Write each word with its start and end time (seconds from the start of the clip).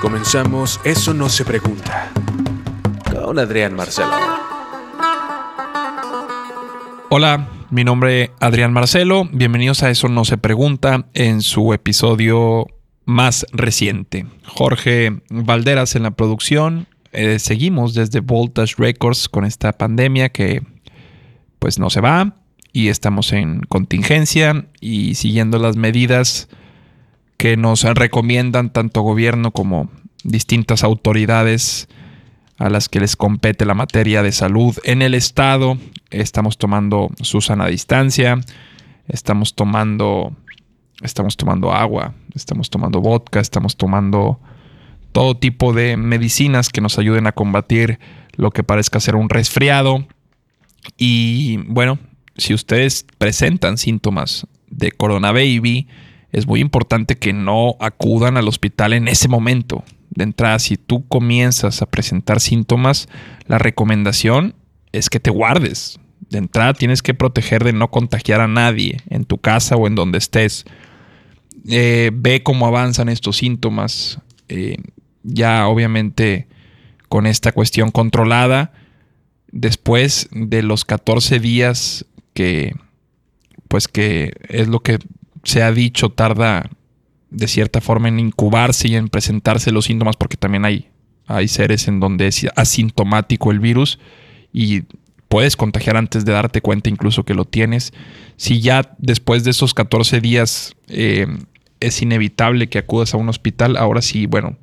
Comenzamos 0.00 0.78
Eso 0.84 1.14
no 1.14 1.28
se 1.28 1.44
pregunta. 1.44 2.12
Con 3.10 3.38
Adrián 3.38 3.74
Marcelo. 3.74 4.10
Hola, 7.08 7.48
mi 7.70 7.82
nombre 7.82 8.24
es 8.24 8.30
Adrián 8.40 8.74
Marcelo. 8.74 9.26
Bienvenidos 9.32 9.82
a 9.82 9.90
Eso 9.90 10.08
no 10.08 10.26
se 10.26 10.36
pregunta 10.36 11.06
en 11.14 11.40
su 11.40 11.72
episodio 11.72 12.66
más 13.06 13.46
reciente. 13.52 14.26
Jorge 14.44 15.22
Valderas 15.30 15.96
en 15.96 16.02
la 16.02 16.10
producción. 16.10 16.88
Eh, 17.12 17.38
seguimos 17.38 17.94
desde 17.94 18.20
Voltage 18.20 18.74
Records 18.76 19.30
con 19.30 19.46
esta 19.46 19.72
pandemia 19.72 20.28
que 20.28 20.62
pues 21.58 21.78
no 21.78 21.88
se 21.88 22.02
va 22.02 22.36
y 22.70 22.88
estamos 22.88 23.32
en 23.32 23.60
contingencia 23.62 24.66
y 24.78 25.14
siguiendo 25.14 25.58
las 25.58 25.76
medidas 25.76 26.50
que 27.36 27.56
nos 27.56 27.82
recomiendan 27.84 28.70
tanto 28.70 29.02
gobierno 29.02 29.50
como 29.50 29.90
distintas 30.24 30.84
autoridades 30.84 31.88
a 32.58 32.70
las 32.70 32.88
que 32.88 33.00
les 33.00 33.16
compete 33.16 33.66
la 33.66 33.74
materia 33.74 34.22
de 34.22 34.32
salud 34.32 34.76
en 34.84 35.02
el 35.02 35.14
estado. 35.14 35.76
Estamos 36.10 36.58
tomando 36.58 37.10
Susana 37.20 37.66
distancia, 37.66 38.40
estamos 39.08 39.54
tomando 39.54 40.34
estamos 41.02 41.36
tomando 41.36 41.72
agua, 41.72 42.14
estamos 42.34 42.70
tomando 42.70 43.00
vodka, 43.00 43.40
estamos 43.40 43.76
tomando 43.76 44.40
todo 45.12 45.36
tipo 45.36 45.72
de 45.72 45.96
medicinas 45.96 46.70
que 46.70 46.80
nos 46.80 46.98
ayuden 46.98 47.26
a 47.26 47.32
combatir 47.32 47.98
lo 48.36 48.50
que 48.50 48.64
parezca 48.64 49.00
ser 49.00 49.16
un 49.16 49.28
resfriado. 49.28 50.06
Y 50.96 51.58
bueno, 51.68 51.98
si 52.36 52.54
ustedes 52.54 53.06
presentan 53.18 53.78
síntomas 53.78 54.46
de 54.68 54.92
coronavirus, 54.92 55.86
es 56.36 56.46
muy 56.46 56.60
importante 56.60 57.16
que 57.16 57.32
no 57.32 57.76
acudan 57.80 58.36
al 58.36 58.46
hospital 58.46 58.92
en 58.92 59.08
ese 59.08 59.26
momento. 59.26 59.84
De 60.10 60.22
entrada, 60.22 60.58
si 60.58 60.76
tú 60.76 61.08
comienzas 61.08 61.80
a 61.80 61.86
presentar 61.86 62.40
síntomas, 62.40 63.08
la 63.46 63.56
recomendación 63.56 64.54
es 64.92 65.08
que 65.08 65.18
te 65.18 65.30
guardes. 65.30 65.98
De 66.28 66.36
entrada 66.36 66.74
tienes 66.74 67.00
que 67.00 67.14
proteger 67.14 67.64
de 67.64 67.72
no 67.72 67.90
contagiar 67.90 68.42
a 68.42 68.48
nadie 68.48 68.98
en 69.08 69.24
tu 69.24 69.38
casa 69.38 69.76
o 69.76 69.86
en 69.86 69.94
donde 69.94 70.18
estés. 70.18 70.66
Eh, 71.70 72.10
ve 72.12 72.42
cómo 72.42 72.66
avanzan 72.66 73.08
estos 73.08 73.38
síntomas. 73.38 74.20
Eh, 74.50 74.76
ya 75.22 75.66
obviamente 75.66 76.48
con 77.08 77.26
esta 77.26 77.52
cuestión 77.52 77.90
controlada, 77.90 78.72
después 79.52 80.28
de 80.32 80.62
los 80.62 80.84
14 80.84 81.40
días 81.40 82.04
que, 82.34 82.74
pues 83.68 83.88
que 83.88 84.34
es 84.50 84.68
lo 84.68 84.80
que 84.80 84.98
se 85.46 85.62
ha 85.62 85.72
dicho, 85.72 86.10
tarda 86.10 86.68
de 87.30 87.48
cierta 87.48 87.80
forma 87.80 88.08
en 88.08 88.20
incubarse 88.20 88.88
y 88.88 88.96
en 88.96 89.08
presentarse 89.08 89.70
los 89.70 89.86
síntomas, 89.86 90.16
porque 90.16 90.36
también 90.36 90.64
hay, 90.64 90.88
hay 91.26 91.48
seres 91.48 91.88
en 91.88 92.00
donde 92.00 92.26
es 92.26 92.46
asintomático 92.56 93.50
el 93.50 93.60
virus 93.60 93.98
y 94.52 94.82
puedes 95.28 95.56
contagiar 95.56 95.96
antes 95.96 96.24
de 96.24 96.32
darte 96.32 96.60
cuenta 96.60 96.90
incluso 96.90 97.24
que 97.24 97.34
lo 97.34 97.44
tienes. 97.44 97.92
Si 98.36 98.60
ya 98.60 98.94
después 98.98 99.44
de 99.44 99.50
esos 99.50 99.74
14 99.74 100.20
días 100.20 100.74
eh, 100.88 101.26
es 101.80 102.02
inevitable 102.02 102.68
que 102.68 102.78
acudas 102.78 103.14
a 103.14 103.16
un 103.16 103.28
hospital, 103.28 103.76
ahora 103.76 104.02
sí, 104.02 104.26
bueno, 104.26 104.56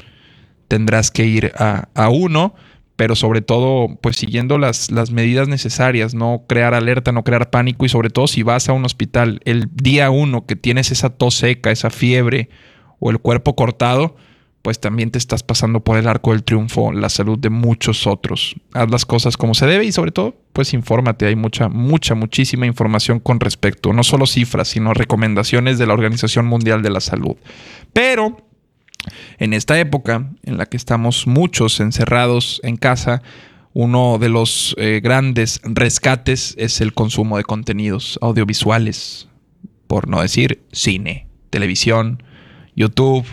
tendrás 0.67 1.11
que 1.11 1.25
ir 1.25 1.51
a, 1.57 1.89
a 1.93 2.09
uno 2.09 2.55
pero 2.95 3.15
sobre 3.15 3.41
todo, 3.41 3.97
pues 4.01 4.17
siguiendo 4.17 4.57
las, 4.57 4.91
las, 4.91 5.11
medidas 5.11 5.47
necesarias, 5.47 6.13
no 6.13 6.43
crear 6.47 6.73
alerta, 6.73 7.11
no 7.11 7.23
crear 7.23 7.49
pánico 7.49 7.85
y 7.85 7.89
sobre 7.89 8.09
todo 8.09 8.27
si 8.27 8.43
vas 8.43 8.69
a 8.69 8.73
un 8.73 8.85
hospital 8.85 9.39
el 9.45 9.67
día 9.73 10.11
uno 10.11 10.45
que 10.45 10.55
tienes 10.55 10.91
esa 10.91 11.09
tos 11.09 11.35
seca, 11.35 11.71
esa 11.71 11.89
fiebre 11.89 12.49
o 12.99 13.09
el 13.09 13.19
cuerpo 13.19 13.55
cortado, 13.55 14.15
pues 14.61 14.79
también 14.79 15.11
te 15.11 15.17
estás 15.17 15.43
pasando 15.43 15.81
por 15.81 15.97
el 15.97 16.07
arco 16.07 16.31
del 16.31 16.43
triunfo 16.43 16.93
la 16.93 17.09
salud 17.09 17.37
de 17.37 17.49
muchos 17.49 18.07
otros. 18.07 18.55
Haz 18.73 18.89
las 18.89 19.05
cosas 19.05 19.35
como 19.35 19.55
se 19.55 19.65
debe 19.65 19.83
y 19.83 19.91
sobre 19.91 20.11
todo, 20.11 20.37
pues 20.53 20.73
infórmate. 20.73 21.25
Hay 21.25 21.35
mucha, 21.35 21.67
mucha, 21.67 22.15
muchísima 22.15 22.65
información 22.65 23.19
con 23.19 23.41
respecto, 23.41 23.91
no 23.91 24.03
solo 24.03 24.25
cifras, 24.25 24.69
sino 24.69 24.93
recomendaciones 24.93 25.79
de 25.79 25.85
la 25.85 25.93
Organización 25.93 26.45
Mundial 26.45 26.81
de 26.81 26.91
la 26.91 27.01
Salud. 27.01 27.35
Pero 27.91 28.37
en 29.43 29.51
esta 29.51 29.77
época 29.77 30.31
en 30.43 30.57
la 30.57 30.67
que 30.67 30.77
estamos 30.77 31.27
muchos 31.27 31.81
encerrados 31.81 32.61
en 32.63 32.77
casa, 32.77 33.21
uno 33.73 34.17
de 34.17 34.29
los 34.29 34.73
eh, 34.77 35.01
grandes 35.03 35.59
rescates 35.65 36.55
es 36.57 36.79
el 36.79 36.93
consumo 36.93 37.35
de 37.35 37.43
contenidos 37.43 38.17
audiovisuales, 38.21 39.27
por 39.87 40.07
no 40.07 40.21
decir 40.21 40.63
cine, 40.71 41.27
televisión, 41.49 42.23
YouTube, 42.73 43.25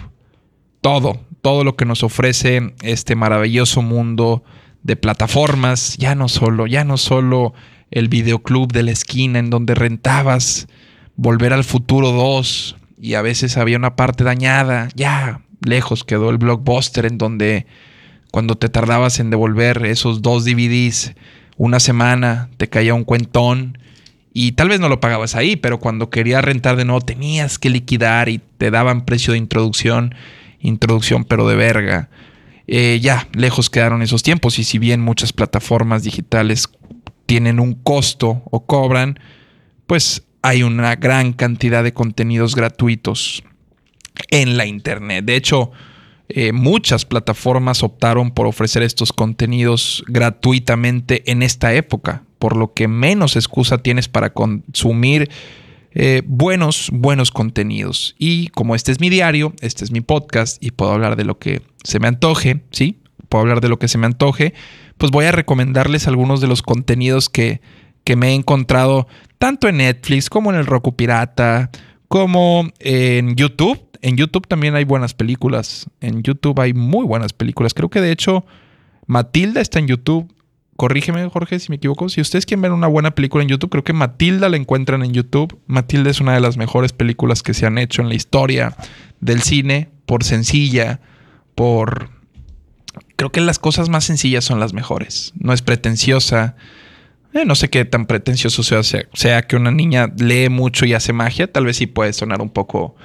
todo, 0.81 1.21
todo 1.43 1.63
lo 1.63 1.77
que 1.77 1.85
nos 1.85 2.03
ofrece 2.03 2.75
este 2.83 3.15
maravilloso 3.15 3.81
mundo 3.81 4.43
de 4.83 4.97
plataformas, 4.97 5.97
ya 5.97 6.17
no 6.17 6.29
solo, 6.29 6.67
ya 6.67 6.83
no 6.83 6.97
solo 6.97 7.55
el 7.93 8.09
videoclub 8.09 8.73
de 8.73 8.83
la 8.83 8.91
esquina 8.91 9.39
en 9.39 9.49
donde 9.49 9.77
rentabas 9.77 10.67
Volver 11.15 11.53
al 11.53 11.63
Futuro 11.63 12.11
2 12.11 12.79
y 12.99 13.15
a 13.15 13.23
veces 13.23 13.57
había 13.57 13.77
una 13.77 13.95
parte 13.95 14.25
dañada, 14.25 14.89
ya 14.97 15.43
lejos 15.61 16.05
quedó 16.05 16.31
el 16.31 16.39
blockbuster 16.39 17.07
en 17.07 17.19
donde 17.19 17.67
cuando 18.31 18.57
te 18.57 18.69
tardabas 18.69 19.21
en 19.21 19.31
devolver 19.31 19.85
esos 19.87 20.23
dos 20.23 20.45
DVDs 20.45 21.15
una 21.57 21.81
semana, 21.81 22.49
te 22.57 22.69
caía 22.69 22.95
un 22.95 23.05
cuentón 23.05 23.79
y 24.33 24.53
tal 24.53 24.69
vez 24.69 24.81
no 24.81 24.89
lo 24.89 25.01
pagabas 25.01 25.35
ahí, 25.35 25.57
pero 25.57 25.81
cuando 25.81 26.09
querías 26.09 26.45
rentar 26.45 26.77
de 26.77 26.85
nuevo 26.85 27.01
tenías 27.01 27.59
que 27.59 27.71
liquidar 27.71 28.29
y 28.29 28.41
te 28.59 28.71
daban 28.71 29.05
precio 29.05 29.33
de 29.33 29.39
introducción, 29.39 30.15
introducción 30.61 31.25
pero 31.25 31.49
de 31.49 31.57
verga. 31.57 32.09
Eh, 32.67 33.01
ya, 33.03 33.29
lejos 33.33 33.69
quedaron 33.69 34.01
esos 34.03 34.23
tiempos 34.23 34.59
y 34.61 34.65
si 34.65 34.79
bien 34.79 35.01
muchas 35.01 35.33
plataformas 35.33 36.05
digitales 36.05 36.69
tienen 37.27 37.59
un 37.59 37.75
costo 37.75 38.43
o 38.51 38.65
cobran, 38.65 39.19
pues 39.87 40.23
hay 40.43 40.63
una 40.63 40.95
gran 40.95 41.33
cantidad 41.33 41.83
de 41.83 41.93
contenidos 41.93 42.55
gratuitos 42.55 43.43
en 44.31 44.57
la 44.57 44.67
Internet. 44.67 45.25
De 45.25 45.37
hecho, 45.37 45.71
eh, 46.33 46.53
muchas 46.53 47.05
plataformas 47.05 47.83
optaron 47.83 48.31
por 48.31 48.47
ofrecer 48.47 48.85
estos 48.85 49.13
contenidos 49.13 50.05
gratuitamente 50.07 51.29
en 51.31 51.43
esta 51.43 51.75
época, 51.75 52.23
por 52.39 52.57
lo 52.57 52.73
que 52.73 52.87
menos 52.87 53.35
excusa 53.35 53.79
tienes 53.79 54.07
para 54.07 54.33
consumir 54.33 55.29
eh, 55.93 56.23
buenos, 56.25 56.91
buenos 56.93 57.33
contenidos. 57.33 58.15
Y 58.17 58.47
como 58.49 58.77
este 58.77 58.93
es 58.93 59.01
mi 59.01 59.11
diario, 59.11 59.55
este 59.61 59.85
es 59.85 59.91
mi 59.91 60.03
podcast 60.03 60.63
y 60.63 60.71
puedo 60.71 60.93
hablar 60.93 61.17
de 61.17 61.25
lo 61.25 61.41
que 61.41 61.63
se 61.83 61.99
me 61.99 62.07
antoje, 62.07 62.63
¿sí? 62.71 63.01
Puedo 63.29 63.43
hablar 63.43 63.61
de 63.61 63.69
lo 63.69 63.81
que 63.81 63.89
se 63.89 63.99
me 63.99 64.07
antoje, 64.07 64.55
pues 64.99 65.11
voy 65.11 65.25
a 65.25 65.33
recomendarles 65.33 66.07
algunos 66.07 66.41
de 66.41 66.47
los 66.47 66.63
contenidos 66.63 67.29
que, 67.29 67.61
que 68.05 68.15
me 68.15 68.29
he 68.29 68.35
encontrado 68.35 69.09
tanto 69.39 69.67
en 69.69 69.79
Netflix 69.79 70.31
como 70.31 70.51
en 70.51 70.59
el 70.59 70.67
Roku 70.67 70.95
Pirata, 70.95 71.71
como 72.07 72.71
en 72.79 73.35
YouTube 73.35 73.90
en 74.03 74.17
YouTube 74.17 74.47
también 74.47 74.75
hay 74.75 74.85
buenas 74.85 75.15
películas. 75.15 75.87
En 76.01 76.23
YouTube 76.23 76.59
hay 76.61 76.75
muy 76.75 77.05
buenas 77.05 77.33
películas. 77.33 77.75
Creo 77.75 77.91
que 77.91 78.01
de 78.01 78.13
hecho 78.13 78.45
Matilda 79.07 79.61
está 79.61 79.79
en 79.79 79.87
YouTube. 79.87 80.33
Corrígeme, 80.77 81.29
Jorge, 81.29 81.59
si 81.59 81.69
me 81.69 81.77
equivoco. 81.77 82.09
Si 82.09 82.21
ustedes 82.21 82.47
quieren 82.47 82.63
ver 82.63 82.73
una 82.73 82.87
buena 82.87 83.11
película 83.11 83.43
en 83.43 83.49
YouTube, 83.51 83.71
creo 83.71 83.85
que 83.85 83.93
Matilda 83.93 84.49
la 84.49 84.57
encuentran 84.57 85.03
en 85.03 85.13
YouTube. 85.13 85.59
Matilda 85.67 86.11
es 86.11 86.21
una 86.21 86.33
de 86.33 86.41
las 86.41 86.57
mejores 86.57 86.93
películas 86.93 87.43
que 87.43 87.53
se 87.53 87.67
han 87.67 87.77
hecho 87.77 88.01
en 88.01 88.09
la 88.09 88.15
historia 88.15 88.77
del 89.21 89.43
cine, 89.43 89.91
por 90.07 90.25
sencilla, 90.25 91.01
por... 91.55 92.11
Creo 93.17 93.31
que 93.31 93.43
las 93.43 93.59
cosas 93.59 93.91
más 93.91 94.05
sencillas 94.05 94.45
son 94.45 94.61
las 94.61 94.73
mejores. 94.73 95.35
No 95.39 95.53
es 95.53 95.61
pretenciosa. 95.61 96.57
Eh, 97.35 97.45
no 97.45 97.55
sé 97.55 97.69
qué 97.69 97.85
tan 97.85 98.07
pretencioso 98.07 98.63
sea, 98.63 98.83
sea 99.13 99.43
que 99.43 99.57
una 99.57 99.71
niña 99.71 100.11
lee 100.17 100.49
mucho 100.49 100.87
y 100.87 100.95
hace 100.95 101.13
magia. 101.13 101.53
Tal 101.53 101.67
vez 101.67 101.77
sí 101.77 101.87
puede 101.87 102.15
sonar 102.15 102.41
un 102.41 102.49
poco 102.49 102.97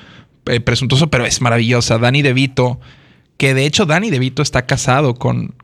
eh, 0.48 0.60
presuntuoso, 0.60 1.10
pero 1.10 1.26
es 1.26 1.42
maravillosa. 1.42 1.98
Danny 1.98 2.22
DeVito, 2.22 2.80
que 3.38 3.54
de 3.54 3.66
hecho 3.66 3.86
Danny 3.86 4.10
DeVito 4.10 4.42
está 4.42 4.66
casado 4.66 5.16
con... 5.16 5.56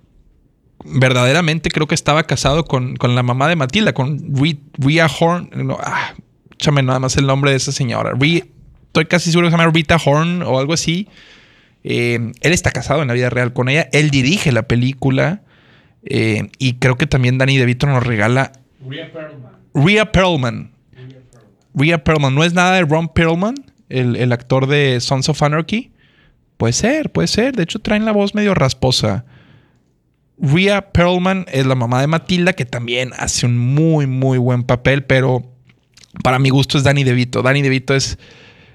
Verdaderamente 0.84 1.70
creo 1.70 1.86
que 1.86 1.94
estaba 1.94 2.24
casado 2.24 2.66
con, 2.66 2.96
con 2.96 3.14
la 3.14 3.22
mamá 3.22 3.48
de 3.48 3.56
Matilda, 3.56 3.94
con 3.94 4.34
Rhea 4.80 5.08
Horn. 5.08 5.50
No, 5.54 5.78
ah, 5.80 6.16
échame 6.54 6.82
nada 6.82 7.00
más 7.00 7.18
el 7.18 7.28
nombre 7.28 7.52
de 7.52 7.58
esa 7.58 7.72
señora. 7.72 8.14
estoy 8.20 9.06
casi 9.06 9.32
seguro 9.32 9.48
que 9.48 9.52
se 9.52 9.58
llama 9.58 9.72
Rita 9.72 9.98
Horn 10.04 10.42
o 10.42 10.58
algo 10.58 10.74
así. 10.74 11.08
Eh, 11.84 12.32
él 12.42 12.52
está 12.52 12.72
casado 12.72 13.02
en 13.04 13.08
la 13.08 13.14
vida 13.14 13.30
real 13.30 13.54
con 13.54 13.70
ella. 13.70 13.90
Él 13.92 14.10
dirige 14.10 14.52
la 14.52 14.64
película. 14.64 15.44
Eh, 16.04 16.50
y 16.58 16.74
creo 16.76 16.96
que 16.96 17.06
también 17.06 17.38
Danny 17.38 17.58
DeVito 17.58 17.86
nos 17.86 18.04
regala. 18.04 18.52
Rhea 18.88 19.12
Perlman. 19.12 19.52
Rhea 19.74 20.12
Perlman. 20.12 20.72
Rhea 21.76 22.04
Perlman. 22.04 22.36
¿No 22.36 22.44
es 22.44 22.54
nada 22.54 22.74
de 22.74 22.82
Ron 22.82 23.08
Perlman? 23.10 23.56
El, 23.92 24.32
actor 24.32 24.68
de 24.68 25.00
Sons 25.02 25.30
of 25.30 25.42
Anarchy. 25.42 25.92
Puede 26.58 26.74
ser, 26.74 27.12
puede 27.12 27.28
ser. 27.28 27.56
De 27.56 27.64
hecho, 27.64 27.80
traen 27.80 28.06
la 28.06 28.12
voz 28.12 28.36
medio 28.36 28.54
rasposa. 28.54 29.26
Rhea 30.40 30.92
Perlman 30.92 31.46
es 31.52 31.66
la 31.66 31.76
mamá 31.76 32.02
de 32.02 32.08
Matilda, 32.08 32.54
que 32.54 32.66
también 32.66 33.12
hace 33.18 33.46
un 33.46 33.58
muy, 33.58 34.08
muy 34.08 34.38
buen 34.38 34.64
papel, 34.64 35.04
pero 35.04 35.52
para 36.24 36.40
mi 36.40 36.50
gusto 36.50 36.78
es 36.78 36.84
Danny 36.84 37.04
DeVito. 37.04 37.42
Danny 37.42 37.62
DeVito 37.62 37.96
es, 37.96 38.18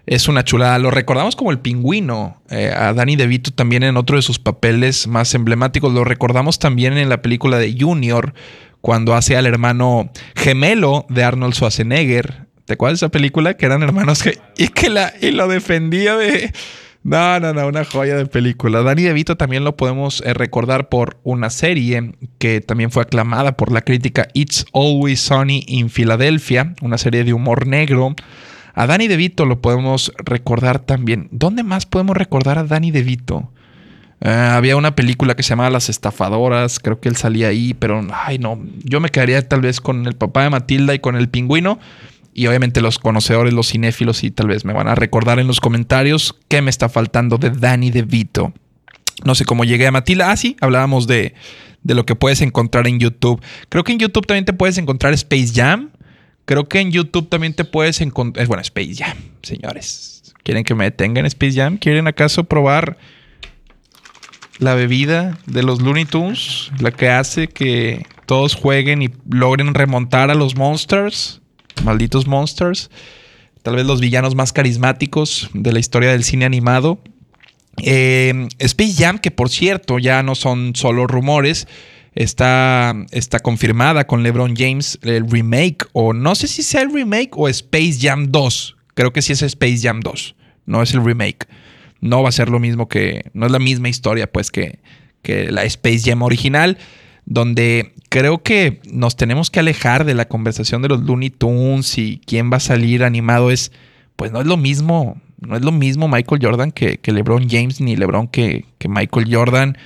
Es 0.07 0.29
una 0.29 0.45
chulada. 0.45 0.79
Lo 0.79 0.91
recordamos 0.91 1.35
como 1.35 1.51
el 1.51 1.59
pingüino. 1.59 2.41
Eh, 2.51 2.73
a 2.75 2.93
Danny 2.93 3.17
DeVito 3.17 3.51
también 3.51 3.83
en 3.83 3.97
otro 3.97 4.17
de 4.17 4.23
sus 4.23 4.39
papeles 4.39 5.07
más 5.07 5.35
emblemáticos. 5.35 5.93
Lo 5.93 6.05
recordamos 6.05 6.59
también 6.59 6.97
en 6.97 7.09
la 7.09 7.23
película 7.23 7.59
de 7.59 7.77
Junior, 7.79 8.33
cuando 8.81 9.15
hace 9.15 9.37
al 9.37 9.47
hermano 9.47 10.11
gemelo 10.37 11.07
de 11.09 11.25
Arnold 11.25 11.55
Schwarzenegger. 11.55 12.45
¿Te 12.67 12.75
acuerdas 12.75 13.01
de 13.01 13.07
esa 13.07 13.13
película? 13.13 13.55
Que 13.55 13.67
eran 13.67 13.83
hermanos 13.83 14.25
y 14.57 14.69
que 14.69 14.91
la, 14.91 15.13
y 15.21 15.31
lo 15.31 15.49
defendía 15.49 16.17
de. 16.17 16.53
No, 17.05 17.39
no, 17.39 17.55
no, 17.55 17.69
una 17.69 17.85
joya 17.85 18.17
de 18.17 18.27
película. 18.27 18.83
Danny 18.83 19.03
DeVito 19.03 19.37
también 19.37 19.63
lo 19.63 19.77
podemos 19.77 20.21
eh, 20.27 20.35
recordar 20.35 20.89
por 20.89 21.19
una 21.23 21.51
serie 21.51 22.15
que 22.39 22.61
también 22.61 22.91
fue 22.91 23.05
aclamada 23.05 23.57
por 23.57 23.71
la 23.71 23.83
crítica 23.83 24.27
It's 24.35 24.67
Always 24.73 25.21
Sunny 25.21 25.65
in 25.69 25.89
Philadelphia, 25.89 26.75
una 26.83 26.99
serie 26.99 27.23
de 27.23 27.33
humor 27.33 27.69
negro. 27.69 28.17
A 28.75 28.89
Danny 28.89 29.07
DeVito 29.07 29.47
lo 29.47 29.61
podemos 29.61 30.13
recordar 30.19 30.81
también. 30.81 31.29
¿Dónde 31.31 31.63
más 31.63 31.87
podemos 31.87 32.17
recordar 32.17 32.59
a 32.59 32.65
Danny 32.65 32.91
DeVito? 32.91 33.53
Eh, 34.21 34.29
había 34.29 34.77
una 34.77 34.97
película 34.97 35.37
que 35.37 35.45
se 35.45 35.51
llamaba 35.51 35.71
Las 35.71 35.89
Estafadoras, 35.89 36.81
creo 36.81 36.99
que 36.99 37.09
él 37.09 37.17
salía 37.17 37.49
ahí, 37.49 37.75
pero 37.75 38.05
ay 38.13 38.39
no, 38.39 38.61
yo 38.83 38.99
me 38.99 39.11
quedaría 39.11 39.47
tal 39.47 39.61
vez 39.61 39.81
con 39.81 40.07
el 40.07 40.15
papá 40.15 40.43
de 40.43 40.51
Matilda 40.51 40.95
y 40.95 40.99
con 40.99 41.15
el 41.15 41.29
pingüino. 41.29 41.79
Y 42.38 42.49
obviamente 42.49 42.83
los 42.83 42.99
conocedores, 42.99 43.55
los 43.55 43.69
cinéfilos, 43.71 44.23
y 44.23 44.31
tal 44.31 44.49
vez 44.49 44.67
me 44.67 44.75
van 44.75 44.88
a 44.88 44.94
recordar 44.94 45.38
en 45.38 45.47
los 45.47 45.59
comentarios 45.59 46.37
qué 46.49 46.61
me 46.61 46.69
está 46.69 46.91
faltando 46.91 47.38
de 47.38 47.49
Danny 47.49 47.91
DeVito. 47.91 48.53
No 49.25 49.35
sé 49.35 49.47
cómo 49.47 49.65
llegué 49.65 49.87
a 49.87 49.91
Matilda. 49.91 50.31
Ah, 50.31 50.37
sí, 50.37 50.55
hablábamos 50.61 51.06
de, 51.06 51.33
de 51.83 51.94
lo 51.94 52.05
que 52.05 52.15
puedes 52.15 52.43
encontrar 52.43 52.88
en 52.88 53.00
YouTube. 53.00 53.43
Creo 53.71 53.85
que 53.85 53.93
en 53.93 54.00
YouTube 54.00 54.27
también 54.27 54.44
te 54.44 54.53
puedes 54.53 54.77
encontrar 54.77 55.15
Space 55.15 55.53
Jam. 55.55 55.93
Creo 56.44 56.69
que 56.69 56.81
en 56.81 56.93
YouTube 56.93 57.31
también 57.31 57.55
te 57.55 57.65
puedes 57.65 58.03
encontrar. 58.03 58.47
Bueno, 58.49 58.61
Space 58.61 58.94
Jam, 58.94 59.17
señores. 59.41 60.35
¿Quieren 60.43 60.62
que 60.62 60.75
me 60.75 60.85
detenga 60.85 61.21
en 61.21 61.27
Space 61.27 61.55
Jam? 61.55 61.79
¿Quieren 61.79 62.06
acaso 62.06 62.44
probar 62.44 62.99
la 64.59 64.75
bebida 64.75 65.39
de 65.47 65.62
los 65.62 65.81
Looney 65.81 66.05
Tunes? 66.05 66.71
La 66.81 66.91
que 66.91 67.09
hace 67.09 67.49
que 67.49 68.05
todos 68.27 68.55
jueguen 68.55 69.00
y 69.00 69.09
logren 69.27 69.73
remontar 69.73 70.31
a 70.31 70.35
los 70.35 70.55
monsters 70.55 71.41
malditos 71.84 72.26
monsters, 72.26 72.90
tal 73.62 73.76
vez 73.76 73.87
los 73.87 74.00
villanos 74.00 74.34
más 74.34 74.52
carismáticos 74.52 75.50
de 75.52 75.73
la 75.73 75.78
historia 75.78 76.12
del 76.12 76.25
cine 76.25 76.44
animado. 76.44 77.00
Eh, 77.82 78.49
Space 78.58 78.94
Jam, 78.96 79.19
que 79.19 79.31
por 79.31 79.50
cierto 79.50 79.99
ya 79.99 80.23
no 80.23 80.34
son 80.34 80.75
solo 80.75 81.06
rumores, 81.06 81.69
está, 82.14 82.94
está 83.12 83.40
confirmada 83.40 84.06
con 84.06 84.23
LeBron 84.23 84.55
James 84.56 84.99
el 85.02 85.31
remake, 85.31 85.87
o 85.93 86.12
no 86.12 86.34
sé 86.34 86.49
si 86.49 86.62
sea 86.62 86.82
el 86.82 86.93
remake 86.93 87.31
o 87.37 87.49
Space 87.49 87.99
Jam 88.00 88.31
2. 88.31 88.76
Creo 88.94 89.12
que 89.12 89.22
sí 89.22 89.34
es 89.34 89.43
Space 89.43 89.81
Jam 89.82 90.00
2, 90.00 90.34
no 90.64 90.82
es 90.82 90.94
el 90.94 91.05
remake. 91.05 91.46
No 92.00 92.22
va 92.22 92.31
a 92.31 92.32
ser 92.32 92.49
lo 92.49 92.58
mismo 92.58 92.88
que, 92.88 93.31
no 93.34 93.46
es 93.46 93.52
la 93.52 93.58
misma 93.58 93.88
historia 93.88 94.31
pues 94.31 94.50
que, 94.50 94.81
que 95.22 95.50
la 95.50 95.64
Space 95.64 96.00
Jam 96.05 96.22
original 96.22 96.79
donde 97.26 97.93
creo 98.08 98.43
que 98.43 98.81
nos 98.90 99.17
tenemos 99.17 99.50
que 99.50 99.61
alejar 99.61 100.05
de 100.05 100.14
la 100.14 100.28
conversación 100.28 100.81
de 100.81 100.88
los 100.88 101.02
Looney 101.02 101.31
Tunes 101.31 101.99
y 101.99 102.20
quién 102.25 102.50
va 102.50 102.56
a 102.56 102.61
salir 102.61 103.05
animado 103.05 103.50
es, 103.50 103.73
pues 104.14 104.32
no 104.32 104.40
es 104.40 104.46
lo 104.46 104.56
mismo, 104.56 105.20
no 105.40 105.56
es 105.56 105.62
lo 105.62 105.73
mismo 105.73 106.08
Michael 106.08 106.40
Jordan 106.43 106.70
que, 106.70 106.99
LeBron 107.05 107.49
James, 107.50 107.81
ni 107.81 107.96
LeBron 107.96 108.28
que, 108.28 108.64
Michael 108.88 109.26
Jordan. 109.31 109.76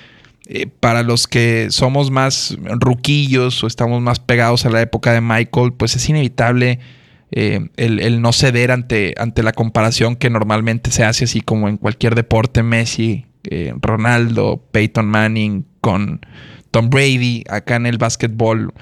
Eh, 0.53 0.67
para 0.67 1.05
los 1.05 1.29
que 1.29 1.69
somos 1.71 2.11
más 2.11 2.57
ruquillos 2.81 3.63
o 3.63 3.69
estamos 3.69 4.03
más 4.03 4.19
pegados 4.19 4.67
a 4.67 4.71
la 4.71 4.83
época 4.83 5.13
de 5.13 5.21
Michael, 5.21 5.73
pues 5.73 5.95
es 5.95 6.09
inevitable 6.09 6.81
eh, 7.31 7.69
el, 7.77 8.21
no 8.21 8.33
ceder 8.33 8.73
ante, 8.73 9.15
ante 9.17 9.45
la 9.45 9.53
comparación 9.53 10.17
que 10.17 10.29
normalmente 10.29 10.91
se 10.91 11.05
hace 11.05 11.25
así 11.25 11.41
como 11.41 11.69
en 11.69 11.77
cualquier 11.77 12.17
deporte, 12.17 12.65
Messi, 12.65 13.27
eh, 13.45 13.73
Ronaldo, 13.81 14.61
Peyton 14.73 15.07
Manning, 15.07 15.65
con 15.81 16.21
Tom 16.71 16.91
Brady, 16.91 17.45
acá 17.49 17.77
en 17.77 17.87
el 17.87 17.99
básquetbol. 17.99 18.73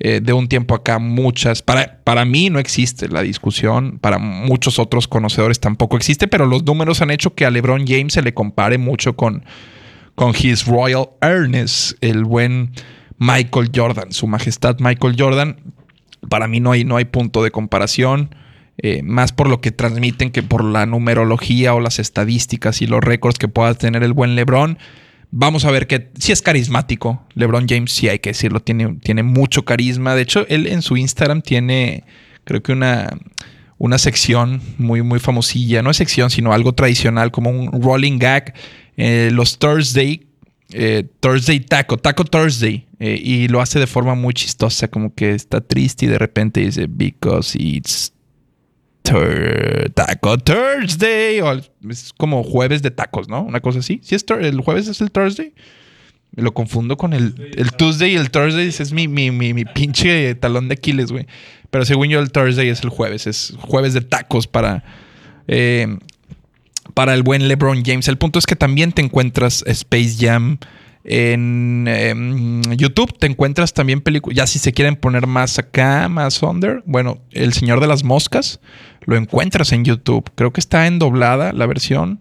Eh, 0.00 0.20
de 0.20 0.32
un 0.32 0.48
tiempo 0.48 0.74
acá 0.74 0.98
muchas, 0.98 1.62
para, 1.62 2.00
para 2.02 2.24
mí 2.24 2.50
no 2.50 2.58
existe 2.58 3.08
la 3.08 3.22
discusión, 3.22 3.98
para 4.00 4.18
muchos 4.18 4.80
otros 4.80 5.06
conocedores 5.06 5.60
tampoco 5.60 5.96
existe, 5.96 6.26
pero 6.26 6.46
los 6.46 6.64
números 6.64 7.00
han 7.00 7.12
hecho 7.12 7.36
que 7.36 7.46
a 7.46 7.50
LeBron 7.50 7.86
James 7.86 8.12
se 8.12 8.20
le 8.20 8.34
compare 8.34 8.76
mucho 8.76 9.14
con, 9.14 9.44
con 10.16 10.32
His 10.36 10.66
Royal 10.66 11.10
Ernest, 11.20 11.92
el 12.00 12.24
buen 12.24 12.72
Michael 13.18 13.70
Jordan, 13.74 14.12
su 14.12 14.26
majestad 14.26 14.76
Michael 14.80 15.14
Jordan. 15.16 15.60
Para 16.28 16.48
mí 16.48 16.58
no 16.58 16.72
hay, 16.72 16.84
no 16.84 16.96
hay 16.96 17.04
punto 17.04 17.42
de 17.44 17.50
comparación, 17.50 18.34
eh, 18.78 19.02
más 19.02 19.32
por 19.32 19.48
lo 19.48 19.60
que 19.60 19.70
transmiten 19.70 20.30
que 20.30 20.42
por 20.42 20.64
la 20.64 20.86
numerología 20.86 21.74
o 21.74 21.80
las 21.80 21.98
estadísticas 21.98 22.82
y 22.82 22.86
los 22.86 23.02
récords 23.02 23.38
que 23.38 23.48
pueda 23.48 23.74
tener 23.74 24.02
el 24.02 24.12
buen 24.12 24.34
LeBron. 24.34 24.78
Vamos 25.36 25.64
a 25.64 25.72
ver 25.72 25.88
que 25.88 26.12
si 26.16 26.30
es 26.30 26.42
carismático. 26.42 27.26
LeBron 27.34 27.66
James, 27.68 27.90
sí 27.90 28.08
hay 28.08 28.20
que 28.20 28.30
decirlo, 28.30 28.60
tiene, 28.60 28.98
tiene 29.02 29.24
mucho 29.24 29.64
carisma. 29.64 30.14
De 30.14 30.22
hecho, 30.22 30.46
él 30.46 30.68
en 30.68 30.80
su 30.80 30.96
Instagram 30.96 31.42
tiene, 31.42 32.04
creo 32.44 32.62
que 32.62 32.70
una, 32.70 33.08
una 33.76 33.98
sección 33.98 34.62
muy, 34.78 35.02
muy 35.02 35.18
famosilla. 35.18 35.82
No 35.82 35.90
es 35.90 35.96
sección, 35.96 36.30
sino 36.30 36.52
algo 36.52 36.72
tradicional, 36.72 37.32
como 37.32 37.50
un 37.50 37.82
rolling 37.82 38.20
gag. 38.20 38.54
Eh, 38.96 39.30
los 39.32 39.58
Thursday, 39.58 40.24
eh, 40.70 41.02
Thursday 41.18 41.58
Taco, 41.58 41.96
Taco 41.96 42.24
Thursday. 42.24 42.86
Eh, 43.00 43.20
y 43.20 43.48
lo 43.48 43.60
hace 43.60 43.80
de 43.80 43.88
forma 43.88 44.14
muy 44.14 44.34
chistosa, 44.34 44.86
como 44.86 45.16
que 45.16 45.32
está 45.32 45.60
triste 45.60 46.06
y 46.06 46.08
de 46.10 46.18
repente 46.18 46.60
dice, 46.60 46.86
because 46.86 47.58
it's 47.60 48.13
Taco 49.04 50.38
Thursday. 50.38 51.40
O 51.40 51.52
es 51.90 52.12
como 52.16 52.42
jueves 52.42 52.82
de 52.82 52.90
tacos, 52.90 53.28
¿no? 53.28 53.42
Una 53.42 53.60
cosa 53.60 53.80
así. 53.80 54.00
Si 54.02 54.14
el 54.14 54.60
jueves 54.60 54.88
es 54.88 55.00
el 55.00 55.10
Thursday. 55.10 55.52
lo 56.36 56.52
confundo 56.54 56.96
con 56.96 57.12
el, 57.12 57.52
el 57.56 57.72
Tuesday 57.72 58.12
y 58.12 58.16
el 58.16 58.30
Thursday. 58.30 58.68
Es 58.68 58.92
mi, 58.92 59.06
mi, 59.08 59.30
mi, 59.30 59.64
pinche 59.64 60.34
talón 60.34 60.68
de 60.68 60.74
Aquiles, 60.74 61.12
güey. 61.12 61.26
Pero 61.70 61.84
según 61.84 62.08
yo, 62.08 62.20
el 62.20 62.32
Thursday 62.32 62.68
es 62.68 62.82
el 62.82 62.88
jueves. 62.88 63.26
Es 63.26 63.54
jueves 63.60 63.94
de 63.94 64.00
tacos 64.00 64.46
para. 64.46 64.84
Eh, 65.46 65.98
para 66.94 67.14
el 67.14 67.22
buen 67.22 67.48
LeBron 67.48 67.82
James. 67.84 68.08
El 68.08 68.18
punto 68.18 68.38
es 68.38 68.46
que 68.46 68.56
también 68.56 68.92
te 68.92 69.02
encuentras 69.02 69.64
Space 69.66 70.16
Jam 70.18 70.58
en 71.04 71.86
em, 71.86 72.62
YouTube 72.76 73.16
te 73.18 73.26
encuentras 73.26 73.74
también 73.74 74.00
películas, 74.00 74.36
ya 74.36 74.46
si 74.46 74.58
se 74.58 74.72
quieren 74.72 74.96
poner 74.96 75.26
más 75.26 75.58
acá, 75.58 76.08
más 76.08 76.42
under, 76.42 76.82
bueno, 76.86 77.18
El 77.30 77.52
Señor 77.52 77.80
de 77.80 77.86
las 77.86 78.04
Moscas, 78.04 78.60
lo 79.04 79.16
encuentras 79.16 79.72
en 79.72 79.84
YouTube. 79.84 80.30
Creo 80.34 80.52
que 80.52 80.60
está 80.60 80.86
en 80.86 80.98
doblada 80.98 81.52
la 81.52 81.66
versión, 81.66 82.20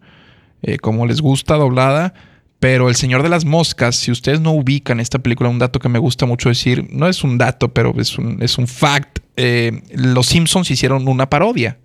eh, 0.61 0.77
como 0.77 1.05
les 1.05 1.21
gusta 1.21 1.55
doblada. 1.55 2.13
Pero 2.59 2.87
El 2.87 2.95
Señor 2.95 3.23
de 3.23 3.29
las 3.29 3.43
Moscas, 3.43 3.97
si 3.97 4.09
ustedes 4.09 4.39
no 4.39 4.51
ubican 4.51 5.01
esta 5.01 5.19
película, 5.19 5.49
un 5.49 5.59
dato 5.59 5.79
que 5.79 5.89
me 5.89 5.99
gusta 5.99 6.25
mucho 6.25 6.47
decir, 6.47 6.87
no 6.91 7.09
es 7.09 7.21
un 7.25 7.37
dato, 7.37 7.73
pero 7.73 7.93
es 7.97 8.17
un, 8.17 8.41
es 8.41 8.57
un 8.57 8.67
fact. 8.67 9.19
Eh, 9.35 9.81
los 9.93 10.27
Simpsons 10.27 10.71
hicieron 10.71 11.05
una 11.09 11.29
parodia 11.29 11.77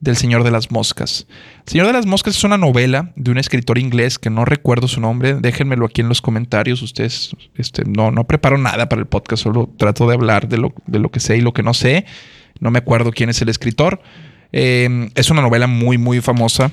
del 0.00 0.16
Señor 0.16 0.44
de 0.44 0.50
las 0.50 0.70
Moscas. 0.70 1.26
El 1.66 1.72
Señor 1.72 1.86
de 1.86 1.92
las 1.92 2.06
Moscas 2.06 2.36
es 2.36 2.44
una 2.44 2.56
novela 2.56 3.12
de 3.16 3.30
un 3.30 3.38
escritor 3.38 3.78
inglés 3.78 4.18
que 4.18 4.30
no 4.30 4.44
recuerdo 4.44 4.88
su 4.88 5.00
nombre. 5.00 5.34
Déjenmelo 5.34 5.86
aquí 5.86 6.00
en 6.00 6.08
los 6.08 6.22
comentarios. 6.22 6.82
Ustedes, 6.82 7.34
este, 7.56 7.84
no, 7.84 8.10
no 8.10 8.24
preparo 8.24 8.58
nada 8.58 8.88
para 8.88 9.00
el 9.00 9.06
podcast, 9.06 9.42
solo 9.42 9.68
trato 9.76 10.06
de 10.08 10.14
hablar 10.14 10.48
de 10.48 10.58
lo, 10.58 10.72
de 10.86 10.98
lo 10.98 11.10
que 11.10 11.20
sé 11.20 11.36
y 11.36 11.40
lo 11.40 11.52
que 11.52 11.62
no 11.62 11.74
sé. 11.74 12.04
No 12.60 12.70
me 12.70 12.78
acuerdo 12.78 13.12
quién 13.12 13.30
es 13.30 13.42
el 13.42 13.48
escritor. 13.48 14.00
Eh, 14.52 15.10
es 15.14 15.30
una 15.30 15.42
novela 15.42 15.66
muy, 15.66 15.98
muy 15.98 16.20
famosa 16.20 16.70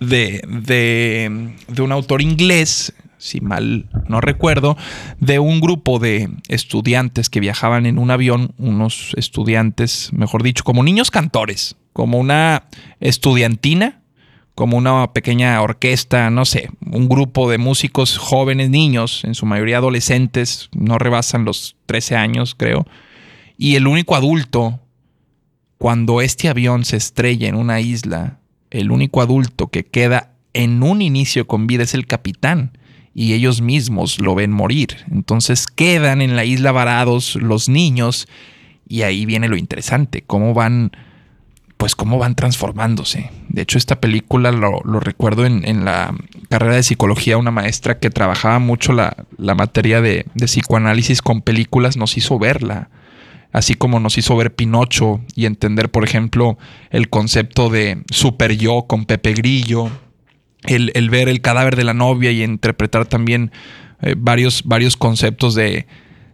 de, 0.00 0.42
de 0.48 1.82
un 1.82 1.92
autor 1.92 2.22
inglés 2.22 2.94
si 3.22 3.40
mal 3.40 3.88
no 4.08 4.20
recuerdo, 4.20 4.76
de 5.20 5.38
un 5.38 5.60
grupo 5.60 6.00
de 6.00 6.28
estudiantes 6.48 7.30
que 7.30 7.38
viajaban 7.38 7.86
en 7.86 7.98
un 7.98 8.10
avión, 8.10 8.52
unos 8.58 9.12
estudiantes, 9.16 10.10
mejor 10.12 10.42
dicho, 10.42 10.64
como 10.64 10.82
niños 10.82 11.12
cantores, 11.12 11.76
como 11.92 12.18
una 12.18 12.64
estudiantina, 13.00 14.00
como 14.54 14.76
una 14.76 15.12
pequeña 15.12 15.60
orquesta, 15.62 16.30
no 16.30 16.44
sé, 16.44 16.70
un 16.84 17.08
grupo 17.08 17.50
de 17.50 17.58
músicos 17.58 18.18
jóvenes, 18.18 18.70
niños, 18.70 19.24
en 19.24 19.34
su 19.34 19.46
mayoría 19.46 19.78
adolescentes, 19.78 20.68
no 20.72 20.98
rebasan 20.98 21.44
los 21.44 21.76
13 21.86 22.16
años, 22.16 22.54
creo. 22.54 22.86
Y 23.56 23.76
el 23.76 23.86
único 23.86 24.14
adulto, 24.14 24.80
cuando 25.78 26.20
este 26.20 26.48
avión 26.48 26.84
se 26.84 26.96
estrella 26.96 27.48
en 27.48 27.54
una 27.54 27.80
isla, 27.80 28.38
el 28.70 28.90
único 28.90 29.20
adulto 29.20 29.68
que 29.68 29.84
queda 29.84 30.32
en 30.54 30.82
un 30.82 31.02
inicio 31.02 31.46
con 31.46 31.66
vida 31.66 31.84
es 31.84 31.94
el 31.94 32.06
capitán 32.06 32.76
y 33.14 33.34
ellos 33.34 33.60
mismos 33.60 34.20
lo 34.20 34.34
ven 34.34 34.50
morir. 34.50 34.96
Entonces 35.10 35.66
quedan 35.66 36.22
en 36.22 36.36
la 36.36 36.44
isla 36.44 36.72
varados 36.72 37.36
los 37.36 37.68
niños 37.68 38.28
y 38.88 39.02
ahí 39.02 39.26
viene 39.26 39.48
lo 39.48 39.56
interesante, 39.56 40.22
cómo 40.22 40.54
van 40.54 40.92
pues 41.82 41.96
cómo 41.96 42.16
van 42.16 42.36
transformándose. 42.36 43.28
De 43.48 43.62
hecho, 43.62 43.76
esta 43.76 44.00
película 44.00 44.52
lo, 44.52 45.00
recuerdo 45.00 45.46
en, 45.46 45.84
la 45.84 46.14
carrera 46.48 46.76
de 46.76 46.84
psicología, 46.84 47.38
una 47.38 47.50
maestra 47.50 47.98
que 47.98 48.08
trabajaba 48.08 48.60
mucho 48.60 48.92
la, 48.92 49.16
materia 49.56 50.00
de, 50.00 50.24
psicoanálisis 50.36 51.22
con 51.22 51.42
películas 51.42 51.96
nos 51.96 52.16
hizo 52.16 52.38
verla. 52.38 52.88
así 53.50 53.74
como 53.74 53.98
nos 53.98 54.16
hizo 54.16 54.36
ver 54.36 54.54
Pinocho 54.54 55.22
y 55.34 55.46
entender, 55.46 55.90
por 55.90 56.04
ejemplo, 56.04 56.56
el 56.90 57.08
concepto 57.08 57.68
de 57.68 58.04
super 58.10 58.56
yo 58.56 58.84
con 58.86 59.04
Pepe 59.04 59.32
Grillo, 59.32 59.90
el, 60.62 61.10
ver 61.10 61.28
el 61.28 61.40
cadáver 61.40 61.74
de 61.74 61.82
la 61.82 61.94
novia 61.94 62.30
y 62.30 62.44
interpretar 62.44 63.06
también 63.06 63.50
eh, 64.02 64.14
varios, 64.16 64.62
varios 64.66 64.96
conceptos 64.96 65.56
de, 65.56 65.88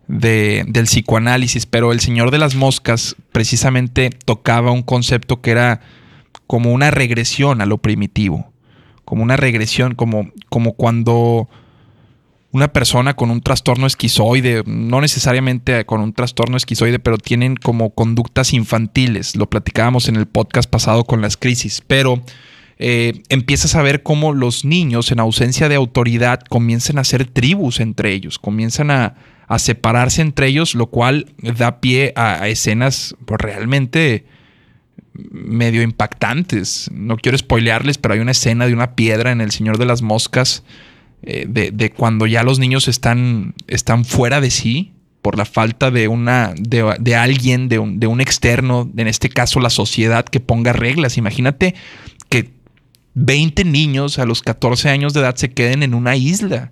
del 0.08 0.84
psicoanálisis, 0.86 1.66
pero 1.66 1.92
el 1.92 2.00
Señor 2.00 2.30
de 2.30 2.38
las 2.38 2.54
Moscas 2.54 3.14
precisamente 3.30 4.10
tocaba 4.24 4.72
un 4.72 4.82
concepto 4.82 5.42
que 5.42 5.50
era 5.50 5.80
como 6.46 6.72
una 6.72 6.90
regresión 6.90 7.60
a 7.60 7.66
lo 7.66 7.78
primitivo, 7.78 8.50
como 9.04 9.22
una 9.22 9.36
regresión, 9.36 9.94
como, 9.94 10.30
como 10.48 10.72
cuando 10.72 11.48
una 12.52 12.68
persona 12.68 13.14
con 13.14 13.30
un 13.30 13.42
trastorno 13.42 13.86
esquizoide, 13.86 14.62
no 14.64 15.02
necesariamente 15.02 15.84
con 15.84 16.00
un 16.00 16.14
trastorno 16.14 16.56
esquizoide, 16.56 16.98
pero 16.98 17.18
tienen 17.18 17.56
como 17.56 17.90
conductas 17.90 18.54
infantiles. 18.54 19.36
Lo 19.36 19.50
platicábamos 19.50 20.08
en 20.08 20.16
el 20.16 20.24
podcast 20.24 20.70
pasado 20.70 21.04
con 21.04 21.20
las 21.20 21.36
crisis, 21.36 21.82
pero 21.86 22.22
eh, 22.78 23.22
empiezas 23.28 23.74
a 23.74 23.82
ver 23.82 24.02
cómo 24.02 24.32
los 24.32 24.64
niños 24.64 25.12
en 25.12 25.20
ausencia 25.20 25.68
de 25.68 25.74
autoridad 25.74 26.40
comienzan 26.48 26.96
a 26.96 27.02
hacer 27.02 27.26
tribus 27.26 27.80
entre 27.80 28.14
ellos, 28.14 28.38
comienzan 28.38 28.90
a, 28.90 29.14
separarse 29.56 30.20
entre 30.20 30.48
ellos, 30.48 30.74
lo 30.74 30.88
cual 30.88 31.32
da 31.38 31.80
pie 31.80 32.12
a, 32.16 32.46
escenas 32.48 33.16
pues, 33.24 33.40
realmente 33.40 34.26
medio 35.14 35.82
impactantes. 35.82 36.90
No 36.92 37.16
quiero 37.16 37.38
spoilearles, 37.38 37.98
pero 37.98 38.14
hay 38.14 38.20
una 38.20 38.32
escena 38.32 38.66
de 38.66 38.74
una 38.74 38.94
piedra 38.94 39.32
en 39.32 39.40
El 39.40 39.50
Señor 39.50 39.78
de 39.78 39.86
las 39.86 40.02
Moscas 40.02 40.64
eh, 41.22 41.46
de, 41.48 41.90
cuando 41.90 42.26
ya 42.26 42.42
los 42.42 42.58
niños 42.58 42.86
están, 42.86 43.54
están 43.66 44.04
fuera 44.04 44.40
de 44.40 44.50
sí 44.50 44.92
por 45.22 45.36
la 45.36 45.44
falta 45.44 45.90
de 45.90 46.06
una 46.06 46.54
de, 46.56 47.16
alguien, 47.16 47.68
de 47.68 47.78
un, 47.80 47.98
de 47.98 48.06
un, 48.06 48.20
externo, 48.20 48.88
en 48.96 49.08
este 49.08 49.28
caso 49.28 49.58
la 49.60 49.70
sociedad, 49.70 50.24
que 50.24 50.40
ponga 50.40 50.72
reglas. 50.72 51.16
Imagínate 51.16 51.74
que 52.28 52.52
20 53.14 53.64
niños 53.64 54.18
a 54.18 54.26
los 54.26 54.42
14 54.42 54.90
años 54.90 55.12
de 55.12 55.20
edad 55.20 55.34
se 55.34 55.50
queden 55.50 55.82
en 55.82 55.94
una 55.94 56.14
isla 56.16 56.70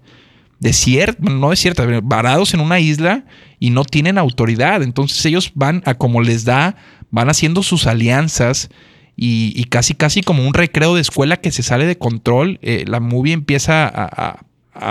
desierta, 0.61 1.23
no 1.31 1.51
desierta, 1.51 1.87
varados 2.03 2.55
en 2.55 2.61
una 2.61 2.81
isla 2.81 3.25
y 3.59 3.71
no 3.71 3.85
tienen 3.85 4.19
autoridad. 4.19 4.83
Entonces 4.83 5.25
ellos 5.27 5.53
van 5.55 5.83
a 5.85 5.95
como 5.95 6.23
les 6.23 6.45
da, 6.45 6.77
van 7.11 7.29
haciendo 7.29 7.63
sus 7.63 7.87
alianzas 7.87 8.71
y, 9.19 9.65
casi, 9.65 9.95
casi 9.95 10.21
como 10.21 10.47
un 10.47 10.53
recreo 10.53 10.95
de 10.95 11.01
escuela 11.01 11.39
que 11.39 11.51
se 11.51 11.63
sale 11.63 11.87
de 11.87 11.97
control, 11.97 12.59
eh, 12.61 12.85
la 12.87 13.01
movie 13.01 13.33
empieza 13.33 13.91
a, 13.93 14.43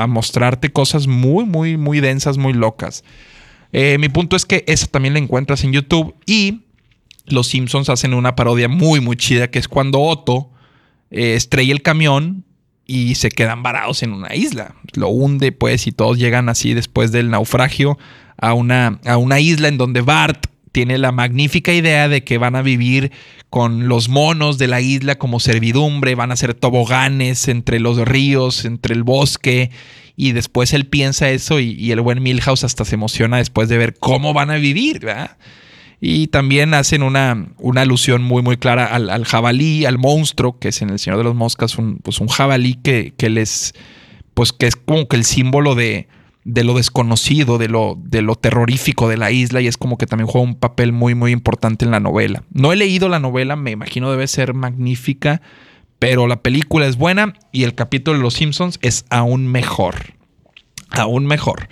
mostrarte 0.07 0.71
cosas 0.71 1.05
muy, 1.05 1.45
muy, 1.45 1.77
muy 1.77 1.99
densas, 1.99 2.39
muy 2.39 2.53
locas. 2.53 3.03
Eh, 3.71 3.97
mi 3.99 4.09
punto 4.09 4.35
es 4.35 4.43
que 4.43 4.63
esa 4.65 4.87
también 4.87 5.13
la 5.13 5.19
encuentras 5.19 5.63
en 5.63 5.73
YouTube 5.73 6.15
y 6.25 6.61
los 7.27 7.49
Simpsons 7.49 7.89
hacen 7.89 8.15
una 8.15 8.35
parodia 8.35 8.67
muy, 8.67 8.99
muy 8.99 9.15
chida 9.15 9.51
que 9.51 9.59
es 9.59 9.67
cuando 9.67 10.01
Otto 10.01 10.49
eh, 11.11 11.35
estrella 11.35 11.71
el 11.71 11.83
camión 11.83 12.45
y 12.85 13.15
se 13.15 13.29
quedan 13.29 13.63
varados 13.63 14.03
en 14.03 14.13
una 14.13 14.35
isla. 14.35 14.75
Lo 14.93 15.09
hunde, 15.09 15.51
pues, 15.51 15.87
y 15.87 15.91
todos 15.91 16.17
llegan 16.17 16.49
así 16.49 16.73
después 16.73 17.11
del 17.11 17.29
naufragio 17.29 17.97
a 18.37 18.53
una, 18.53 18.99
a 19.05 19.17
una 19.17 19.39
isla 19.39 19.67
en 19.67 19.77
donde 19.77 20.01
Bart 20.01 20.47
tiene 20.71 20.97
la 20.97 21.13
magnífica 21.13 21.71
idea 21.71 22.09
de 22.09 22.25
que 22.25 22.37
van 22.37 22.57
a 22.57 22.61
vivir 22.61 23.13
con 23.49 23.87
los 23.87 24.09
monos 24.09 24.57
de 24.57 24.67
la 24.67 24.81
isla 24.81 25.15
como 25.15 25.39
servidumbre, 25.39 26.15
van 26.15 26.31
a 26.31 26.33
hacer 26.33 26.53
toboganes 26.53 27.47
entre 27.47 27.79
los 27.79 27.97
ríos, 27.97 28.65
entre 28.65 28.93
el 28.93 29.03
bosque, 29.03 29.71
y 30.17 30.33
después 30.33 30.73
él 30.73 30.85
piensa 30.85 31.29
eso 31.29 31.61
y, 31.61 31.91
el 31.91 32.01
buen 32.01 32.21
Milhouse 32.21 32.65
hasta 32.65 32.83
se 32.83 32.95
emociona 32.95 33.37
después 33.37 33.69
de 33.69 33.77
ver 33.77 33.95
cómo 33.97 34.33
van 34.33 34.49
a 34.49 34.55
vivir, 34.55 34.99
¿verdad? 34.99 35.37
Y 36.01 36.27
también 36.27 36.73
hacen 36.73 37.03
una, 37.03 37.47
una 37.57 37.81
alusión 37.81 38.21
muy, 38.21 38.41
muy 38.41 38.57
clara 38.57 38.85
al, 38.85 39.25
jabalí, 39.25 39.85
al 39.85 39.97
monstruo, 39.97 40.59
que 40.59 40.69
es 40.69 40.81
en 40.81 40.89
El 40.89 40.99
Señor 40.99 41.17
de 41.17 41.23
los 41.23 41.35
Moscas, 41.35 41.77
un, 41.77 41.97
pues 41.97 42.19
un 42.19 42.27
jabalí 42.27 42.75
que, 42.75 43.13
que 43.17 43.29
les, 43.29 43.73
pues 44.33 44.51
que 44.51 44.67
es 44.67 44.75
como 44.75 45.07
que 45.07 45.15
el 45.15 45.23
símbolo 45.23 45.73
de, 45.73 46.07
de 46.45 46.63
lo 46.63 46.75
desconocido, 46.75 47.57
de 47.57 47.67
lo, 47.67 47.97
de 47.99 48.21
lo 48.21 48.35
terrorífico 48.35 49.09
de 49.09 49.17
la 49.17 49.31
isla 49.31 49.61
y 49.61 49.67
es 49.67 49.77
como 49.77 49.97
que 49.97 50.05
también 50.05 50.27
juega 50.27 50.47
un 50.47 50.55
papel 50.55 50.93
muy, 50.93 51.15
muy 51.15 51.31
importante 51.31 51.85
en 51.85 51.91
la 51.91 51.99
novela. 51.99 52.43
No 52.51 52.71
he 52.71 52.75
leído 52.75 53.09
la 53.09 53.19
novela, 53.19 53.55
me 53.55 53.71
imagino 53.71 54.11
debe 54.11 54.27
ser 54.27 54.53
magnífica, 54.53 55.41
pero 55.97 56.27
la 56.27 56.43
película 56.43 56.85
es 56.85 56.97
buena 56.97 57.33
y 57.51 57.63
el 57.63 57.73
capítulo 57.73 58.17
de 58.17 58.23
Los 58.23 58.35
Simpsons 58.35 58.77
es 58.83 59.05
aún 59.09 59.47
mejor. 59.47 60.13
Aún 60.91 61.25
mejor. 61.25 61.67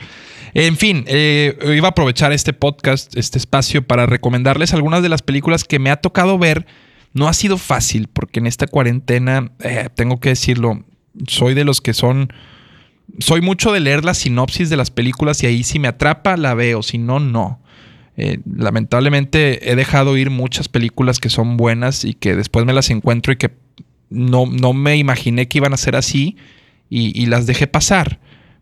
En 0.54 0.78
fin, 0.78 1.04
eh, 1.08 1.58
iba 1.76 1.88
a 1.88 1.92
aprovechar 1.92 2.32
este 2.32 2.54
podcast, 2.54 3.16
este 3.18 3.38
espacio, 3.38 3.86
para 3.86 4.06
recomendarles 4.06 4.74
algunas 4.74 5.02
de 5.02 5.10
las 5.10 5.22
películas 5.22 5.64
que 5.64 5.80
me 5.80 5.90
ha 5.90 5.98
tocado 5.98 6.38
ver. 6.38 6.66
No 7.14 7.28
ha 7.28 7.34
sido 7.34 7.58
fácil, 7.58 8.08
porque 8.08 8.40
en 8.40 8.48
esta 8.48 8.68
cuarentena, 8.68 9.52
eh, 9.64 9.90
tengo 9.96 10.20
que 10.20 10.30
decirlo, 10.30 10.84
soy 11.28 11.54
de 11.54 11.64
los 11.64 11.82
que 11.82 11.94
son 11.94 12.34
soy 13.20 13.42
mucho 13.42 13.72
de 13.72 13.80
leer 13.80 14.06
la 14.06 14.14
sinopsis 14.14 14.70
de 14.70 14.78
las 14.78 14.92
películas 14.92 15.44
y 15.44 15.48
ahí 15.48 15.64
si 15.64 15.80
me 15.80 15.88
atrapa 15.88 16.38
la 16.38 16.54
veo, 16.54 16.82
si 16.84 16.98
no, 16.98 17.20
no. 17.20 17.60
Eh, 18.16 18.40
lamentablemente 18.46 19.72
he 19.72 19.76
dejado 19.76 20.18
ir 20.18 20.30
muchas 20.30 20.70
películas 20.70 21.20
que 21.20 21.30
son 21.30 21.58
buenas 21.58 22.06
y 22.06 22.14
que 22.14 22.36
después 22.36 22.66
me 22.66 22.74
las 22.74 22.90
encuentro 22.92 23.34
y 23.34 23.38
que 23.38 23.52
no, 24.10 24.46
no 24.46 24.74
me 24.74 24.98
imaginé 24.98 25.48
que 25.48 25.58
iban 25.58 25.74
a 25.74 25.78
ser 25.78 25.96
así 25.96 26.38
y, 26.90 27.26
las 27.26 27.48
dejé 27.48 27.66
pasar. 27.66 28.20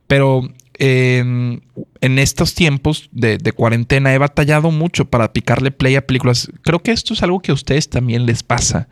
Pero 0.08 0.50
em, 0.84 1.60
en 2.02 2.18
estos 2.18 2.56
tiempos 2.56 3.08
de, 3.12 3.38
cuarentena 3.54 4.14
he 4.14 4.18
batallado 4.18 4.72
mucho 4.72 5.06
para 5.06 5.32
picarle 5.32 5.70
play 5.70 5.96
a 5.96 6.08
películas. 6.08 6.52
Creo 6.64 6.80
que 6.82 6.92
esto 6.92 7.14
es 7.14 7.22
algo 7.22 7.40
que 7.40 7.52
a 7.52 7.54
ustedes 7.54 7.88
también 7.88 8.26
les 8.26 8.42
pasa. 8.42 8.88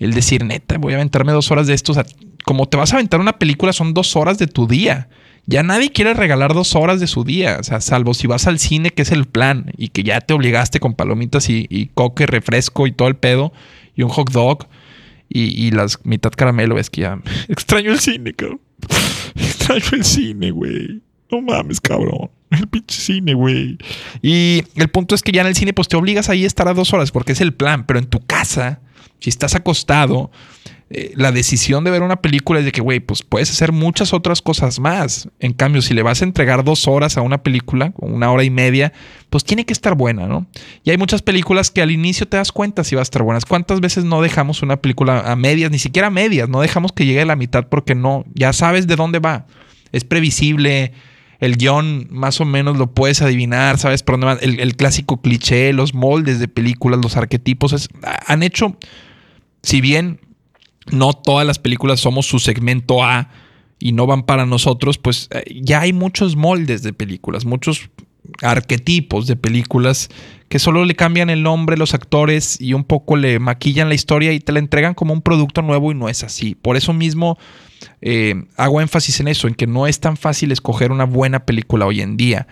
El 0.00 0.14
decir, 0.14 0.44
neta, 0.44 0.78
voy 0.78 0.94
a 0.94 0.96
aventarme 0.96 1.32
dos 1.32 1.50
horas 1.52 1.68
de 1.68 1.74
estos 1.74 1.96
como 2.44 2.66
te 2.66 2.76
vas 2.76 2.92
a 2.92 2.96
aventar 2.96 3.20
una 3.20 3.38
película, 3.38 3.72
son 3.72 3.94
dos 3.94 4.16
horas 4.16 4.38
de 4.38 4.46
tu 4.46 4.66
día. 4.66 5.08
Ya 5.46 5.62
nadie 5.62 5.92
quiere 5.92 6.12
regalar 6.12 6.54
dos 6.54 6.74
horas 6.74 6.98
de 6.98 7.06
su 7.06 7.22
día, 7.22 7.58
o 7.60 7.62
sea, 7.62 7.80
salvo 7.80 8.14
si 8.14 8.26
vas 8.26 8.46
al 8.46 8.58
cine, 8.58 8.90
que 8.90 9.02
es 9.02 9.12
el 9.12 9.26
plan, 9.26 9.70
y 9.76 9.88
que 9.88 10.02
ya 10.02 10.20
te 10.20 10.34
obligaste 10.34 10.80
con 10.80 10.94
palomitas 10.94 11.48
y, 11.48 11.90
coque, 11.94 12.26
refresco 12.26 12.86
y 12.86 12.92
todo 12.92 13.06
el 13.06 13.16
pedo, 13.16 13.52
y 13.94 14.02
un 14.02 14.08
hot 14.08 14.32
dog, 14.32 14.66
y, 15.28 15.70
las 15.70 16.04
mitad 16.04 16.32
caramelo, 16.32 16.78
es 16.78 16.90
que 16.90 17.02
ya 17.02 17.20
extraño 17.48 17.92
el 17.92 18.00
cine, 18.00 18.34
cabrón. 18.34 18.60
extraño 19.36 19.84
el 19.92 20.04
cine, 20.04 20.50
güey. 20.50 21.02
No 21.30 21.42
mames, 21.42 21.80
cabrón. 21.80 22.30
El 22.50 22.66
pinche 22.66 22.98
cine, 22.98 23.34
güey. 23.34 23.76
Y 24.22 24.64
el 24.76 24.88
punto 24.88 25.14
es 25.14 25.22
que 25.22 25.32
ya 25.32 25.42
en 25.42 25.48
el 25.48 25.54
cine, 25.54 25.72
pues 25.72 25.88
te 25.88 25.96
obligas 25.96 26.28
ahí 26.28 26.44
a 26.44 26.46
estar 26.46 26.68
a 26.68 26.74
dos 26.74 26.92
horas, 26.92 27.10
porque 27.10 27.32
es 27.32 27.40
el 27.40 27.52
plan, 27.52 27.86
pero 27.86 27.98
en 27.98 28.06
tu 28.06 28.20
casa, 28.20 28.80
si 29.20 29.28
estás 29.28 29.54
acostado, 29.54 30.30
eh, 30.90 31.12
la 31.16 31.32
decisión 31.32 31.84
de 31.84 31.90
ver 31.90 32.00
una 32.00 32.22
película 32.22 32.60
es 32.60 32.64
de 32.64 32.72
que, 32.72 32.80
güey, 32.80 33.00
pues 33.00 33.22
puedes 33.22 33.50
hacer 33.50 33.72
muchas 33.72 34.14
otras 34.14 34.40
cosas 34.40 34.80
más. 34.80 35.28
En 35.38 35.52
cambio, 35.52 35.82
si 35.82 35.92
le 35.92 36.02
vas 36.02 36.22
a 36.22 36.24
entregar 36.24 36.64
dos 36.64 36.88
horas 36.88 37.18
a 37.18 37.20
una 37.20 37.42
película, 37.42 37.92
una 37.98 38.32
hora 38.32 38.44
y 38.44 38.50
media, 38.50 38.94
pues 39.28 39.44
tiene 39.44 39.66
que 39.66 39.74
estar 39.74 39.94
buena, 39.94 40.26
¿no? 40.26 40.46
Y 40.84 40.90
hay 40.90 40.96
muchas 40.96 41.20
películas 41.20 41.70
que 41.70 41.82
al 41.82 41.90
inicio 41.90 42.26
te 42.26 42.38
das 42.38 42.52
cuenta 42.52 42.84
si 42.84 42.94
va 42.94 43.02
a 43.02 43.04
estar 43.04 43.22
buenas. 43.22 43.44
¿Cuántas 43.44 43.80
veces 43.80 44.04
no 44.04 44.22
dejamos 44.22 44.62
una 44.62 44.78
película 44.78 45.20
a 45.30 45.36
medias, 45.36 45.70
ni 45.70 45.78
siquiera 45.78 46.08
a 46.08 46.10
medias? 46.10 46.48
No 46.48 46.62
dejamos 46.62 46.92
que 46.92 47.04
llegue 47.04 47.20
a 47.20 47.26
la 47.26 47.36
mitad 47.36 47.66
porque 47.68 47.94
no, 47.94 48.24
ya 48.34 48.54
sabes 48.54 48.86
de 48.86 48.96
dónde 48.96 49.18
va. 49.18 49.46
Es 49.92 50.04
previsible. 50.04 50.92
El 51.40 51.56
guion 51.56 52.08
más 52.10 52.40
o 52.40 52.44
menos 52.44 52.76
lo 52.76 52.92
puedes 52.92 53.22
adivinar, 53.22 53.78
¿sabes? 53.78 54.02
Por 54.02 54.14
dónde 54.14 54.26
va? 54.26 54.32
El, 54.40 54.76
clásico 54.76 55.20
cliché, 55.20 55.72
los 55.72 55.94
moldes 55.94 56.40
de 56.40 56.48
películas, 56.48 57.00
los 57.02 57.16
arquetipos, 57.16 57.88
han 58.26 58.42
hecho, 58.42 58.76
si 59.62 59.80
bien 59.80 60.20
no 60.90 61.12
todas 61.12 61.46
las 61.46 61.58
películas 61.58 62.00
somos 62.00 62.26
su 62.26 62.38
segmento 62.38 63.04
A 63.04 63.30
y 63.78 63.92
no 63.92 64.06
van 64.06 64.24
para 64.24 64.46
nosotros, 64.46 64.98
pues 64.98 65.28
eh, 65.30 65.60
ya 65.62 65.80
hay 65.80 65.92
muchos 65.92 66.34
moldes 66.34 66.82
de 66.82 66.92
películas, 66.92 67.44
muchos 67.44 67.88
arquetipos 68.42 69.26
de 69.26 69.36
películas 69.36 70.08
que 70.48 70.58
solo 70.58 70.84
le 70.84 70.94
cambian 70.94 71.30
el 71.30 71.42
nombre, 71.42 71.76
los 71.76 71.94
actores 71.94 72.60
y 72.60 72.72
un 72.72 72.84
poco 72.84 73.16
le 73.16 73.38
maquillan 73.38 73.88
la 73.88 73.94
historia 73.94 74.32
y 74.32 74.40
te 74.40 74.52
la 74.52 74.58
entregan 74.58 74.94
como 74.94 75.12
un 75.12 75.22
producto 75.22 75.62
nuevo 75.62 75.92
y 75.92 75.94
no 75.94 76.08
es 76.08 76.24
así. 76.24 76.54
Por 76.54 76.76
eso 76.76 76.92
mismo 76.92 77.38
eh, 78.00 78.44
hago 78.56 78.80
énfasis 78.80 79.20
en 79.20 79.28
eso, 79.28 79.48
en 79.48 79.54
que 79.54 79.66
no 79.66 79.86
es 79.86 80.00
tan 80.00 80.16
fácil 80.16 80.52
escoger 80.52 80.92
una 80.92 81.04
buena 81.04 81.46
película 81.46 81.86
hoy 81.86 82.00
en 82.00 82.16
día, 82.16 82.46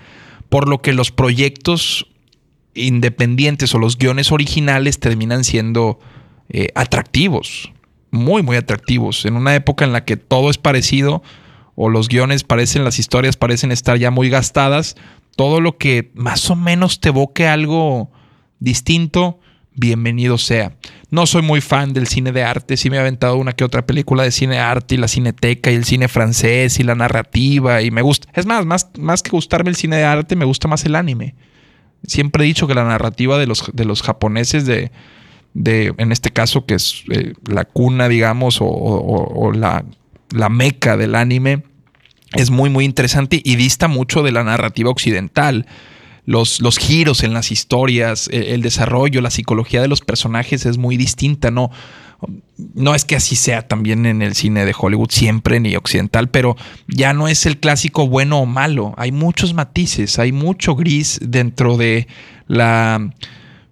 por 0.48 0.68
lo 0.68 0.82
que 0.82 0.92
los 0.92 1.10
proyectos 1.10 2.06
independientes 2.74 3.74
o 3.74 3.78
los 3.78 3.98
guiones 3.98 4.32
originales 4.32 5.00
terminan 5.00 5.44
siendo 5.44 5.98
eh, 6.48 6.68
atractivos 6.74 7.72
muy, 8.10 8.42
muy 8.42 8.56
atractivos. 8.56 9.24
En 9.24 9.36
una 9.36 9.54
época 9.54 9.84
en 9.84 9.92
la 9.92 10.04
que 10.04 10.16
todo 10.16 10.50
es 10.50 10.58
parecido, 10.58 11.22
o 11.74 11.88
los 11.88 12.08
guiones 12.08 12.42
parecen, 12.42 12.84
las 12.84 12.98
historias 12.98 13.36
parecen 13.36 13.70
estar 13.70 13.98
ya 13.98 14.10
muy 14.10 14.28
gastadas, 14.30 14.96
todo 15.36 15.60
lo 15.60 15.76
que 15.76 16.10
más 16.14 16.50
o 16.50 16.56
menos 16.56 17.00
te 17.00 17.10
evoque 17.10 17.46
algo 17.46 18.10
distinto, 18.58 19.38
bienvenido 19.74 20.38
sea. 20.38 20.76
No 21.16 21.24
soy 21.24 21.40
muy 21.40 21.62
fan 21.62 21.94
del 21.94 22.08
cine 22.08 22.30
de 22.30 22.42
arte, 22.42 22.76
sí 22.76 22.90
me 22.90 22.98
he 22.98 23.00
aventado 23.00 23.38
una 23.38 23.54
que 23.54 23.64
otra 23.64 23.86
película 23.86 24.22
de 24.22 24.30
cine 24.30 24.56
de 24.56 24.60
arte 24.60 24.96
y 24.96 24.98
la 24.98 25.08
cineteca 25.08 25.72
y 25.72 25.74
el 25.74 25.86
cine 25.86 26.08
francés 26.08 26.78
y 26.78 26.82
la 26.82 26.94
narrativa 26.94 27.80
y 27.80 27.90
me 27.90 28.02
gusta. 28.02 28.28
Es 28.34 28.44
más, 28.44 28.66
más, 28.66 28.90
más 28.98 29.22
que 29.22 29.30
gustarme 29.30 29.70
el 29.70 29.76
cine 29.76 29.96
de 29.96 30.04
arte, 30.04 30.36
me 30.36 30.44
gusta 30.44 30.68
más 30.68 30.84
el 30.84 30.94
anime. 30.94 31.34
Siempre 32.06 32.44
he 32.44 32.46
dicho 32.46 32.66
que 32.66 32.74
la 32.74 32.84
narrativa 32.84 33.38
de 33.38 33.46
los, 33.46 33.64
de 33.72 33.86
los 33.86 34.02
japoneses 34.02 34.66
de, 34.66 34.92
de, 35.54 35.94
en 35.96 36.12
este 36.12 36.32
caso, 36.32 36.66
que 36.66 36.74
es 36.74 37.04
eh, 37.10 37.32
la 37.46 37.64
cuna, 37.64 38.10
digamos, 38.10 38.58
o, 38.60 39.52
la, 39.54 39.86
la, 40.34 40.50
meca 40.50 40.98
del 40.98 41.14
anime, 41.14 41.62
es 42.34 42.50
muy, 42.50 42.68
muy 42.68 42.84
interesante 42.84 43.40
y 43.42 43.56
dista 43.56 43.88
mucho 43.88 44.22
de 44.22 44.32
la 44.32 44.44
narrativa 44.44 44.90
occidental. 44.90 45.64
Los, 46.26 46.60
los 46.60 46.78
giros 46.78 47.22
en 47.22 47.32
las 47.32 47.50
historias, 47.50 48.28
el, 48.32 48.42
el, 48.44 48.62
desarrollo, 48.62 49.20
la 49.20 49.30
psicología 49.30 49.80
de 49.80 49.88
los 49.88 50.00
personajes 50.00 50.66
es 50.66 50.76
muy 50.76 50.96
distinta, 50.96 51.50
¿no? 51.50 51.70
no 52.74 52.94
es 52.94 53.04
que 53.04 53.16
así 53.16 53.36
sea 53.36 53.66
también 53.66 54.06
en 54.06 54.22
el 54.22 54.34
cine 54.34 54.64
de 54.64 54.74
Hollywood 54.76 55.10
siempre 55.10 55.60
ni 55.60 55.76
occidental, 55.76 56.28
pero 56.28 56.56
ya 56.88 57.12
no 57.12 57.28
es 57.28 57.46
el 57.46 57.58
clásico 57.58 58.08
bueno 58.08 58.38
o 58.40 58.46
malo. 58.46 58.94
Hay 58.96 59.12
muchos 59.12 59.54
matices, 59.54 60.18
hay 60.18 60.32
mucho 60.32 60.74
gris 60.74 61.18
dentro 61.22 61.76
de 61.76 62.06
la 62.46 63.12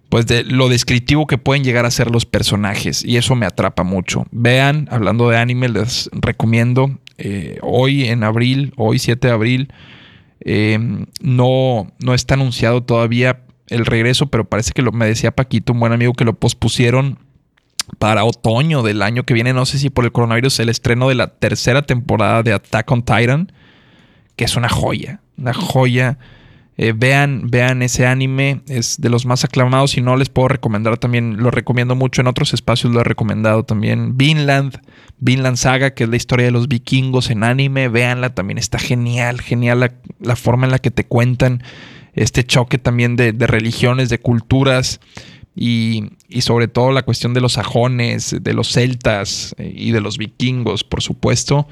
pues 0.09 0.27
de 0.27 0.43
lo 0.43 0.69
descriptivo 0.69 1.27
que 1.27 1.37
pueden 1.37 1.63
llegar 1.63 1.85
a 1.85 1.91
ser 1.91 2.11
los 2.11 2.25
personajes 2.25 3.03
y 3.03 3.17
eso 3.17 3.35
me 3.35 3.45
atrapa 3.45 3.83
mucho. 3.83 4.25
Vean, 4.31 4.87
hablando 4.91 5.29
de 5.29 5.37
anime, 5.37 5.67
les 5.67 6.09
recomiendo 6.13 6.97
eh, 7.17 7.57
hoy 7.61 8.05
en 8.05 8.23
abril, 8.23 8.71
hoy 8.77 8.99
7 8.99 9.27
de 9.27 9.33
abril, 9.33 9.73
eh, 10.41 10.79
no, 11.21 11.91
no 11.99 12.13
está 12.13 12.35
anunciado 12.35 12.83
todavía 12.83 13.41
el 13.67 13.85
regreso, 13.85 14.27
pero 14.27 14.47
parece 14.47 14.71
que 14.73 14.81
lo, 14.81 14.91
me 14.91 15.05
decía 15.05 15.31
Paquito, 15.31 15.73
un 15.73 15.79
buen 15.79 15.93
amigo, 15.93 16.13
que 16.13 16.25
lo 16.25 16.33
pospusieron 16.33 17.19
para 17.99 18.23
otoño 18.23 18.83
del 18.83 19.01
año 19.01 19.23
que 19.23 19.33
viene, 19.33 19.53
no 19.53 19.65
sé 19.65 19.77
si 19.77 19.89
por 19.89 20.05
el 20.05 20.11
coronavirus, 20.11 20.59
el 20.59 20.69
estreno 20.69 21.09
de 21.09 21.15
la 21.15 21.27
tercera 21.27 21.83
temporada 21.83 22.43
de 22.43 22.53
Attack 22.53 22.91
on 22.91 23.03
Titan, 23.03 23.51
que 24.35 24.45
es 24.45 24.55
una 24.55 24.69
joya, 24.69 25.21
una 25.37 25.53
joya. 25.53 26.17
Eh, 26.77 26.93
vean, 26.93 27.49
vean 27.49 27.81
ese 27.81 28.05
anime, 28.05 28.61
es 28.67 28.99
de 28.99 29.09
los 29.09 29.25
más 29.25 29.45
aclamados 29.45 29.97
y 29.97 30.01
no 30.01 30.17
les 30.17 30.27
puedo 30.27 30.49
recomendar 30.49 30.97
también, 30.97 31.37
lo 31.37 31.49
recomiendo 31.49 31.95
mucho 31.95 32.19
en 32.19 32.27
otros 32.27 32.53
espacios, 32.53 32.93
lo 32.93 32.99
he 32.99 33.05
recomendado 33.05 33.63
también. 33.63 34.17
Vinland, 34.17 34.81
Vinland 35.19 35.55
Saga, 35.55 35.93
que 35.93 36.03
es 36.03 36.09
la 36.09 36.17
historia 36.17 36.45
de 36.45 36.51
los 36.51 36.67
vikingos 36.67 37.29
en 37.29 37.43
anime, 37.45 37.87
véanla, 37.87 38.35
también 38.35 38.57
está 38.57 38.77
genial, 38.77 39.39
genial 39.39 39.93
la, 40.19 40.35
forma 40.35 40.65
en 40.65 40.71
la 40.71 40.79
que 40.79 40.91
te 40.91 41.05
cuentan 41.05 41.63
este 42.13 42.43
choque 42.43 42.77
también 42.77 43.15
de, 43.15 43.31
de 43.31 43.47
religiones, 43.47 44.09
de 44.09 44.19
culturas. 44.19 44.99
Y, 45.57 46.09
sobre 46.41 46.67
todo 46.67 46.91
la 46.91 47.03
cuestión 47.03 47.33
de 47.33 47.39
los 47.39 47.53
sajones, 47.53 48.35
de 48.41 48.53
los 48.53 48.73
celtas 48.73 49.55
eh, 49.57 49.71
y 49.73 49.91
de 49.91 50.01
los 50.01 50.17
vikingos, 50.17 50.83
por 50.83 51.01
supuesto, 51.01 51.65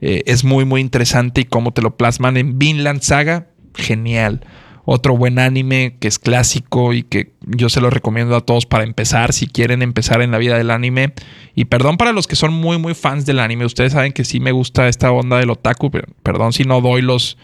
eh, 0.00 0.24
es 0.26 0.42
muy, 0.42 0.64
muy 0.64 0.80
interesante 0.80 1.42
y 1.42 1.44
cómo 1.44 1.72
te 1.72 1.80
lo 1.80 1.96
plasman 1.96 2.36
en 2.36 2.58
Vinland 2.58 3.02
Saga, 3.02 3.46
genial. 3.74 4.44
Otro 4.84 5.16
buen 5.16 5.38
anime 5.38 5.96
que 6.00 6.08
es 6.08 6.18
clásico 6.18 6.92
y 6.92 7.02
que 7.02 7.32
yo 7.46 7.68
se 7.68 7.80
lo 7.80 7.90
recomiendo 7.90 8.34
a 8.34 8.40
todos 8.40 8.66
para 8.66 8.84
empezar, 8.84 9.32
si 9.32 9.46
quieren 9.46 9.82
empezar 9.82 10.22
en 10.22 10.30
la 10.30 10.38
vida 10.38 10.56
del 10.56 10.70
anime. 10.70 11.12
Y 11.54 11.66
perdón 11.66 11.96
para 11.96 12.12
los 12.12 12.26
que 12.26 12.36
son 12.36 12.52
muy, 12.52 12.78
muy 12.78 12.94
fans 12.94 13.26
del 13.26 13.38
anime, 13.38 13.64
ustedes 13.66 13.92
saben 13.92 14.12
que 14.12 14.24
sí 14.24 14.40
me 14.40 14.52
gusta 14.52 14.88
esta 14.88 15.12
onda 15.12 15.38
del 15.38 15.50
otaku, 15.50 15.90
pero 15.90 16.08
perdón 16.22 16.52
si 16.52 16.64
no 16.64 16.80
doy 16.80 17.02
los 17.02 17.36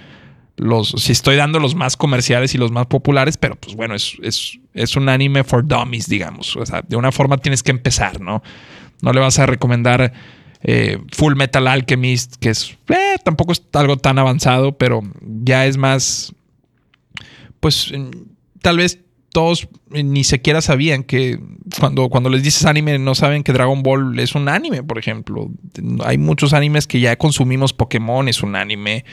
los, 0.57 0.89
si 0.97 1.13
estoy 1.13 1.37
dando 1.37 1.59
los 1.59 1.75
más 1.75 1.97
comerciales 1.97 2.55
y 2.55 2.59
los 2.59 2.73
más 2.73 2.87
populares, 2.87 3.37
pero 3.37 3.57
pues 3.57 3.77
bueno, 3.77 3.95
es, 3.95 4.17
es, 4.23 4.97
un 4.97 5.09
anime 5.09 5.45
for 5.45 5.67
dummies, 5.67 6.09
digamos. 6.09 6.57
O 6.57 6.65
sea, 6.65 6.83
de 6.87 6.97
una 6.97 7.13
forma 7.13 7.37
tienes 7.37 7.63
que 7.63 7.71
empezar, 7.71 8.21
¿no? 8.21 8.43
No 9.03 9.13
le 9.13 9.21
vas 9.21 9.39
a 9.39 9.47
recomendar 9.47 10.13
eh, 10.69 10.99
Full 11.13 11.37
Metal 11.37 11.67
Alchemist, 11.69 12.37
que 12.37 12.51
es, 12.51 12.77
eh, 12.89 13.17
tampoco 13.25 13.53
es 13.53 13.63
algo 13.73 13.97
tan 13.97 14.19
avanzado, 14.19 14.77
pero 14.77 15.01
ya 15.23 15.65
es 15.65 15.77
más, 15.77 16.35
pues 17.61 17.93
tal 18.63 18.79
vez 18.79 18.99
todos 19.33 19.69
ni 19.91 20.25
siquiera 20.25 20.61
sabían 20.61 21.05
que 21.05 21.39
cuando, 21.79 22.09
cuando 22.09 22.31
les 22.31 22.43
dices 22.43 22.65
anime 22.65 22.99
no 22.99 23.15
saben 23.15 23.45
que 23.45 23.53
Dragon 23.53 23.83
Ball 23.85 24.19
es 24.19 24.35
un 24.35 24.49
anime, 24.49 24.83
por 24.83 24.99
ejemplo. 24.99 25.51
Hay 26.05 26.19
muchos 26.19 26.53
animes 26.53 26.89
que 26.89 26.99
ya 26.99 27.15
consumimos, 27.17 27.73
Pokémon 27.73 28.29
es 28.29 28.43
un 28.43 28.57
anime. 28.57 29.05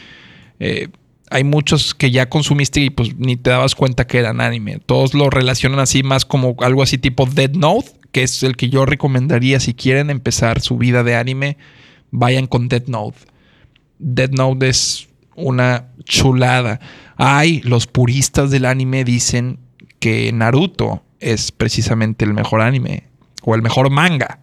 Eh, 0.60 0.88
hay 1.29 1.43
muchos 1.43 1.93
que 1.93 2.10
ya 2.10 2.30
consumiste 2.30 2.80
y 2.80 2.89
pues 2.89 3.15
ni 3.17 3.36
te 3.36 3.51
dabas 3.51 3.75
cuenta 3.75 4.08
que 4.08 4.17
eran 4.17 4.41
anime. 4.41 4.80
Todos 4.84 5.13
lo 5.13 5.30
relacionan 5.30 5.80
así 5.80 6.01
más 6.01 6.25
como 6.25 6.56
algo 6.62 6.82
así 6.82 6.97
tipo 6.97 7.27
Dead 7.27 7.51
Note, 7.51 7.91
que 8.13 8.23
es 8.23 8.43
el 8.43 8.56
que 8.56 8.69
yo 8.69 8.86
recomendaría 8.86 9.60
si 9.60 9.73
quieren 9.73 10.10
empezar 10.10 10.62
su 10.62 10.78
vida 10.78 11.04
de 11.04 11.17
anime, 11.17 11.58
vayan 12.12 12.47
con 12.47 12.69
Dead 12.69 12.88
Note. 12.88 13.17
Dead 13.99 14.30
Note 14.30 14.69
es 14.69 15.10
una 15.36 15.88
chulada. 16.06 16.80
Hay 17.17 17.60
los 17.63 17.88
puristas 17.88 18.52
del 18.52 18.65
anime 18.65 19.04
dicen 19.04 19.60
que 19.99 20.32
Naruto 20.32 21.04
es 21.19 21.52
precisamente 21.52 22.23
el 22.23 22.34
mejor 22.34 22.62
anime 22.62 23.08
o 23.41 23.56
el 23.56 23.62
mejor 23.62 23.89
manga, 23.89 24.39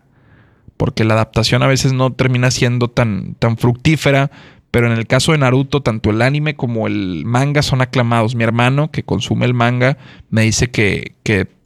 porque 0.77 1.05
la 1.05 1.15
adaptación 1.15 1.63
a 1.63 1.67
veces 1.67 1.93
no 1.93 2.13
termina 2.13 2.51
siendo 2.51 2.89
tan, 2.89 3.35
tan 3.35 3.57
fructífera, 3.57 4.31
pero 4.71 4.87
en 4.87 4.99
el 4.99 5.07
caso 5.07 5.33
de 5.33 5.39
Naruto, 5.39 5.83
tanto 5.83 6.11
el 6.11 6.23
anime 6.23 6.57
como 6.57 6.87
el 6.87 7.25
manga 7.25 7.63
son 7.63 7.83
aclamados. 7.83 8.35
Mi 8.35 8.45
hermano, 8.45 8.91
que 8.91 9.03
consume 9.03 9.47
el 9.47 9.55
manga, 9.55 9.99
me 10.29 10.43
dice 10.43 10.71
que, 10.71 11.15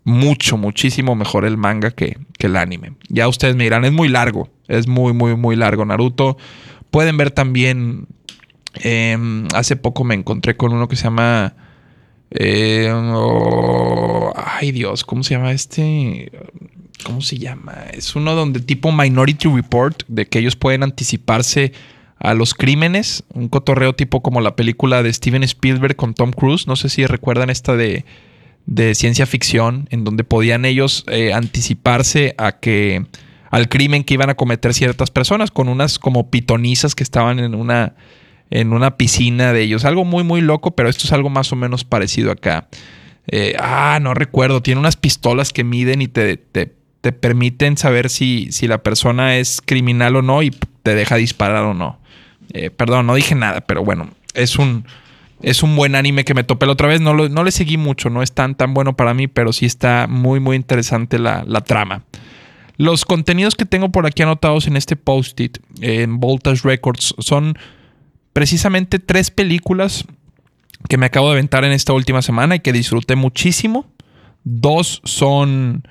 mucho, 0.04 0.58
muchísimo 0.58 1.16
mejor 1.16 1.44
el 1.44 1.56
manga 1.56 1.90
que, 1.90 2.18
el 2.38 2.56
anime. 2.56 2.92
Ya 3.08 3.26
ustedes 3.26 3.56
me 3.56 3.64
dirán, 3.64 3.86
es 3.86 3.92
muy 3.92 4.08
largo, 4.08 4.50
es 4.68 4.86
muy, 4.86 5.14
muy, 5.14 5.34
muy 5.34 5.56
largo 5.56 5.84
Naruto. 5.86 6.36
Pueden 6.90 7.16
ver 7.16 7.30
también, 7.30 8.06
em, 8.74 9.48
hace 9.54 9.76
poco 9.76 10.04
me 10.04 10.14
encontré 10.14 10.56
con 10.56 10.72
uno 10.72 10.86
que 10.88 10.96
se 10.96 11.04
llama... 11.04 11.54
Em, 12.30 13.12
oh, 13.14 14.32
ay 14.36 14.72
Dios, 14.72 15.04
¿cómo 15.04 15.22
se 15.22 15.34
llama 15.34 15.52
este? 15.52 16.32
¿Cómo 17.04 17.20
se 17.22 17.38
llama? 17.38 17.84
Es 17.92 18.14
uno 18.14 18.34
donde 18.34 18.60
tipo 18.60 18.92
Minority 18.92 19.48
Report, 19.48 20.02
de 20.08 20.26
que 20.26 20.40
ellos 20.40 20.56
pueden 20.56 20.82
anticiparse 20.82 21.72
a 22.18 22.34
los 22.34 22.54
crímenes, 22.54 23.24
un 23.32 23.48
cotorreo 23.48 23.94
tipo 23.94 24.22
como 24.22 24.40
la 24.40 24.56
película 24.56 25.02
de 25.02 25.12
Steven 25.12 25.44
Spielberg 25.44 25.96
con 25.96 26.14
Tom 26.14 26.32
Cruise, 26.32 26.66
no 26.66 26.76
sé 26.76 26.88
si 26.88 27.06
recuerdan 27.06 27.50
esta 27.50 27.76
de, 27.76 28.04
ciencia 28.94 29.26
ficción, 29.26 29.88
en 29.90 30.04
donde 30.04 30.24
podían 30.24 30.64
ellos 30.64 31.04
eh, 31.08 31.32
anticiparse 31.32 32.34
a 32.38 32.52
que 32.52 33.04
al 33.50 33.68
crimen 33.68 34.04
que 34.04 34.14
iban 34.14 34.30
a 34.30 34.34
cometer 34.34 34.74
ciertas 34.74 35.10
personas 35.10 35.50
con 35.50 35.68
unas 35.68 35.98
como 35.98 36.30
pitonizas 36.30 36.94
que 36.94 37.04
estaban 37.04 37.38
en 37.38 37.54
una 37.54 37.94
en 38.50 38.72
una 38.72 38.96
piscina 38.96 39.52
de 39.52 39.62
ellos, 39.62 39.84
algo 39.84 40.04
muy 40.04 40.22
muy 40.22 40.40
loco, 40.40 40.72
pero 40.72 40.88
esto 40.88 41.04
es 41.04 41.12
algo 41.12 41.30
más 41.30 41.52
o 41.52 41.56
menos 41.56 41.84
parecido 41.84 42.30
acá. 42.30 42.68
Eh, 43.26 43.54
ah, 43.58 43.98
no 44.02 44.14
recuerdo, 44.14 44.62
tiene 44.62 44.80
unas 44.80 44.96
pistolas 44.96 45.52
que 45.52 45.64
miden 45.64 46.02
y 46.02 46.08
te, 46.08 46.36
te, 46.36 46.72
te 47.00 47.12
permiten 47.12 47.76
saber 47.76 48.10
si, 48.10 48.52
si 48.52 48.66
la 48.66 48.82
persona 48.82 49.36
es 49.36 49.60
criminal 49.64 50.16
o 50.16 50.22
no 50.22 50.42
y 50.42 50.50
te 50.82 50.94
deja 50.94 51.16
disparar 51.16 51.64
o 51.64 51.74
no. 51.74 51.98
Eh, 52.52 52.70
perdón, 52.70 53.06
no 53.06 53.14
dije 53.14 53.34
nada, 53.34 53.62
pero 53.62 53.84
bueno, 53.84 54.10
es 54.34 54.58
un, 54.58 54.86
es 55.42 55.62
un 55.62 55.76
buen 55.76 55.94
anime 55.94 56.24
que 56.24 56.34
me 56.34 56.44
topé 56.44 56.66
la 56.66 56.72
otra 56.72 56.88
vez. 56.88 57.00
No, 57.00 57.14
no 57.14 57.44
le 57.44 57.50
seguí 57.50 57.76
mucho, 57.76 58.10
no 58.10 58.22
es 58.22 58.32
tan, 58.32 58.54
tan 58.54 58.74
bueno 58.74 58.96
para 58.96 59.14
mí, 59.14 59.28
pero 59.28 59.52
sí 59.52 59.66
está 59.66 60.06
muy, 60.08 60.40
muy 60.40 60.56
interesante 60.56 61.18
la, 61.18 61.44
trama. 61.62 62.04
Los 62.76 63.04
contenidos 63.04 63.54
que 63.54 63.66
tengo 63.66 63.90
por 63.90 64.06
aquí 64.06 64.22
anotados 64.22 64.66
en 64.66 64.76
este 64.76 64.96
post-it, 64.96 65.58
en 65.80 66.18
Voltage 66.18 66.62
Records, 66.64 67.14
son 67.18 67.56
precisamente 68.32 68.98
tres 68.98 69.30
películas 69.30 70.04
que 70.88 70.98
me 70.98 71.06
acabo 71.06 71.28
de 71.28 71.34
aventar 71.34 71.64
en 71.64 71.72
esta 71.72 71.92
última 71.92 72.20
semana 72.20 72.56
y 72.56 72.60
que 72.60 72.72
disfruté 72.72 73.16
muchísimo. 73.16 73.86
Dos 74.42 75.00
son 75.04 75.86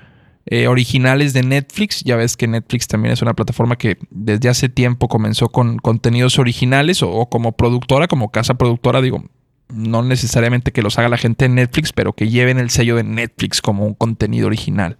eh, 0.46 0.66
originales 0.66 1.32
de 1.32 1.42
Netflix. 1.42 2.02
Ya 2.04 2.16
ves 2.16 2.36
que 2.36 2.46
Netflix 2.46 2.86
también 2.86 3.12
es 3.12 3.22
una 3.22 3.34
plataforma 3.34 3.76
que 3.76 3.96
desde 4.10 4.48
hace 4.48 4.68
tiempo 4.68 5.08
comenzó 5.08 5.48
con 5.48 5.78
contenidos 5.78 6.38
originales 6.38 7.02
o, 7.02 7.26
como 7.26 7.52
productora, 7.52 8.08
como 8.08 8.30
casa 8.30 8.54
productora, 8.54 9.00
digo, 9.00 9.24
no 9.72 10.02
necesariamente 10.02 10.72
que 10.72 10.82
los 10.82 10.98
haga 10.98 11.08
la 11.08 11.16
gente 11.16 11.46
en 11.46 11.54
Netflix, 11.54 11.92
pero 11.92 12.12
que 12.12 12.28
lleven 12.28 12.58
el 12.58 12.70
sello 12.70 12.96
de 12.96 13.04
Netflix 13.04 13.62
como 13.62 13.86
un 13.86 13.94
contenido 13.94 14.46
original. 14.46 14.96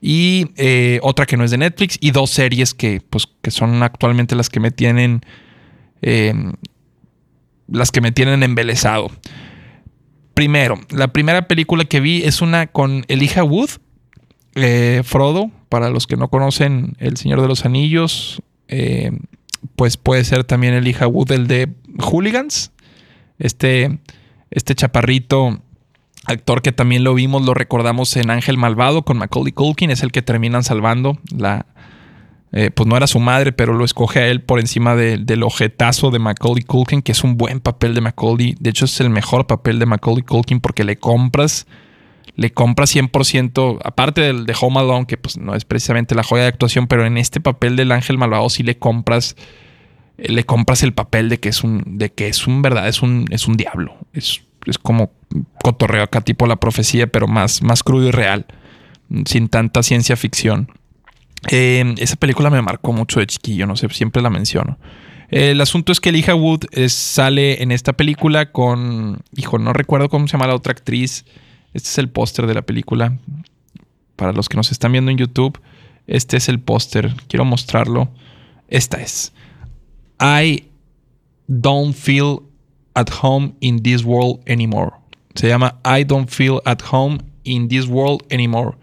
Y 0.00 0.52
eh, 0.56 1.00
otra 1.02 1.26
que 1.26 1.36
no 1.36 1.44
es 1.44 1.50
de 1.50 1.58
Netflix 1.58 1.98
y 2.00 2.12
dos 2.12 2.30
series 2.30 2.72
que, 2.72 3.02
pues, 3.10 3.28
que 3.42 3.50
son 3.50 3.82
actualmente 3.82 4.34
las 4.34 4.48
que 4.48 4.60
me 4.60 4.70
tienen... 4.70 5.20
Em, 6.02 6.52
las 7.68 7.92
que 7.92 8.00
me 8.00 8.10
tienen 8.10 8.42
embelesado. 8.42 9.10
Primero, 10.34 10.80
la 10.90 11.08
primera 11.08 11.46
película 11.46 11.84
que 11.84 12.00
vi 12.00 12.22
es 12.22 12.40
una 12.40 12.66
con 12.66 13.04
Elijah 13.08 13.44
Wood, 13.44 13.70
eh, 14.54 15.02
Frodo, 15.04 15.50
para 15.68 15.90
los 15.90 16.06
que 16.06 16.16
no 16.16 16.28
conocen 16.28 16.94
El 16.98 17.16
Señor 17.16 17.40
de 17.40 17.48
los 17.48 17.64
Anillos, 17.64 18.42
eh, 18.68 19.12
pues 19.76 19.96
puede 19.96 20.24
ser 20.24 20.44
también 20.44 20.74
el 20.74 20.88
hija 20.88 21.06
Wood, 21.06 21.32
el 21.32 21.46
de 21.46 21.68
Hooligans. 21.98 22.72
Este, 23.38 23.98
este 24.50 24.74
chaparrito 24.74 25.62
actor 26.26 26.62
que 26.62 26.72
también 26.72 27.04
lo 27.04 27.14
vimos, 27.14 27.44
lo 27.44 27.54
recordamos 27.54 28.16
en 28.16 28.30
Ángel 28.30 28.58
Malvado 28.58 29.02
con 29.02 29.16
Macaulay 29.18 29.52
Culkin, 29.52 29.90
es 29.90 30.02
el 30.02 30.12
que 30.12 30.22
terminan 30.22 30.62
salvando 30.62 31.18
la, 31.34 31.66
eh, 32.52 32.70
pues 32.70 32.86
no 32.86 32.96
era 32.96 33.06
su 33.06 33.20
madre, 33.20 33.52
pero 33.52 33.74
lo 33.74 33.84
escoge 33.84 34.20
a 34.20 34.28
él 34.28 34.42
por 34.42 34.58
encima 34.58 34.96
del 34.96 35.42
ojetazo 35.42 36.10
de 36.10 36.18
Macaulay 36.18 36.64
Culkin, 36.64 37.02
que 37.02 37.12
es 37.12 37.22
un 37.22 37.36
buen 37.36 37.60
papel 37.60 37.94
de 37.94 38.00
Macaulay. 38.00 38.56
De 38.58 38.70
hecho, 38.70 38.86
es 38.86 39.00
el 39.00 39.10
mejor 39.10 39.46
papel 39.46 39.78
de 39.78 39.86
Macaulay 39.86 40.22
Culkin 40.22 40.60
porque 40.60 40.84
le 40.84 40.98
compras, 40.98 41.66
le 42.36 42.52
compras 42.52 42.94
100%, 42.94 43.80
aparte 43.84 44.20
del 44.20 44.46
de 44.46 44.56
Home 44.60 44.80
Alone, 44.80 45.06
que 45.06 45.16
pues 45.16 45.36
no 45.36 45.54
es 45.54 45.64
precisamente 45.64 46.14
la 46.14 46.22
joya 46.22 46.44
de 46.44 46.48
actuación, 46.48 46.86
pero 46.86 47.04
en 47.04 47.18
este 47.18 47.40
papel 47.40 47.76
del 47.76 47.92
ángel 47.92 48.18
malvado 48.18 48.48
sí 48.48 48.62
le 48.62 48.78
compras, 48.78 49.36
eh, 50.18 50.32
le 50.32 50.44
compras 50.44 50.82
el 50.82 50.92
papel 50.92 51.28
de 51.28 51.38
que 51.38 51.48
es 51.48 51.62
un, 51.62 51.98
de 51.98 52.10
que 52.10 52.28
es 52.28 52.46
un 52.46 52.62
verdad, 52.62 52.88
es 52.88 53.02
un, 53.02 53.26
es 53.30 53.46
un 53.46 53.56
diablo. 53.56 53.94
Es, 54.12 54.42
es 54.66 54.78
como 54.78 55.12
cotorreo 55.62 56.02
acá 56.02 56.20
tipo 56.20 56.46
la 56.46 56.56
profecía, 56.56 57.06
pero 57.06 57.26
más, 57.26 57.62
más 57.62 57.82
crudo 57.82 58.08
y 58.08 58.10
real, 58.10 58.46
sin 59.26 59.48
tanta 59.48 59.82
ciencia 59.82 60.16
ficción. 60.16 60.70
Eh, 61.50 61.94
esa 61.98 62.16
película 62.16 62.50
me 62.50 62.62
marcó 62.62 62.92
mucho 62.92 63.20
de 63.20 63.26
chiquillo, 63.26 63.66
no 63.66 63.76
sé, 63.76 63.88
siempre 63.90 64.22
la 64.22 64.30
menciono. 64.30 64.78
El 65.28 65.60
asunto 65.60 65.92
es 65.92 66.00
que 66.00 66.08
Elijah 66.08 66.34
Wood 66.34 66.64
sale 66.88 67.62
en 67.62 67.70
esta 67.70 67.92
película 67.92 68.50
con, 68.50 69.22
hijo, 69.36 69.58
no 69.58 69.72
recuerdo 69.72 70.08
cómo 70.08 70.26
se 70.26 70.32
llama 70.32 70.48
la 70.48 70.56
otra 70.56 70.72
actriz. 70.72 71.24
Este 71.74 71.88
es 71.88 71.98
el 71.98 72.08
póster 72.08 72.46
de 72.46 72.54
la 72.54 72.62
película. 72.62 73.18
Para 74.16 74.32
los 74.32 74.48
que 74.48 74.56
nos 74.56 74.70
están 74.70 74.92
viendo 74.92 75.10
en 75.10 75.18
YouTube, 75.18 75.60
este 76.06 76.36
es 76.36 76.48
el 76.48 76.60
póster. 76.60 77.14
Quiero 77.28 77.44
mostrarlo. 77.44 78.10
Esta 78.68 79.00
es. 79.00 79.32
I 80.20 80.64
don't 81.46 81.94
feel 81.94 82.42
at 82.94 83.08
home 83.22 83.54
in 83.60 83.82
this 83.82 84.04
world 84.04 84.40
anymore. 84.48 84.92
Se 85.34 85.48
llama 85.48 85.78
I 85.84 86.04
don't 86.04 86.28
feel 86.28 86.60
at 86.64 86.82
home 86.90 87.18
in 87.44 87.68
this 87.68 87.86
world 87.86 88.22
anymore. 88.30 88.76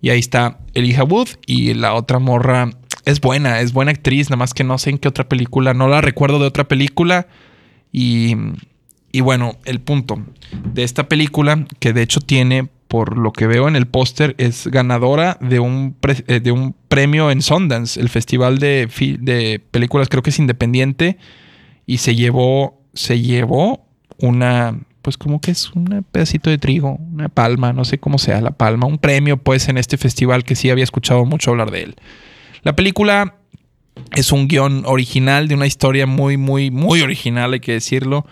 Y 0.00 0.10
ahí 0.10 0.18
está 0.18 0.58
Elijah 0.74 1.04
Wood 1.04 1.28
y 1.46 1.74
la 1.74 1.94
otra 1.94 2.18
morra 2.18 2.70
es 3.04 3.20
buena, 3.20 3.60
es 3.60 3.72
buena 3.72 3.92
actriz, 3.92 4.30
nada 4.30 4.38
más 4.38 4.54
que 4.54 4.64
no 4.64 4.78
sé 4.78 4.90
en 4.90 4.98
qué 4.98 5.08
otra 5.08 5.28
película, 5.28 5.74
no 5.74 5.88
la 5.88 6.00
recuerdo 6.00 6.38
de 6.38 6.46
otra 6.46 6.64
película. 6.64 7.28
Y, 7.92 8.36
y 9.12 9.20
bueno, 9.20 9.58
el 9.64 9.80
punto 9.80 10.22
de 10.72 10.82
esta 10.82 11.08
película, 11.08 11.66
que 11.78 11.92
de 11.92 12.02
hecho 12.02 12.20
tiene, 12.20 12.68
por 12.88 13.18
lo 13.18 13.32
que 13.32 13.46
veo 13.46 13.68
en 13.68 13.76
el 13.76 13.86
póster, 13.86 14.34
es 14.38 14.66
ganadora 14.66 15.38
de 15.40 15.60
un, 15.60 15.96
eh, 16.26 16.40
de 16.40 16.50
un 16.50 16.74
premio 16.88 17.30
en 17.30 17.42
Sundance, 17.42 18.00
el 18.00 18.08
festival 18.08 18.58
de, 18.58 18.88
de 19.20 19.62
películas, 19.70 20.08
creo 20.08 20.22
que 20.22 20.30
es 20.30 20.38
independiente, 20.38 21.18
y 21.86 21.98
se 21.98 22.14
llevó, 22.14 22.80
se 22.94 23.20
llevó 23.20 23.86
una 24.18 24.78
pues 25.02 25.16
como 25.16 25.40
que 25.40 25.50
es 25.50 25.72
un 25.72 26.06
pedacito 26.12 26.48
de 26.48 26.58
trigo, 26.58 26.96
una 27.12 27.28
palma, 27.28 27.72
no 27.72 27.84
sé 27.84 27.98
cómo 27.98 28.18
sea 28.18 28.40
la 28.40 28.52
palma, 28.52 28.86
un 28.86 28.98
premio 28.98 29.36
pues 29.36 29.68
en 29.68 29.76
este 29.76 29.98
festival 29.98 30.44
que 30.44 30.54
sí 30.54 30.70
había 30.70 30.84
escuchado 30.84 31.24
mucho 31.24 31.50
hablar 31.50 31.72
de 31.72 31.82
él. 31.82 31.96
La 32.62 32.76
película 32.76 33.34
es 34.12 34.30
un 34.30 34.46
guion 34.46 34.84
original 34.86 35.48
de 35.48 35.56
una 35.56 35.66
historia 35.66 36.06
muy, 36.06 36.36
muy, 36.36 36.70
muy 36.70 37.02
original, 37.02 37.52
hay 37.52 37.60
que 37.60 37.72
decirlo. 37.72 38.24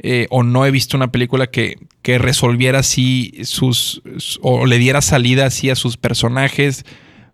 Eh, 0.00 0.26
o 0.30 0.42
no 0.42 0.64
he 0.64 0.70
visto 0.70 0.96
una 0.96 1.10
película 1.10 1.48
que, 1.48 1.76
que 2.02 2.18
resolviera 2.18 2.80
así 2.80 3.34
sus, 3.42 4.02
o 4.42 4.66
le 4.66 4.78
diera 4.78 5.00
salida 5.00 5.46
así 5.46 5.70
a 5.70 5.74
sus 5.74 5.96
personajes. 5.96 6.84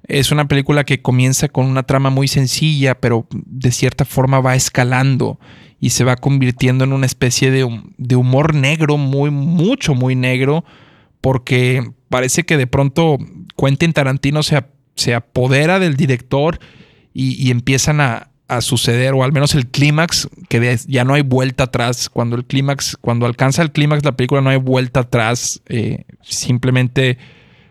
Es 0.07 0.33
una 0.33 0.49
película 0.49 0.85
que 0.85 1.03
comienza 1.03 1.49
con 1.49 1.67
una 1.67 1.83
trama 1.83 2.11
muy 2.11 2.29
sencilla, 2.29 2.95
pero 2.95 3.27
de 3.31 3.73
cierta 3.73 4.05
forma 4.05 4.41
va 4.41 4.55
escalando 4.55 5.39
y 5.81 5.91
se 5.91 6.05
va 6.05 6.17
convirtiendo 6.17 6.85
en 6.85 6.93
una 6.95 7.07
especie 7.07 7.51
de, 7.51 7.65
humor 8.17 8.55
negro, 8.55 8.97
muy, 8.97 9.31
mucho, 9.31 9.95
muy 9.95 10.15
negro, 10.15 10.65
porque 11.21 11.87
parece 12.09 12.45
que 12.45 12.57
de 12.57 12.67
pronto 12.67 13.19
Quentin 13.57 13.93
Tarantino 13.93 14.43
se, 14.43 14.65
se 14.95 15.15
apodera 15.15 15.79
del 15.79 15.97
director 15.97 16.59
y, 17.13 17.51
empiezan 17.51 18.01
a, 18.01 18.31
suceder, 18.61 19.15
o 19.15 19.25
al 19.25 19.33
menos 19.33 19.55
el 19.55 19.67
clímax, 19.67 20.29
que 20.49 20.79
ya 20.87 21.05
no 21.05 21.15
hay 21.15 21.23
vuelta 21.23 21.65
atrás. 21.65 22.09
Cuando 22.09 22.37
el 22.37 22.45
clímax, 22.45 22.97
cuando 23.01 23.27
alcanza 23.27 23.63
el 23.63 23.73
clímax 23.73 24.05
la 24.05 24.13
película 24.13 24.41
no 24.41 24.51
hay 24.51 24.59
vuelta 24.59 25.01
atrás. 25.01 25.63
Eh, 25.67 26.05
simplemente 26.23 27.19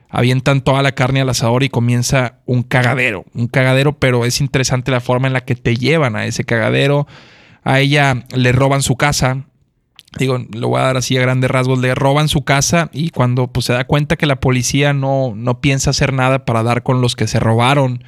avientan 0.10 0.62
toda 0.62 0.84
la 0.84 0.92
carne 0.92 1.22
al 1.22 1.30
asador 1.30 1.64
y 1.64 1.70
comienza 1.70 2.40
un 2.46 2.64
cagadero. 2.64 3.26
Un 3.34 3.48
cagadero, 3.48 3.98
pero 3.98 4.26
es 4.26 4.42
interesante 4.42 4.92
la 4.92 5.02
forma 5.02 5.28
en 5.28 5.34
la 5.34 5.42
que 5.42 5.56
te 5.56 5.76
llevan 5.76 6.16
a 6.16 6.26
ese 6.26 6.44
cagadero. 6.44 7.08
A 7.64 7.80
ella 7.80 8.26
le 8.36 8.52
roban 8.52 8.82
su 8.84 8.96
casa. 8.96 9.46
Digo, 10.20 10.38
lo 10.52 10.68
voy 10.68 10.80
a 10.82 10.84
dar 10.84 10.98
así 10.98 11.18
a 11.18 11.22
grandes 11.22 11.50
rasgos. 11.50 11.80
Le 11.80 11.96
roban 11.96 12.28
su 12.28 12.44
casa 12.44 12.90
y 12.94 13.10
cuando 13.10 13.48
pues, 13.48 13.66
se 13.66 13.74
da 13.74 13.86
cuenta 13.86 14.16
que 14.16 14.28
la 14.28 14.40
policía 14.40 14.94
no, 14.94 15.34
no 15.36 15.62
piensa 15.62 15.90
hacer 15.90 16.14
nada 16.14 16.46
para 16.46 16.62
dar 16.62 16.84
con 16.84 17.02
los 17.02 17.16
que 17.16 17.28
se 17.28 17.40
robaron 17.40 18.04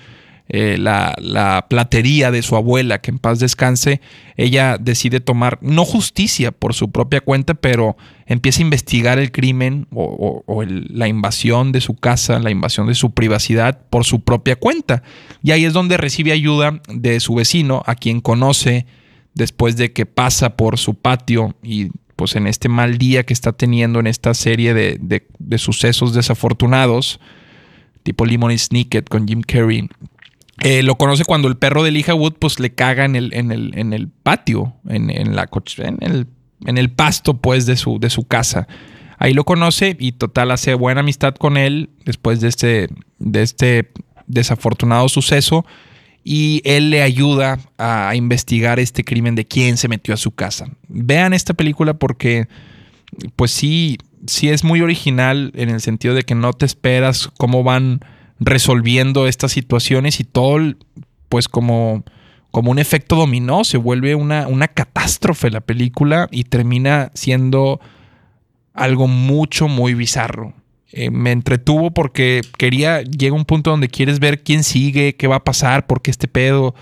eh, 0.47 0.77
la, 0.77 1.15
la, 1.17 1.65
platería 1.69 2.29
de 2.29 2.43
su 2.43 2.55
abuela, 2.55 3.01
que 3.01 3.10
en 3.10 3.17
paz 3.17 3.39
descanse, 3.39 3.99
ella 4.38 4.77
decide 4.79 5.19
tomar, 5.19 5.58
no 5.62 5.86
justicia 5.86 6.51
por 6.51 6.75
su 6.75 6.91
propia 6.91 7.21
cuenta, 7.21 7.55
pero 7.55 7.97
empieza 8.27 8.60
a 8.60 8.62
investigar 8.62 9.17
el 9.17 9.31
crimen 9.31 9.88
o, 9.91 10.43
la 10.67 11.08
invasión 11.08 11.71
de 11.71 11.81
su 11.81 11.95
casa, 11.95 12.39
la 12.39 12.51
invasión 12.51 12.88
de 12.88 12.95
su 12.95 13.12
privacidad 13.12 13.79
por 13.89 14.05
su 14.05 14.23
propia 14.23 14.55
cuenta. 14.55 15.01
Y 15.41 15.51
ahí 15.51 15.65
es 15.65 15.73
donde 15.73 15.97
recibe 15.97 16.31
ayuda 16.31 16.79
de 16.89 17.19
su 17.19 17.36
vecino, 17.36 17.84
a 17.86 17.95
quien 17.95 18.21
conoce 18.21 18.86
después 19.34 19.77
de 19.77 19.93
que 19.93 20.05
pasa 20.05 20.55
por 20.55 20.77
su 20.77 20.93
patio 20.95 21.55
y 21.62 21.89
pues 22.15 22.36
en 22.36 22.47
este 22.47 22.69
mal 22.69 22.97
día 22.97 23.23
que 23.25 23.34
está 23.34 23.51
teniendo 23.51 23.99
en 23.99 24.08
esta 24.08 24.34
serie 24.34 24.73
de, 24.73 25.58
sucesos 25.58 26.13
desafortunados, 26.13 27.19
tipo 28.03 28.25
Lemon 28.25 28.58
Snicket 28.58 29.10
con 29.10 29.27
Jim 29.27 29.41
Carrey, 29.41 29.89
eh, 30.61 30.83
lo 30.83 30.95
conoce 30.95 31.25
cuando 31.25 31.47
el 31.47 31.57
perro 31.57 31.83
de 31.83 31.89
Elijah 31.89 32.15
Wood 32.15 32.35
pues 32.39 32.59
le 32.59 32.73
caga 32.73 33.05
en 33.05 33.15
el, 33.15 33.33
en 33.33 33.51
el, 33.51 33.77
en 33.77 33.93
el 33.93 34.07
patio, 34.07 34.73
en, 34.87 35.07
la, 35.35 35.49
en, 35.77 35.97
el, 36.01 36.27
en 36.65 36.77
el 36.77 36.91
pasto 36.91 37.37
pues 37.37 37.65
de 37.65 37.75
su, 37.75 37.99
de 37.99 38.09
su 38.09 38.25
casa. 38.25 38.67
Ahí 39.17 39.33
lo 39.33 39.43
conoce 39.43 39.95
y 39.99 40.13
total 40.13 40.51
hace 40.51 40.73
buena 40.73 41.01
amistad 41.01 41.35
con 41.35 41.57
él 41.57 41.89
después 42.05 42.41
de 42.41 42.47
este, 42.47 42.89
de 43.19 43.41
este 43.41 43.91
desafortunado 44.27 45.07
suceso 45.09 45.65
y 46.23 46.61
él 46.65 46.89
le 46.89 47.01
ayuda 47.01 47.59
a 47.77 48.15
investigar 48.15 48.79
este 48.79 49.03
crimen 49.03 49.35
de 49.35 49.45
quién 49.45 49.77
se 49.77 49.87
metió 49.87 50.13
a 50.13 50.17
su 50.17 50.31
casa. 50.31 50.69
Vean 50.87 51.33
esta 51.33 51.53
película 51.53 51.93
porque, 51.93 52.47
pues 53.35 53.51
sí, 53.51 53.99
sí 54.25 54.49
es 54.49 54.63
muy 54.63 54.81
original 54.81 55.51
en 55.55 55.69
el 55.69 55.81
sentido 55.81 56.15
de 56.15 56.23
que 56.23 56.33
no 56.33 56.53
te 56.53 56.65
esperas 56.65 57.29
cómo 57.37 57.63
van 57.63 57.99
resolviendo 58.39 59.27
estas 59.27 59.51
situaciones 59.51 60.19
y 60.19 60.23
todo, 60.23 60.59
pues 61.29 61.47
como, 61.47 62.03
como 62.51 62.71
un 62.71 62.79
efecto 62.79 63.15
dominó, 63.15 63.63
se 63.63 63.77
vuelve 63.77 64.15
una, 64.15 64.47
una 64.47 64.67
catástrofe 64.67 65.51
la 65.51 65.61
película 65.61 66.27
y 66.31 66.45
termina 66.45 67.11
siendo 67.13 67.79
algo 68.73 69.07
mucho, 69.07 69.67
muy 69.67 69.93
bizarro. 69.93 70.53
Eh, 70.91 71.09
me 71.09 71.31
entretuvo 71.31 71.91
porque 71.91 72.41
quería, 72.57 73.01
llega 73.01 73.35
un 73.35 73.45
punto 73.45 73.71
donde 73.71 73.89
quieres 73.89 74.19
ver 74.19 74.43
quién 74.43 74.63
sigue, 74.63 75.15
qué 75.15 75.27
va 75.27 75.37
a 75.37 75.43
pasar, 75.43 75.87
por 75.87 76.01
qué 76.01 76.11
este 76.11 76.27
pedo. 76.27 76.75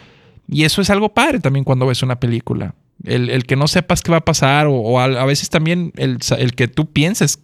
Y 0.48 0.66
eso 0.66 0.82
es 0.82 0.90
algo 0.90 1.14
padre 1.14 1.40
también 1.40 1.64
cuando 1.64 1.88
ves 1.88 2.04
una 2.04 2.20
película. 2.20 2.76
El, 3.04 3.44
que 3.46 3.56
no 3.56 3.68
sepas 3.68 4.02
qué 4.02 4.12
va 4.12 4.20
a 4.20 4.26
pasar 4.26 4.68
o, 4.70 5.00
a, 5.00 5.26
veces 5.26 5.50
también 5.50 5.92
el, 5.98 6.20
que 6.56 6.68
tú 6.68 6.92
pienses 6.92 7.40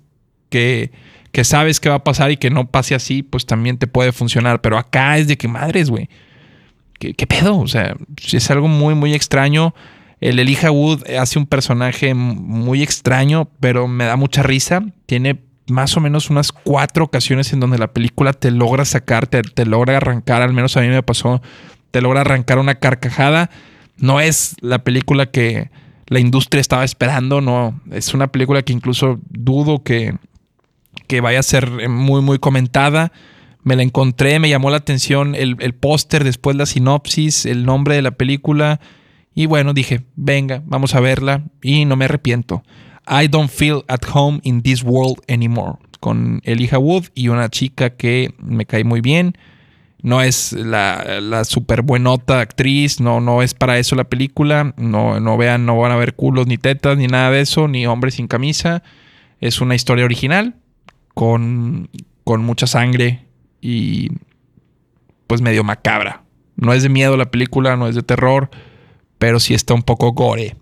que, 0.49 0.91
que, 1.31 1.43
sabes 1.43 1.79
qué 1.79 1.89
va 1.89 1.95
a 1.95 2.03
pasar 2.03 2.31
y 2.31 2.37
que 2.37 2.49
no 2.49 2.69
pase 2.69 2.95
así, 2.95 3.23
pues 3.23 3.45
también 3.45 3.77
te 3.77 3.87
puede 3.87 4.11
funcionar. 4.11 4.61
Pero 4.61 4.77
acá 4.77 5.17
es 5.17 5.27
de 5.27 5.37
que 5.37 5.47
madres, 5.47 5.89
güey. 5.89 6.09
¿Qué, 6.99 7.13
¿Qué, 7.13 7.27
pedo? 7.27 7.57
O 7.57 7.67
sea, 7.67 7.95
es 8.31 8.51
algo 8.51 8.67
muy, 8.67 8.95
muy 8.95 9.13
extraño. 9.13 9.73
El 10.21 10.39
Elijah 10.39 10.71
Wood 10.71 11.03
hace 11.17 11.39
un 11.39 11.45
personaje 11.45 12.13
muy 12.13 12.83
extraño, 12.83 13.49
pero 13.59 13.87
me 13.87 14.05
da 14.05 14.17
mucha 14.17 14.43
risa. 14.43 14.83
Tiene 15.05 15.39
más 15.69 15.95
o 15.97 16.01
menos 16.01 16.29
unas 16.29 16.51
cuatro 16.51 17.05
ocasiones 17.05 17.53
en 17.53 17.59
donde 17.59 17.77
la 17.77 17.93
película 17.93 18.33
te 18.33 18.51
logra 18.51 18.85
sacar, 18.85 19.27
te, 19.27 19.65
logra 19.65 19.97
arrancar, 19.97 20.41
al 20.41 20.53
menos 20.53 20.75
a 20.77 20.81
mí 20.81 20.87
me 20.87 21.03
pasó, 21.03 21.41
te 21.91 22.01
logra 22.01 22.21
arrancar 22.21 22.59
una 22.59 22.75
carcajada. 22.75 23.49
No 23.97 24.19
es 24.19 24.55
la 24.61 24.83
película 24.83 25.27
que 25.27 25.69
la 26.07 26.19
industria 26.19 26.61
estaba 26.61 26.83
esperando, 26.83 27.41
no. 27.41 27.79
Es 27.91 28.13
una 28.13 28.27
película 28.27 28.61
que 28.61 28.73
incluso 28.73 29.19
dudo 29.29 29.83
que, 29.83 30.15
que 31.08 31.21
vaya 31.21 31.39
a 31.39 31.43
ser 31.43 31.89
muy, 31.89 32.21
muy 32.21 32.39
comentada. 32.39 33.12
Me 33.63 33.75
la 33.75 33.84
encontré, 33.84 34.39
me 34.39 34.49
llamó 34.49 34.69
la 34.69 34.78
atención 34.78 35.36
el, 35.36 35.56
el 35.60 35.73
póster, 35.73 36.23
después 36.23 36.56
la 36.56 36.65
sinopsis, 36.65 37.45
el 37.45 37.65
nombre 37.65 37.95
de 37.95 38.02
la 38.02 38.12
película. 38.12 38.80
Y 39.36 39.45
bueno, 39.47 39.73
dije, 39.73 40.04
venga, 40.15 40.62
vamos 40.65 40.95
a 40.95 40.99
verla. 40.99 41.43
Y 41.62 41.86
no 41.86 41.95
me 41.95 42.06
arrepiento. 42.06 42.63
I 43.08 43.28
Don't 43.28 43.49
Feel 43.49 43.84
at 43.88 44.02
Home 44.13 44.39
in 44.43 44.62
This 44.62 44.84
World 44.84 45.17
Anymore, 45.28 45.78
con 45.99 46.41
Elijah 46.43 46.78
Wood 46.78 47.06
y 47.15 47.30
una 47.30 47.49
chica 47.49 47.89
que 47.89 48.34
me 48.38 48.65
cae 48.65 48.84
muy 48.84 49.02
bien. 49.02 49.36
No 50.02 50.21
es 50.21 50.54
la, 50.54 51.19
la 51.19 51.43
super 51.43 51.82
buenota 51.82 52.39
actriz, 52.39 53.02
no, 53.02 53.19
no 53.19 53.41
es 53.41 53.54
para 53.54 53.80
eso 53.80 53.95
la 53.95 54.06
película. 54.06 54.73
No, 54.78 55.19
no 55.19 55.38
vean, 55.38 55.65
no 55.65 55.78
van 55.78 55.91
a 55.91 55.97
ver 55.97 56.13
culos 56.13 56.47
ni 56.47 56.58
tetas 56.58 56.97
ni 56.97 57.08
nada 57.08 57.32
de 57.32 57.41
eso, 57.41 57.67
ni 57.67 57.86
hombres 57.86 58.13
sin 58.13 58.28
camisa. 58.28 58.84
Es 59.41 59.60
una 59.60 59.75
historia 59.75 60.06
original 60.06 60.56
con, 61.19 61.89
con 62.23 62.45
mucha 62.45 62.65
sangre 62.65 63.25
y 63.60 64.10
pues 65.27 65.41
medio 65.41 65.65
macabra. 65.65 66.23
No 66.55 66.71
es 66.71 66.82
de 66.82 66.88
miedo 66.88 67.17
la 67.17 67.29
película, 67.29 67.75
no 67.75 67.89
es 67.89 67.95
de 67.95 68.03
terror, 68.03 68.49
pero 69.17 69.41
sí 69.41 69.53
está 69.53 69.73
un 69.73 69.84
poco 69.84 70.13
gore. 70.13 70.55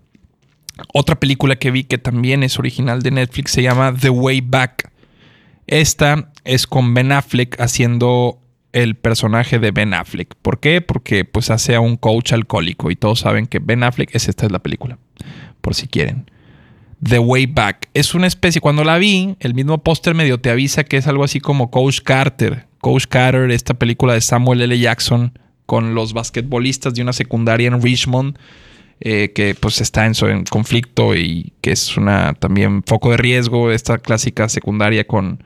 Otra 0.92 1.20
película 1.20 1.54
que 1.60 1.70
vi 1.70 1.84
que 1.84 1.96
también 1.96 2.42
es 2.42 2.58
original 2.58 3.02
de 3.02 3.12
Netflix 3.12 3.52
se 3.52 3.62
llama 3.62 3.94
The 3.94 4.10
Way 4.10 4.40
Back. 4.40 4.90
Esta 5.68 6.32
es 6.42 6.66
con 6.66 6.92
Ben 6.92 7.12
Affleck 7.12 7.60
haciendo 7.60 8.40
el 8.72 8.96
personaje 8.96 9.60
de 9.60 9.70
Ben 9.70 9.94
Affleck. 9.94 10.34
¿Por 10.42 10.58
qué? 10.58 10.80
Porque 10.80 11.24
pues 11.24 11.50
hace 11.50 11.76
a 11.76 11.80
un 11.80 11.96
coach 11.96 12.32
alcohólico 12.32 12.90
y 12.90 12.96
todos 12.96 13.20
saben 13.20 13.46
que 13.46 13.60
Ben 13.60 13.84
Affleck 13.84 14.12
es 14.12 14.28
esta 14.28 14.46
es 14.46 14.50
la 14.50 14.58
película, 14.58 14.98
por 15.60 15.76
si 15.76 15.86
quieren. 15.86 16.28
The 17.02 17.18
Way 17.18 17.46
Back. 17.46 17.88
Es 17.94 18.14
una 18.14 18.26
especie, 18.26 18.60
cuando 18.60 18.84
la 18.84 18.98
vi, 18.98 19.36
el 19.40 19.54
mismo 19.54 19.78
póster 19.78 20.14
medio 20.14 20.40
te 20.40 20.50
avisa 20.50 20.84
que 20.84 20.96
es 20.96 21.06
algo 21.06 21.24
así 21.24 21.40
como 21.40 21.70
Coach 21.70 22.00
Carter. 22.02 22.66
Coach 22.80 23.06
Carter, 23.08 23.50
esta 23.50 23.74
película 23.74 24.14
de 24.14 24.20
Samuel 24.20 24.62
L. 24.62 24.78
Jackson 24.78 25.38
con 25.66 25.94
los 25.94 26.12
basquetbolistas 26.12 26.94
de 26.94 27.02
una 27.02 27.12
secundaria 27.12 27.68
en 27.68 27.82
Richmond, 27.82 28.38
eh, 29.00 29.32
que 29.34 29.54
pues 29.54 29.80
está 29.80 30.06
en, 30.06 30.14
en, 30.26 30.44
conflicto 30.44 31.14
y 31.14 31.52
que 31.60 31.72
es 31.72 31.96
una 31.96 32.34
también 32.34 32.82
foco 32.84 33.10
de 33.10 33.18
riesgo, 33.18 33.70
esta 33.70 33.98
clásica 33.98 34.48
secundaria 34.48 35.06
con, 35.06 35.42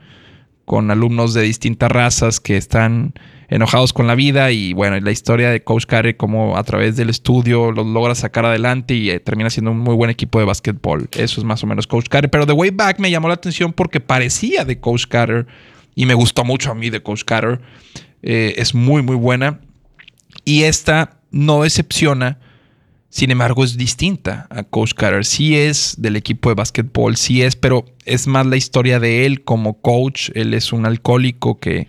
con 0.72 0.90
alumnos 0.90 1.35
de 1.35 1.42
distintas 1.42 1.92
razas 1.92 2.40
que 2.40 2.56
están 2.56 3.12
enojados 3.50 3.92
con 3.92 4.06
la 4.06 4.14
vida 4.14 4.52
y 4.52 4.72
bueno, 4.72 4.98
la 5.00 5.11
historia 5.11 5.50
de 5.50 5.62
Coach 5.62 5.85
Carter 5.85 6.16
como 6.16 6.56
a 6.56 6.64
través 6.64 6.96
del 6.96 7.11
estudio 7.11 7.72
los 7.72 7.87
logra 7.87 8.14
sacar 8.14 8.46
adelante 8.46 8.94
y 8.94 9.11
eh, 9.11 9.20
termina 9.20 9.50
siendo 9.50 9.70
un 9.70 9.80
muy 9.80 9.94
buen 9.94 10.08
equipo 10.08 10.38
de 10.38 10.46
básquetbol. 10.46 11.11
Eso 11.12 11.42
es 11.42 11.44
más 11.44 11.62
o 11.62 11.66
menos 11.66 11.87
Coach 11.87 12.06
Carter, 12.08 12.30
pero 12.30 12.46
The 12.46 12.54
Way 12.54 12.70
Back 12.70 13.00
me 13.00 13.11
llamó 13.11 13.28
la 13.28 13.35
atención 13.35 13.74
porque 13.74 14.00
parecía 14.00 14.64
de 14.64 14.80
Coach 14.80 15.04
Carter 15.08 15.46
y 15.94 16.06
me 16.06 16.14
gustó 16.14 16.42
mucho 16.42 16.70
a 16.70 16.74
mí 16.74 16.88
de 16.88 17.02
Coach 17.02 17.24
Carter. 17.26 17.61
Eh, 18.22 18.54
es 18.56 18.74
muy 18.74 19.02
muy 19.02 19.16
buena 19.16 19.61
y 20.46 20.62
esta 20.62 21.18
no 21.30 21.64
decepciona. 21.64 22.38
Sin 23.12 23.31
embargo, 23.31 23.62
es 23.62 23.77
distinta 23.77 24.46
a 24.48 24.62
Coach 24.62 24.94
Carter. 24.94 25.27
Sí 25.27 25.55
es 25.55 25.96
del 25.98 26.16
equipo 26.16 26.48
de 26.48 26.55
básquetbol, 26.55 27.18
sí 27.18 27.42
es, 27.42 27.57
pero 27.57 27.85
es 28.07 28.27
más 28.27 28.46
la 28.46 28.57
historia 28.57 29.01
de 29.01 29.27
él 29.27 29.44
como 29.44 29.83
coach. 29.83 30.31
Él 30.35 30.55
es 30.55 30.72
un 30.72 30.87
alcohólico 30.87 31.61
que 31.61 31.88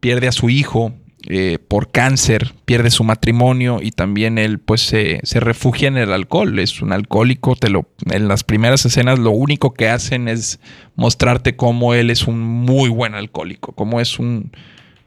pierde 0.00 0.26
a 0.26 0.32
su 0.32 0.48
hijo 0.48 0.94
eh, 1.26 1.58
por 1.68 1.90
cáncer, 1.90 2.54
pierde 2.64 2.90
su 2.90 3.04
matrimonio 3.04 3.80
y 3.82 3.90
también 3.90 4.38
él 4.38 4.58
pues 4.58 4.80
se, 4.80 5.20
refugia 5.34 5.88
en 5.88 5.98
el 5.98 6.14
alcohol. 6.14 6.58
Es 6.58 6.80
un 6.80 6.94
alcohólico, 6.94 7.54
te 7.54 7.68
lo, 7.68 7.86
en 8.10 8.26
las 8.26 8.42
primeras 8.42 8.86
escenas 8.86 9.18
lo 9.18 9.32
único 9.32 9.74
que 9.74 9.90
hacen 9.90 10.28
es 10.28 10.60
mostrarte 10.96 11.56
cómo 11.56 11.92
él 11.92 12.08
es 12.08 12.26
un 12.26 12.40
muy 12.40 12.88
buen 12.88 13.14
alcohólico, 13.14 13.72
cómo 13.72 14.00
es 14.00 14.18
un 14.18 14.50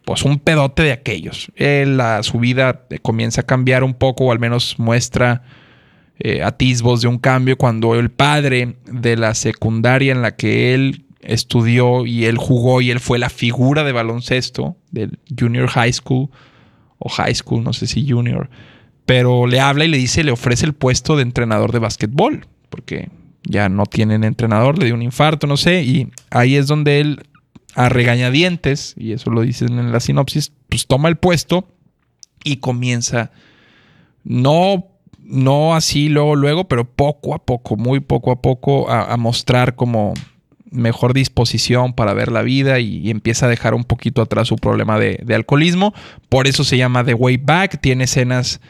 pues 0.05 0.23
un 0.23 0.39
pedote 0.39 0.83
de 0.83 0.91
aquellos. 0.91 1.51
Él, 1.55 2.01
su 2.21 2.39
vida 2.39 2.85
comienza 3.01 3.41
a 3.41 3.45
cambiar 3.45 3.83
un 3.83 3.93
poco, 3.93 4.25
o 4.25 4.31
al 4.31 4.39
menos 4.39 4.79
muestra 4.79 5.43
eh, 6.19 6.43
atisbos 6.43 7.01
de 7.01 7.07
un 7.07 7.17
cambio 7.17 7.57
cuando 7.57 7.95
el 7.95 8.11
padre 8.11 8.75
de 8.85 9.17
la 9.17 9.33
secundaria 9.33 10.11
en 10.11 10.21
la 10.21 10.35
que 10.35 10.73
él 10.73 11.05
estudió 11.21 12.05
y 12.05 12.25
él 12.25 12.37
jugó 12.37 12.81
y 12.81 12.91
él 12.91 12.99
fue 12.99 13.19
la 13.19 13.29
figura 13.29 13.83
de 13.83 13.91
baloncesto 13.91 14.75
del 14.91 15.19
Junior 15.37 15.67
High 15.67 15.93
School 15.93 16.29
o 16.97 17.09
High 17.09 17.35
School, 17.35 17.63
no 17.63 17.73
sé 17.73 17.87
si 17.87 18.07
Junior, 18.07 18.49
pero 19.05 19.47
le 19.47 19.59
habla 19.59 19.85
y 19.85 19.87
le 19.87 19.97
dice, 19.97 20.23
le 20.23 20.31
ofrece 20.31 20.65
el 20.65 20.73
puesto 20.73 21.15
de 21.15 21.23
entrenador 21.23 21.71
de 21.71 21.79
básquetbol, 21.79 22.45
porque 22.69 23.09
ya 23.43 23.69
no 23.69 23.85
tienen 23.85 24.23
entrenador, 24.23 24.77
le 24.77 24.85
dio 24.85 24.95
un 24.95 25.01
infarto, 25.01 25.47
no 25.47 25.57
sé, 25.57 25.83
y 25.83 26.09
ahí 26.29 26.55
es 26.55 26.67
donde 26.67 26.99
él 26.99 27.23
a 27.75 27.89
regañadientes, 27.89 28.95
y 28.97 29.13
eso 29.13 29.31
lo 29.31 29.41
dicen 29.41 29.79
en 29.79 29.91
la 29.91 29.99
sinopsis, 29.99 30.51
pues 30.69 30.87
toma 30.87 31.09
el 31.09 31.17
puesto 31.17 31.67
y 32.43 32.57
comienza, 32.57 33.31
no, 34.23 34.87
no 35.19 35.75
así 35.75 36.09
luego, 36.09 36.35
luego, 36.35 36.67
pero 36.67 36.85
poco 36.85 37.33
a 37.33 37.39
poco, 37.39 37.77
muy 37.77 37.99
poco 37.99 38.31
a 38.31 38.41
poco, 38.41 38.89
a 38.89 39.15
mostrar 39.17 39.75
como 39.75 40.13
mejor 40.71 41.13
disposición 41.13 41.93
para 41.93 42.13
ver 42.13 42.31
la 42.31 42.41
vida 42.41 42.79
y, 42.79 43.11
empieza 43.11 43.45
a 43.45 43.49
dejar 43.49 43.73
un 43.75 43.83
poquito 43.83 44.21
atrás 44.21 44.47
su 44.47 44.55
problema 44.55 44.97
de, 44.97 45.23
alcoholismo. 45.35 45.93
Por 46.29 46.47
eso 46.47 46.63
se 46.63 46.77
llama 46.77 47.03
The 47.03 47.13
Way 47.13 47.37
Back. 47.37 47.81
Tiene 47.81 48.05
escenas 48.05 48.61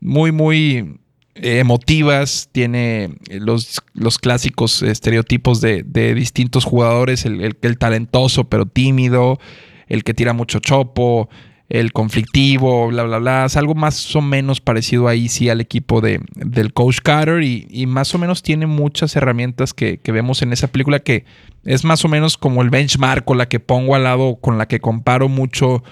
muy, 0.00 0.32
muy 0.32 0.98
emotivas. 1.42 2.48
Tiene 2.52 3.10
los, 3.30 3.80
los 3.94 4.18
clásicos 4.18 4.82
estereotipos 4.82 5.60
de, 5.60 5.82
distintos 6.14 6.64
jugadores. 6.64 7.24
El, 7.24 7.56
el, 7.60 7.78
talentoso 7.78 8.44
pero 8.44 8.66
tímido. 8.66 9.38
El 9.86 10.04
que 10.04 10.14
tira 10.14 10.32
mucho 10.32 10.60
chopo 10.60 11.28
el 11.70 11.92
conflictivo, 11.92 12.88
bla, 12.88 13.04
bla, 13.04 13.18
bla. 13.18 13.44
Es 13.46 13.56
algo 13.56 13.74
más 13.76 14.14
o 14.16 14.20
menos 14.20 14.60
parecido 14.60 15.06
ahí 15.06 15.28
sí 15.28 15.48
al 15.48 15.60
equipo 15.60 16.00
de, 16.00 16.20
del 16.34 16.72
Coach 16.72 16.98
Carter 17.00 17.42
y, 17.44 17.86
más 17.86 18.12
o 18.14 18.18
menos 18.18 18.42
tiene 18.42 18.66
muchas 18.66 19.14
herramientas 19.14 19.72
que, 19.72 19.98
que, 19.98 20.10
vemos 20.10 20.42
en 20.42 20.52
esa 20.52 20.66
película 20.66 20.98
que 20.98 21.24
es 21.64 21.84
más 21.84 22.04
o 22.04 22.08
menos 22.08 22.36
como 22.36 22.62
el 22.62 22.70
benchmark 22.70 23.28
o 23.30 23.34
la 23.34 23.48
que 23.48 23.60
pongo 23.60 23.94
al 23.94 24.02
lado, 24.02 24.36
con 24.36 24.58
la 24.58 24.66
que 24.66 24.80
comparo 24.80 25.28
mucho. 25.28 25.84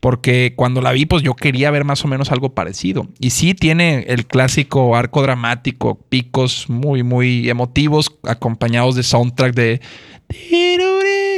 Porque 0.00 0.52
cuando 0.54 0.82
la 0.82 0.92
vi, 0.92 1.06
pues 1.06 1.22
yo 1.22 1.34
quería 1.34 1.70
ver 1.70 1.84
más 1.84 2.04
o 2.04 2.08
menos 2.08 2.30
algo 2.30 2.54
parecido. 2.54 3.08
Y 3.18 3.30
sí 3.30 3.54
tiene 3.54 4.04
el 4.08 4.26
clásico 4.26 4.94
arco 4.94 5.22
dramático, 5.22 5.98
picos 6.08 6.68
muy, 6.68 7.02
muy 7.02 7.48
emotivos, 7.48 8.16
acompañados 8.22 8.94
de 8.94 9.02
soundtrack 9.02 9.54
de 9.54 9.80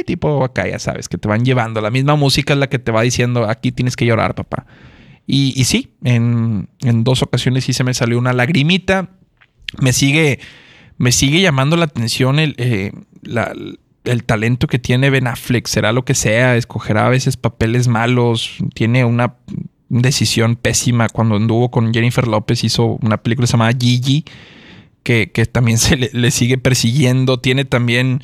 tipo 0.05 0.43
acá, 0.43 0.67
ya 0.67 0.79
sabes, 0.79 1.07
que 1.07 1.17
te 1.17 1.27
van 1.27 1.45
llevando. 1.45 1.81
La 1.81 1.91
misma 1.91 2.15
música 2.15 2.53
es 2.53 2.59
la 2.59 2.67
que 2.67 2.79
te 2.79 2.91
va 2.91 3.01
diciendo, 3.01 3.47
aquí 3.49 3.71
tienes 3.71 3.95
que 3.95 4.05
llorar, 4.05 4.35
papá. 4.35 4.65
Y, 5.31 5.63
sí, 5.65 5.93
en, 6.03 6.67
dos 7.03 7.21
ocasiones 7.21 7.63
sí 7.63 7.73
se 7.73 7.83
me 7.83 7.93
salió 7.93 8.17
una 8.17 8.33
lagrimita. 8.33 9.09
Me 9.79 9.93
sigue, 9.93 10.39
me 10.97 11.11
sigue 11.11 11.41
llamando 11.41 11.77
la 11.77 11.85
atención 11.85 12.39
el, 12.39 12.55
eh, 12.57 12.91
el 14.09 14.23
talento 14.23 14.67
que 14.67 14.79
tiene 14.79 15.09
Ben 15.09 15.27
Affleck. 15.27 15.67
Será 15.67 15.91
lo 15.91 16.05
que 16.05 16.15
sea, 16.15 16.55
escogerá 16.55 17.05
a 17.05 17.09
veces 17.09 17.37
papeles 17.37 17.87
malos. 17.87 18.57
Tiene 18.73 19.05
una 19.05 19.35
decisión 19.89 20.55
pésima. 20.55 21.09
Cuando 21.09 21.35
anduvo 21.35 21.71
con 21.71 21.93
Jennifer 21.93 22.27
López 22.27 22.63
hizo 22.63 22.97
una 23.01 23.17
película 23.17 23.47
llamada 23.47 23.71
Gigi. 23.79 24.25
Que, 25.03 25.31
que, 25.31 25.45
también 25.45 25.77
se 25.79 25.97
le, 25.97 26.09
le, 26.13 26.31
sigue 26.31 26.57
persiguiendo. 26.57 27.39
Tiene 27.39 27.65
también 27.65 28.21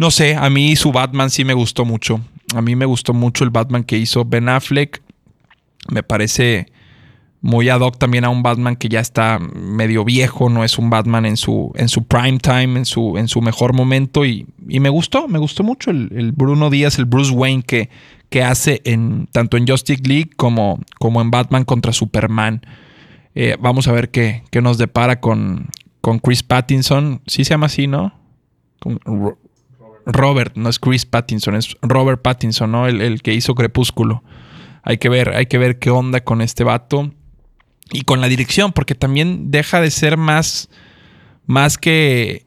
no 0.00 0.10
sé, 0.10 0.34
a 0.34 0.48
mí 0.48 0.76
su 0.76 0.92
Batman 0.92 1.28
sí 1.28 1.44
me 1.44 1.52
gustó 1.52 1.84
mucho. 1.84 2.22
A 2.54 2.62
mí 2.62 2.74
me 2.74 2.86
gustó 2.86 3.12
mucho 3.12 3.44
el 3.44 3.50
Batman 3.50 3.84
que 3.84 3.98
hizo 3.98 4.24
Ben 4.24 4.48
Affleck. 4.48 5.02
Me 5.90 6.02
parece 6.02 6.72
muy 7.42 7.68
ad 7.68 7.80
hoc 7.80 7.96
también 7.98 8.24
a 8.24 8.28
un 8.28 8.42
Batman 8.42 8.76
que 8.76 8.88
ya 8.88 9.00
está 9.00 9.38
medio 9.38 10.04
viejo, 10.04 10.50
no 10.50 10.62
es 10.62 10.78
un 10.78 10.90
Batman 10.90 11.24
en 11.24 11.36
su, 11.36 11.72
en 11.74 11.88
su 11.88 12.04
prime 12.04 12.38
time, 12.38 12.78
en 12.78 12.84
su, 12.84 13.16
en 13.16 13.28
su 13.28 13.40
mejor 13.40 13.72
momento. 13.72 14.24
Y, 14.24 14.46
me 14.58 14.88
gustó, 14.88 15.26
me 15.26 15.38
gustó 15.38 15.62
mucho 15.62 15.90
el, 15.90 16.32
Bruno 16.32 16.70
Díaz, 16.70 16.98
el 16.98 17.06
Bruce 17.06 17.32
Wayne 17.32 17.62
que, 17.62 17.88
que 18.28 18.42
hace 18.42 18.82
en, 18.84 19.26
tanto 19.32 19.56
en 19.56 19.66
Justice 19.66 20.02
League 20.04 20.30
como, 20.36 20.80
como 20.98 21.20
en 21.20 21.30
Batman 21.30 21.64
contra 21.64 21.92
Superman. 21.92 22.62
Eh, 23.34 23.56
vamos 23.60 23.88
a 23.88 23.92
ver 23.92 24.10
qué, 24.10 24.42
qué, 24.50 24.60
nos 24.60 24.76
depara 24.76 25.20
con, 25.20 25.68
con 26.00 26.18
Chris 26.18 26.42
Pattinson. 26.42 27.22
Sí 27.26 27.44
se 27.44 27.50
llama 27.50 27.66
así, 27.66 27.86
¿no? 27.86 28.12
Robert, 30.06 30.56
no 30.56 30.68
es 30.68 30.78
Chris 30.78 31.06
Pattinson, 31.06 31.54
es 31.54 31.76
Robert 31.82 32.22
Pattinson, 32.22 32.72
¿no? 32.72 32.86
El, 32.86 33.22
que 33.22 33.34
hizo 33.34 33.54
Crepúsculo. 33.54 34.22
Hay 34.82 34.98
que 34.98 35.08
ver, 35.08 35.34
hay 35.34 35.46
que 35.46 35.58
ver 35.58 35.78
qué 35.78 35.90
onda 35.90 36.20
con 36.20 36.40
este 36.40 36.64
vato. 36.64 37.12
Y 37.92 38.02
con 38.02 38.20
la 38.20 38.28
dirección, 38.28 38.72
porque 38.72 38.94
también 38.94 39.50
deja 39.50 39.80
de 39.80 39.90
ser 39.90 40.16
más, 40.16 40.68
más 41.46 41.78
que, 41.78 42.46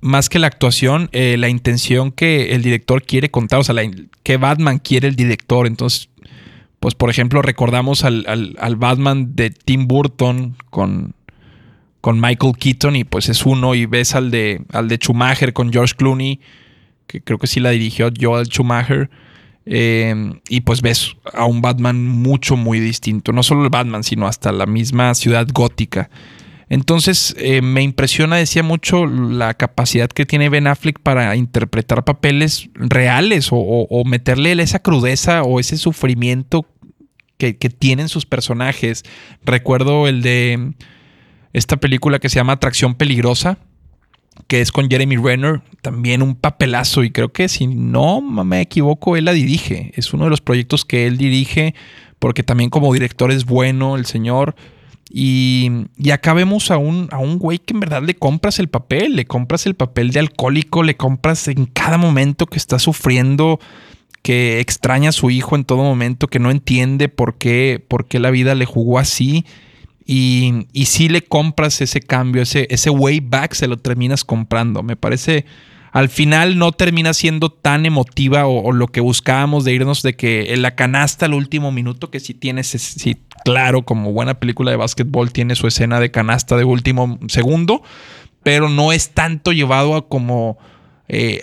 más 0.00 0.28
que 0.28 0.38
la 0.38 0.46
actuación, 0.46 1.08
eh, 1.12 1.36
la 1.38 1.48
intención 1.48 2.10
que 2.10 2.54
el 2.54 2.62
director 2.62 3.02
quiere 3.02 3.30
contar, 3.30 3.60
o 3.60 3.64
sea, 3.64 3.74
que 4.22 4.36
Batman 4.36 4.78
quiere 4.78 5.08
el 5.08 5.16
director. 5.16 5.66
Entonces, 5.66 6.08
pues 6.80 6.94
por 6.94 7.10
ejemplo, 7.10 7.42
recordamos 7.42 8.04
al, 8.04 8.24
al 8.26 8.76
Batman 8.76 9.36
de 9.36 9.50
Tim 9.50 9.86
Burton 9.86 10.56
con, 10.70 11.14
con 12.00 12.20
Michael 12.20 12.54
Keaton 12.58 12.96
y 12.96 13.04
pues 13.04 13.28
es 13.28 13.46
uno 13.46 13.74
y 13.74 13.86
ves 13.86 14.14
al 14.14 14.30
de, 14.30 14.62
al 14.72 14.88
de 14.88 14.96
Schumacher 14.96 15.52
con 15.52 15.72
George 15.72 15.94
Clooney 15.94 16.40
que 17.12 17.20
creo 17.20 17.38
que 17.38 17.46
sí 17.46 17.60
la 17.60 17.70
dirigió 17.70 18.10
Joel 18.18 18.46
Schumacher. 18.46 19.10
Eh, 19.64 20.40
y 20.48 20.62
pues 20.62 20.82
ves 20.82 21.16
a 21.32 21.44
un 21.44 21.62
Batman 21.62 22.04
mucho, 22.04 22.56
muy 22.56 22.80
distinto. 22.80 23.32
No 23.32 23.42
solo 23.42 23.64
el 23.64 23.70
Batman, 23.70 24.04
sino 24.04 24.26
hasta 24.26 24.52
la 24.52 24.66
misma 24.66 25.14
ciudad 25.14 25.46
gótica. 25.52 26.10
Entonces 26.68 27.34
eh, 27.38 27.60
me 27.60 27.82
impresiona, 27.82 28.36
decía 28.36 28.62
mucho, 28.62 29.04
la 29.06 29.52
capacidad 29.54 30.08
que 30.08 30.24
tiene 30.24 30.48
Ben 30.48 30.66
Affleck 30.66 31.00
para 31.00 31.36
interpretar 31.36 32.02
papeles 32.02 32.70
reales 32.74 33.48
o, 33.50 34.02
meterle 34.06 34.52
esa 34.62 34.78
crudeza 34.78 35.42
o 35.42 35.60
ese 35.60 35.76
sufrimiento 35.76 36.66
que, 37.36 37.58
que, 37.58 37.68
tienen 37.68 38.08
sus 38.08 38.24
personajes. 38.24 39.02
Recuerdo 39.44 40.08
el 40.08 40.22
de 40.22 40.72
esta 41.52 41.76
película 41.76 42.18
que 42.18 42.30
se 42.30 42.36
llama 42.36 42.54
Atracción 42.54 42.94
Peligrosa, 42.94 43.58
que 44.46 44.60
es 44.60 44.72
con 44.72 44.88
Jeremy 44.88 45.16
Renner, 45.16 45.62
también 45.82 46.22
un 46.22 46.34
papelazo 46.34 47.04
y 47.04 47.10
creo 47.10 47.32
que 47.32 47.48
si 47.48 47.66
no 47.66 48.20
me 48.20 48.60
equivoco, 48.60 49.16
él 49.16 49.26
la 49.26 49.32
dirige. 49.32 49.92
Es 49.94 50.12
uno 50.12 50.24
de 50.24 50.30
los 50.30 50.40
proyectos 50.40 50.84
que 50.84 51.06
él 51.06 51.16
dirige 51.16 51.74
porque 52.18 52.42
también 52.42 52.70
como 52.70 52.92
director 52.92 53.30
es 53.30 53.44
bueno 53.44 53.96
el 53.96 54.06
señor. 54.06 54.54
Y, 55.10 55.70
y 55.98 56.10
acá 56.10 56.32
vemos 56.32 56.70
a 56.70 56.78
un, 56.78 57.08
a 57.10 57.18
un 57.18 57.38
güey 57.38 57.58
que 57.58 57.74
en 57.74 57.80
verdad 57.80 58.02
le 58.02 58.14
compras 58.14 58.58
el 58.58 58.68
papel, 58.68 59.16
le 59.16 59.26
compras 59.26 59.66
el 59.66 59.74
papel 59.74 60.10
de 60.10 60.20
alcohólico, 60.20 60.82
le 60.82 60.96
compras 60.96 61.48
en 61.48 61.66
cada 61.66 61.98
momento 61.98 62.46
que 62.46 62.56
está 62.56 62.78
sufriendo, 62.78 63.60
que 64.22 64.60
extraña 64.60 65.10
a 65.10 65.12
su 65.12 65.30
hijo 65.30 65.56
en 65.56 65.64
todo 65.64 65.82
momento, 65.82 66.28
que 66.28 66.38
no 66.38 66.50
entiende 66.50 67.08
por 67.08 67.36
qué, 67.36 67.84
por 67.86 68.06
qué 68.06 68.20
la 68.20 68.30
vida 68.30 68.54
le 68.54 68.64
jugó 68.64 68.98
así. 68.98 69.44
Y, 70.04 70.66
y 70.72 70.86
si 70.86 71.08
le 71.08 71.22
compras 71.22 71.80
ese 71.80 72.00
cambio, 72.00 72.42
ese, 72.42 72.66
ese 72.70 72.90
way 72.90 73.20
back, 73.20 73.54
se 73.54 73.68
lo 73.68 73.76
terminas 73.76 74.24
comprando. 74.24 74.82
Me 74.82 74.96
parece, 74.96 75.46
al 75.92 76.08
final 76.08 76.58
no 76.58 76.72
termina 76.72 77.14
siendo 77.14 77.50
tan 77.50 77.86
emotiva 77.86 78.46
o, 78.46 78.72
lo 78.72 78.88
que 78.88 79.00
buscábamos 79.00 79.64
de 79.64 79.74
irnos 79.74 80.02
de 80.02 80.16
que 80.16 80.54
en 80.54 80.62
la 80.62 80.74
canasta 80.74 81.26
al 81.26 81.34
último 81.34 81.70
minuto, 81.72 82.10
que 82.10 82.20
sí 82.20 82.34
tiene, 82.34 82.64
sí, 82.64 83.16
claro, 83.44 83.82
como 83.82 84.12
buena 84.12 84.34
película 84.34 84.70
de 84.70 84.76
básquetbol, 84.76 85.32
tiene 85.32 85.54
su 85.54 85.66
escena 85.66 86.00
de 86.00 86.10
canasta 86.10 86.56
de 86.56 86.64
último 86.64 87.18
segundo, 87.28 87.82
pero 88.42 88.68
no 88.68 88.92
es 88.92 89.10
tanto 89.10 89.52
llevado 89.52 89.94
a 89.94 90.08
como 90.08 90.58
eh, 91.08 91.40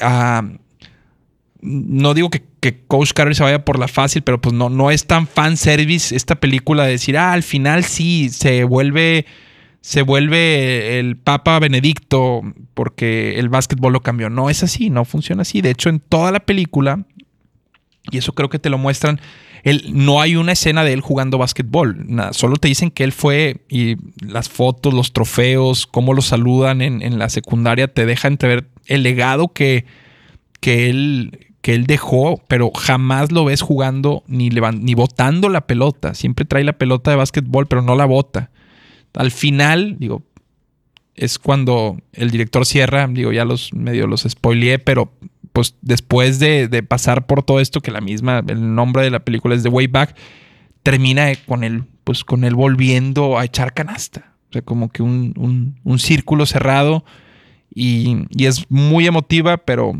no 1.61 2.13
digo 2.13 2.29
que, 2.29 2.43
Coach 2.87 3.13
Carter 3.13 3.35
se 3.35 3.43
vaya 3.43 3.63
por 3.63 3.79
la 3.79 3.87
fácil, 3.87 4.21
pero 4.21 4.41
pues 4.41 4.53
no, 4.53 4.69
no 4.69 4.91
es 4.91 5.05
tan 5.05 5.27
fan 5.27 5.57
service 5.57 6.15
esta 6.15 6.35
película 6.35 6.85
de 6.85 6.91
decir, 6.91 7.17
ah, 7.17 7.33
al 7.33 7.43
final 7.43 7.83
sí, 7.83 8.29
se 8.29 8.63
vuelve, 8.63 9.25
se 9.81 10.01
vuelve 10.01 10.99
el 10.99 11.17
Papa 11.17 11.59
Benedicto 11.59 12.41
porque 12.73 13.39
el 13.39 13.49
básquetbol 13.49 13.93
lo 13.93 14.01
cambió. 14.01 14.29
No 14.29 14.49
es 14.49 14.63
así, 14.63 14.89
no 14.89 15.05
funciona 15.05 15.43
así. 15.43 15.61
De 15.61 15.69
hecho, 15.69 15.89
en 15.89 15.99
toda 15.99 16.31
la 16.31 16.41
película, 16.41 17.05
y 18.11 18.17
eso 18.17 18.33
creo 18.33 18.49
que 18.49 18.59
te 18.59 18.69
lo 18.69 18.77
muestran, 18.77 19.21
él, 19.63 19.91
no 19.93 20.21
hay 20.21 20.35
una 20.35 20.53
escena 20.53 20.83
de 20.83 20.93
él 20.93 21.01
jugando 21.01 21.37
básquetbol. 21.37 22.05
Solo 22.31 22.57
te 22.57 22.67
dicen 22.67 22.91
que 22.91 23.03
él 23.03 23.11
fue 23.11 23.61
y 23.69 23.95
las 24.25 24.49
fotos, 24.49 24.93
los 24.93 25.13
trofeos, 25.13 25.87
cómo 25.87 26.13
lo 26.13 26.21
saludan 26.21 26.81
en, 26.81 27.01
en 27.01 27.19
la 27.19 27.29
secundaria, 27.29 27.87
te 27.87 28.05
deja 28.05 28.27
entrever 28.27 28.69
el 28.87 29.03
legado 29.03 29.49
que, 29.49 29.85
que 30.59 30.89
él 30.89 31.48
que 31.61 31.73
él 31.73 31.85
dejó, 31.85 32.41
pero 32.47 32.71
jamás 32.71 33.31
lo 33.31 33.45
ves 33.45 33.61
jugando 33.61 34.23
ni, 34.27 34.49
ni 34.49 34.93
botando 34.93 35.49
la 35.49 35.67
pelota. 35.67 36.13
Siempre 36.13 36.45
trae 36.45 36.63
la 36.63 36.77
pelota 36.77 37.11
de 37.11 37.17
básquetbol, 37.17 37.67
pero 37.67 37.81
no 37.81 37.95
la 37.95 38.05
bota. 38.05 38.49
Al 39.13 39.31
final, 39.31 39.97
digo, 39.99 40.23
es 41.15 41.37
cuando 41.37 41.97
el 42.13 42.31
director 42.31 42.65
cierra, 42.65 43.07
digo, 43.07 43.33
ya 43.33 43.43
los 43.43 43.73
medio 43.73 44.07
los 44.07 44.21
spoileé, 44.21 44.79
pero 44.79 45.11
pues 45.51 45.75
después 45.81 46.39
de, 46.39 46.83
pasar 46.87 47.25
por 47.25 47.43
todo 47.43 47.59
esto, 47.59 47.81
que 47.81 47.91
la 47.91 47.99
misma, 47.99 48.41
el 48.47 48.75
nombre 48.75 49.03
de 49.03 49.09
la 49.09 49.19
película 49.19 49.55
es 49.55 49.63
The 49.63 49.69
Way 49.69 49.87
Back, 49.87 50.15
termina 50.83 51.27
con 51.45 51.65
él, 51.65 51.83
pues 52.05 52.23
con 52.23 52.45
él 52.45 52.55
volviendo 52.55 53.37
a 53.37 53.43
echar 53.43 53.73
canasta. 53.73 54.33
O 54.49 54.53
sea, 54.53 54.61
como 54.61 54.89
que 54.89 55.03
un, 55.03 55.75
círculo 55.97 56.45
cerrado 56.45 57.03
y, 57.73 58.25
y, 58.29 58.45
es 58.45 58.65
muy 58.71 59.05
emotiva, 59.05 59.57
pero, 59.57 59.93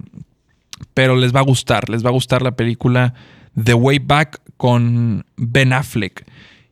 pero 0.93 1.15
les 1.15 1.33
va 1.33 1.39
a 1.39 1.43
gustar, 1.43 1.89
les 1.89 2.03
va 2.03 2.09
a 2.09 2.13
gustar 2.13 2.41
la 2.41 2.51
película 2.51 3.13
The 3.61 3.73
Way 3.73 3.99
Back 3.99 4.41
con 4.57 5.25
Ben 5.37 5.73
Affleck. 5.73 6.25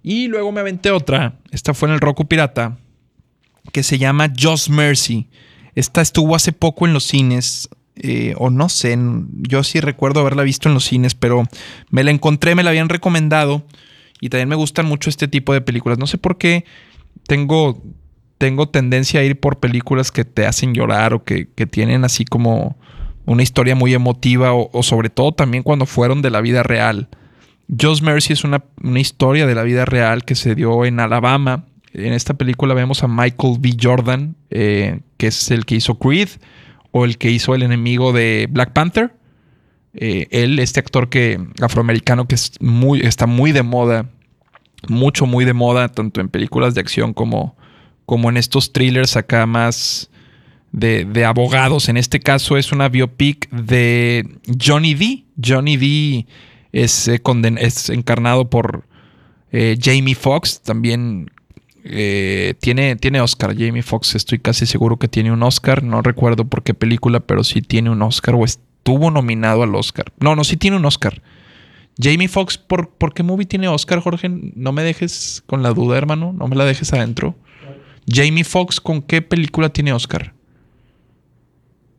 Y 0.04 0.28
luego 0.28 0.52
me 0.52 0.62
aventé 0.62 0.92
otra, 0.92 1.40
esta 1.52 1.74
fue 1.74 1.90
en 1.90 1.96
el 1.96 2.00
Roku 2.00 2.28
Pirata, 2.28 2.78
que 3.72 3.84
se 3.84 3.98
llama 3.98 4.32
Just 4.40 4.70
Mercy. 4.70 5.28
Esta 5.76 6.02
estuvo 6.02 6.36
hace 6.36 6.54
poco 6.54 6.88
en 6.88 6.94
los 6.94 7.04
cines, 7.04 7.70
eh, 7.96 8.34
o 8.38 8.50
no 8.50 8.70
sé, 8.70 8.98
yo 9.50 9.64
sí 9.64 9.80
recuerdo 9.80 10.22
haberla 10.22 10.44
visto 10.44 10.70
en 10.70 10.76
los 10.76 10.86
cines, 10.86 11.16
pero 11.16 11.44
me 11.90 12.04
la 12.04 12.12
encontré, 12.12 12.56
me 12.56 12.64
la 12.64 12.70
habían 12.70 12.90
recomendado 12.90 13.66
y 14.22 14.30
también 14.30 14.50
me 14.50 14.56
gustan 14.56 14.86
mucho 14.86 15.10
este 15.10 15.28
tipo 15.28 15.54
de 15.54 15.62
películas. 15.62 15.98
No 15.98 16.08
sé 16.08 16.18
por 16.18 16.38
qué 16.38 16.66
tengo, 17.28 17.84
tengo 18.38 18.70
tendencia 18.70 19.20
a 19.20 19.24
ir 19.24 19.40
por 19.40 19.60
películas 19.60 20.12
que 20.12 20.26
te 20.26 20.46
hacen 20.46 20.74
llorar 20.74 21.14
o 21.14 21.24
que, 21.24 21.50
que 21.50 21.66
tienen 21.66 22.04
así 22.04 22.26
como 22.26 22.78
una 23.28 23.44
historia 23.44 23.76
muy 23.76 23.94
emotiva 23.94 24.54
o, 24.54 24.82
sobre 24.84 25.10
todo 25.10 25.34
también 25.34 25.62
cuando 25.62 25.86
fueron 25.86 26.22
de 26.22 26.32
la 26.32 26.42
vida 26.42 26.64
real. 26.64 27.10
Just 27.70 28.02
Mercy 28.02 28.34
es 28.34 28.46
una, 28.46 28.64
historia 28.96 29.46
de 29.46 29.54
la 29.54 29.64
vida 29.64 29.84
real 29.84 30.24
que 30.24 30.34
se 30.34 30.56
dio 30.56 30.86
en 30.86 31.02
Alabama. 31.02 31.66
En 31.94 32.14
esta 32.14 32.36
película 32.36 32.74
vemos 32.74 33.04
a 33.04 33.10
Michael 33.10 33.58
B. 33.60 33.76
Jordan, 33.80 34.38
eh, 34.50 35.02
que 35.18 35.28
es 35.28 35.52
el 35.52 35.66
que 35.66 35.76
hizo 35.76 36.00
Creed 36.00 36.30
o 36.92 37.04
el 37.04 37.18
que 37.18 37.30
hizo 37.30 37.54
el 37.54 37.64
enemigo 37.64 38.14
de 38.14 38.48
Black 38.50 38.72
Panther. 38.72 39.14
Eh, 39.94 40.28
él, 40.32 40.58
este 40.60 40.80
actor 40.80 41.10
que 41.10 41.38
afroamericano 41.62 42.30
que 42.30 42.36
es 42.36 42.54
muy, 42.62 43.02
está 43.02 43.28
muy 43.28 43.52
de 43.52 43.64
moda, 43.64 44.10
mucho, 44.88 45.26
muy 45.26 45.44
de 45.44 45.54
moda, 45.54 45.90
tanto 45.90 46.22
en 46.22 46.30
películas 46.30 46.76
de 46.76 46.82
acción 46.82 47.14
como, 47.14 47.58
como 48.06 48.30
en 48.30 48.38
estos 48.38 48.72
thrillers 48.72 49.18
acá 49.18 49.46
más, 49.46 50.10
de, 50.78 51.26
abogados. 51.26 51.90
En 51.90 51.98
este 51.98 52.20
caso 52.20 52.58
es 52.58 52.72
una 52.72 52.90
biopic 52.90 53.50
de 53.50 54.28
Johnny 54.62 54.94
D. 54.94 55.26
Johnny 55.44 55.78
D 55.78 56.28
es, 56.72 57.08
eh, 57.08 57.22
es 57.58 57.90
encarnado 57.90 58.50
por 58.50 58.86
eh, 59.52 59.78
Jamie 59.82 60.16
Foxx. 60.16 60.62
También 60.62 61.32
eh, 61.84 62.54
tiene, 62.60 62.96
tiene 62.96 63.22
Oscar. 63.22 63.56
Jamie 63.58 63.82
Foxx, 63.82 64.16
estoy 64.16 64.40
casi 64.40 64.66
seguro 64.66 64.98
que 64.98 65.08
tiene 65.08 65.32
un 65.32 65.42
Oscar. 65.44 65.84
No 65.84 66.02
recuerdo 66.02 66.46
por 66.46 66.64
qué 66.64 66.74
película, 66.74 67.20
pero 67.20 67.44
sí 67.44 67.62
tiene 67.62 67.90
un 67.90 68.02
Oscar 68.02 68.36
o 68.36 68.46
estuvo 68.46 69.10
nominado 69.10 69.64
al 69.64 69.74
Oscar. 69.76 70.06
No, 70.20 70.36
no, 70.36 70.44
sí 70.44 70.58
tiene 70.58 70.78
un 70.78 70.86
Oscar. 70.86 71.22
Jamie 72.00 72.28
Foxx, 72.28 72.60
¿por, 72.60 72.90
¿por 72.90 73.16
qué 73.16 73.24
movie 73.24 73.48
tiene 73.48 73.68
Oscar, 73.68 74.00
Jorge? 74.02 74.30
No 74.30 74.72
me 74.72 74.84
dejes 74.84 75.44
con 75.48 75.64
la 75.64 75.74
duda, 75.74 75.98
hermano. 75.98 76.32
No 76.32 76.48
me 76.48 76.56
la 76.56 76.66
dejes 76.66 76.94
adentro. 76.94 77.36
Jamie 78.08 78.44
Foxx, 78.44 78.80
¿con 78.80 79.02
qué 79.02 79.24
película 79.24 79.70
tiene 79.70 79.92
Oscar? 79.92 80.37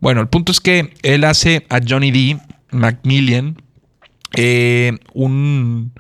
Bueno, 0.01 0.21
el 0.21 0.29
punto 0.29 0.53
es 0.53 0.61
que 0.61 0.93
él 1.03 1.25
hace 1.25 1.67
a 1.69 1.81
Johnny 1.87 2.11
D. 2.11 2.39
Macmillan, 2.71 3.57
eh, 4.37 4.93
un 5.15 5.93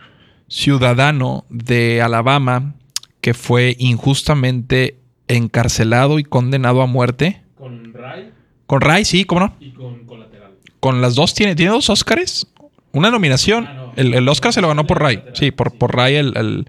ciudadano 0.48 1.46
de 1.48 2.02
Alabama 2.02 2.74
que 3.20 3.34
fue 3.34 3.76
injustamente 3.78 4.98
encarcelado 5.26 6.18
y 6.18 6.24
condenado 6.24 6.82
a 6.82 6.86
muerte. 6.86 7.42
¿Con 7.56 7.92
Ray? 7.92 8.32
Con 8.66 8.80
Ray, 8.80 9.04
sí, 9.04 9.24
¿cómo 9.24 9.40
no? 9.40 9.56
Y 9.60 9.72
con 9.72 10.04
Colateral. 10.04 10.52
Con 10.80 11.00
las 11.00 11.14
dos 11.14 11.34
tiene, 11.34 11.56
tiene 11.56 11.72
dos 11.72 11.90
Oscars. 11.90 12.46
Una 12.92 13.10
nominación. 13.10 13.66
Ah, 13.66 13.92
el, 13.96 14.28
Oscar 14.28 14.52
se 14.52 14.60
lo 14.60 14.68
ganó 14.68 14.86
por 14.86 15.00
Ray. 15.00 15.22
Sí, 15.34 15.50
por, 15.50 15.76
por 15.76 15.94
Ray, 15.94 16.16
el, 16.16 16.66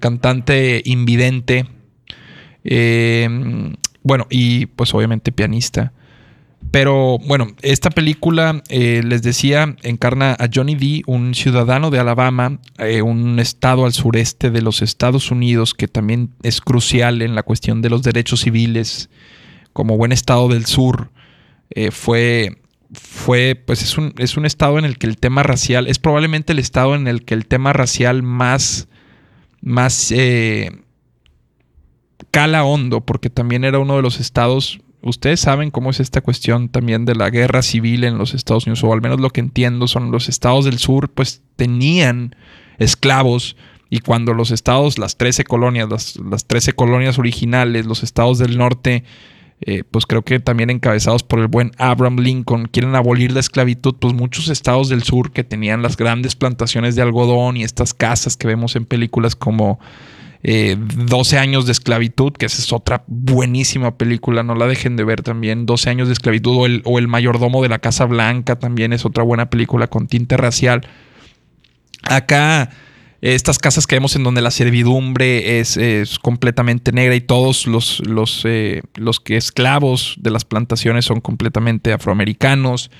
cantante 0.00 0.82
invidente. 0.84 1.66
Eh, 2.64 3.28
bueno, 4.02 4.26
y 4.30 4.66
pues 4.66 4.94
obviamente 4.94 5.32
pianista. 5.32 5.92
Pero 6.70 7.18
bueno, 7.26 7.48
esta 7.62 7.88
película, 7.88 8.62
eh, 8.68 9.02
les 9.04 9.22
decía, 9.22 9.74
encarna 9.82 10.36
a 10.38 10.48
Johnny 10.52 10.74
D, 10.74 11.02
un 11.06 11.34
ciudadano 11.34 11.90
de 11.90 11.98
Alabama, 11.98 12.58
eh, 12.78 13.00
un 13.00 13.38
estado 13.38 13.86
al 13.86 13.92
sureste 13.92 14.50
de 14.50 14.60
los 14.60 14.82
Estados 14.82 15.30
Unidos 15.30 15.72
que 15.72 15.88
también 15.88 16.34
es 16.42 16.60
crucial 16.60 17.22
en 17.22 17.34
la 17.34 17.42
cuestión 17.42 17.80
de 17.80 17.88
los 17.88 18.02
derechos 18.02 18.40
civiles, 18.40 19.08
como 19.72 19.96
buen 19.96 20.12
estado 20.12 20.48
del 20.48 20.66
sur. 20.66 21.10
Eh, 21.70 21.90
fue, 21.90 22.60
fue, 22.92 23.54
pues 23.66 23.82
es 23.82 23.96
un, 23.96 24.12
es 24.18 24.36
un 24.36 24.44
estado 24.44 24.78
en 24.78 24.84
el 24.84 24.98
que 24.98 25.06
el 25.06 25.16
tema 25.16 25.42
racial, 25.42 25.86
es 25.86 25.98
probablemente 25.98 26.52
el 26.52 26.58
estado 26.58 26.94
en 26.96 27.08
el 27.08 27.24
que 27.24 27.32
el 27.32 27.46
tema 27.46 27.72
racial 27.72 28.22
más, 28.22 28.88
más 29.62 30.12
cala 32.30 32.64
hondo, 32.64 33.00
porque 33.00 33.30
también 33.30 33.64
era 33.64 33.78
uno 33.78 33.96
de 33.96 34.02
los 34.02 34.20
estados 34.20 34.80
ustedes 35.02 35.40
saben 35.40 35.70
cómo 35.70 35.90
es 35.90 36.00
esta 36.00 36.20
cuestión 36.20 36.68
también 36.68 37.04
de 37.04 37.14
la 37.14 37.30
guerra 37.30 37.62
civil 37.62 38.04
en 38.04 38.18
los 38.18 38.34
Estados 38.34 38.66
Unidos, 38.66 38.84
o 38.84 38.92
al 38.92 39.00
menos 39.00 39.20
lo 39.20 39.30
que 39.30 39.40
entiendo 39.40 39.86
son 39.86 40.10
los 40.10 40.28
estados 40.28 40.64
del 40.64 40.78
sur, 40.78 41.08
pues 41.10 41.42
tenían 41.56 42.34
esclavos. 42.78 43.56
Y 43.90 44.00
cuando 44.00 44.34
los 44.34 44.50
estados, 44.50 44.98
las 44.98 45.16
13 45.16 45.44
colonias, 45.44 45.88
las, 45.88 46.16
las 46.16 46.46
13 46.46 46.74
colonias 46.74 47.18
originales, 47.18 47.86
los 47.86 48.02
estados 48.02 48.38
del 48.38 48.58
norte, 48.58 49.04
eh, 49.60 49.82
pues 49.90 50.06
creo 50.06 50.22
que 50.22 50.38
también 50.38 50.70
encabezados 50.70 51.24
por 51.24 51.40
el 51.40 51.48
buen 51.48 51.72
Abraham 51.78 52.18
Lincoln, 52.18 52.68
quieren 52.68 52.94
abolir 52.94 53.32
la 53.32 53.40
esclavitud, 53.40 53.96
pues 53.98 54.14
muchos 54.14 54.48
estados 54.48 54.88
del 54.88 55.02
sur 55.02 55.32
que 55.32 55.42
tenían 55.42 55.82
las 55.82 55.96
grandes 55.96 56.36
plantaciones 56.36 56.94
de 56.94 57.02
algodón 57.02 57.56
y 57.56 57.64
estas 57.64 57.92
casas 57.92 58.36
que 58.36 58.46
vemos 58.46 58.76
en 58.76 58.84
películas 58.84 59.34
como 59.34 59.80
12 60.42 61.36
eh, 61.36 61.38
años 61.38 61.66
de 61.66 61.72
esclavitud, 61.72 62.32
que 62.32 62.46
esa 62.46 62.62
es 62.62 62.72
otra 62.72 63.04
buenísima 63.06 63.96
película, 63.96 64.42
no 64.42 64.54
la 64.54 64.66
dejen 64.66 64.96
de 64.96 65.04
ver 65.04 65.22
también. 65.22 65.66
12 65.66 65.90
años 65.90 66.08
de 66.08 66.14
esclavitud 66.14 66.56
o 66.56 66.66
el, 66.66 66.82
o 66.84 66.98
el 66.98 67.08
mayordomo 67.08 67.62
de 67.62 67.68
la 67.68 67.78
Casa 67.78 68.04
Blanca 68.04 68.58
también 68.58 68.92
es 68.92 69.04
otra 69.04 69.24
buena 69.24 69.50
película 69.50 69.88
con 69.88 70.06
tinte 70.06 70.36
racial. 70.36 70.86
Acá 72.02 72.70
estas 73.20 73.58
casas 73.58 73.86
que 73.86 73.96
vemos 73.96 74.14
en 74.14 74.22
donde 74.22 74.42
la 74.42 74.52
servidumbre 74.52 75.58
es, 75.58 76.18
completamente 76.20 76.92
negra 76.92 77.16
y 77.16 77.20
todos 77.20 77.66
los, 77.66 78.00
los, 78.06 78.42
eh, 78.44 78.82
los, 78.94 79.18
que 79.18 79.36
esclavos 79.36 80.14
de 80.18 80.30
las 80.30 80.44
plantaciones 80.44 81.04
son 81.04 81.20
completamente 81.20 81.92
afroamericanos. 81.92 82.90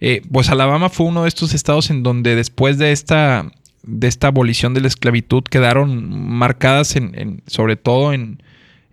Eh, 0.00 0.22
pues 0.32 0.48
Alabama 0.48 0.88
fue 0.88 1.06
uno 1.06 1.22
de 1.22 1.28
estos 1.28 1.54
estados 1.54 1.90
en 1.90 2.02
donde 2.02 2.34
después 2.34 2.76
de 2.76 2.90
esta 2.90 3.52
de 3.82 4.08
esta 4.08 4.28
abolición 4.28 4.74
de 4.74 4.80
la 4.80 4.88
esclavitud 4.88 5.42
quedaron 5.42 6.28
marcadas 6.28 6.96
en, 6.96 7.42
sobre 7.46 7.76
todo 7.76 8.12
en, 8.12 8.42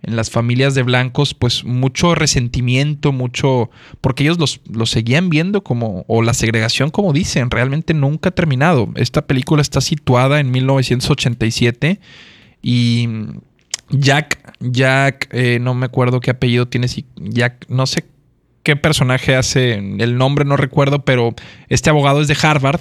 en, 0.02 0.16
las 0.16 0.30
familias 0.30 0.74
de 0.74 0.82
blancos, 0.82 1.34
pues 1.34 1.64
mucho 1.64 2.14
resentimiento, 2.14 3.12
mucho, 3.12 3.70
porque 4.00 4.24
ellos 4.24 4.38
los, 4.38 4.60
los, 4.70 4.90
seguían 4.90 5.30
viendo 5.30 5.62
como, 5.62 6.04
o 6.08 6.22
la 6.22 6.34
segregación 6.34 6.90
como 6.90 7.12
dicen, 7.12 7.50
realmente 7.50 7.94
nunca 7.94 8.30
ha 8.30 8.32
terminado. 8.32 8.88
Esta 8.96 9.26
película 9.26 9.62
está 9.62 9.80
situada 9.80 10.40
en 10.40 10.50
1987 10.50 12.00
y 12.62 13.08
Jack, 13.90 14.54
Jack, 14.60 15.28
eh, 15.32 15.58
no 15.60 15.74
me 15.74 15.86
acuerdo 15.86 16.20
qué 16.20 16.30
apellido 16.30 16.68
tiene, 16.68 16.86
Jack, 17.16 17.66
no 17.68 17.86
sé 17.86 18.04
qué 18.62 18.76
personaje 18.76 19.34
hace, 19.36 19.74
el 19.74 20.16
nombre 20.16 20.44
no 20.44 20.56
recuerdo, 20.56 21.04
pero 21.04 21.34
este 21.68 21.90
abogado 21.90 22.20
es 22.20 22.28
de 22.28 22.36
Harvard 22.40 22.80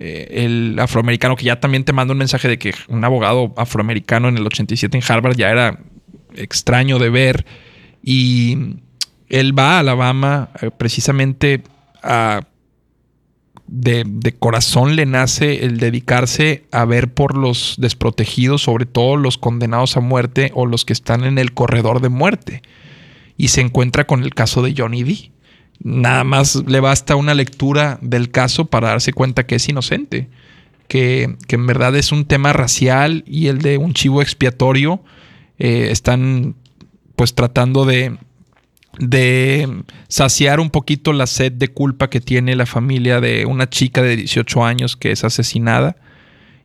eh, 0.00 0.44
el 0.44 0.78
afroamericano, 0.78 1.34
que 1.34 1.44
ya 1.44 1.58
también 1.58 1.84
te 1.84 1.92
manda 1.92 2.12
un 2.12 2.18
mensaje 2.18 2.48
de 2.48 2.58
que 2.58 2.72
un 2.88 3.04
abogado 3.04 3.52
afroamericano 3.56 4.28
en 4.28 4.36
el 4.36 4.46
87 4.46 4.96
en 4.96 5.02
Harvard 5.06 5.36
ya 5.36 5.50
era 5.50 5.80
extraño 6.34 6.98
de 6.98 7.10
ver. 7.10 7.46
Y 8.02 8.76
él 9.28 9.58
va 9.58 9.76
a 9.76 9.78
Alabama 9.80 10.50
eh, 10.62 10.70
precisamente 10.76 11.62
de, 13.66 14.04
de, 14.06 14.32
corazón 14.32 14.96
le 14.96 15.04
nace 15.04 15.64
el 15.64 15.78
dedicarse 15.78 16.64
a 16.70 16.84
ver 16.84 17.12
por 17.12 17.36
los 17.36 17.74
desprotegidos, 17.78 18.62
sobre 18.62 18.86
todo 18.86 19.16
los 19.16 19.36
condenados 19.36 19.96
a 19.96 20.00
muerte 20.00 20.52
o 20.54 20.64
los 20.64 20.84
que 20.84 20.92
están 20.92 21.24
en 21.24 21.38
el 21.38 21.52
corredor 21.52 22.00
de 22.00 22.08
muerte. 22.08 22.62
Y 23.36 23.48
se 23.48 23.60
encuentra 23.60 24.06
con 24.06 24.22
el 24.22 24.34
caso 24.34 24.62
de 24.62 24.74
Johnny 24.76 25.02
D 25.02 25.32
nada 25.80 26.24
más 26.24 26.56
le 26.66 26.80
basta 26.80 27.16
una 27.16 27.34
lectura 27.34 27.98
del 28.02 28.30
caso 28.30 28.66
para 28.66 28.88
darse 28.88 29.12
cuenta 29.12 29.46
que 29.46 29.56
es 29.56 29.68
inocente, 29.68 30.28
que, 30.88 31.36
en 31.48 31.66
verdad 31.66 31.94
es 31.96 32.12
un 32.12 32.24
tema 32.24 32.52
racial 32.52 33.24
y 33.26 33.48
el 33.48 33.58
de 33.58 33.78
un 33.78 33.92
chivo 33.92 34.22
expiatorio 34.22 35.02
eh, 35.58 35.88
están 35.90 36.56
pues 37.14 37.34
tratando 37.34 37.84
de, 37.84 38.16
saciar 40.08 40.58
un 40.58 40.70
poquito 40.70 41.12
la 41.12 41.26
sed 41.26 41.52
de 41.52 41.68
culpa 41.68 42.10
que 42.10 42.20
tiene 42.20 42.56
la 42.56 42.66
familia 42.66 43.20
de 43.20 43.46
una 43.46 43.70
chica 43.70 44.02
de 44.02 44.16
18 44.16 44.64
años 44.64 44.96
que 44.96 45.12
es 45.12 45.22
asesinada 45.22 45.96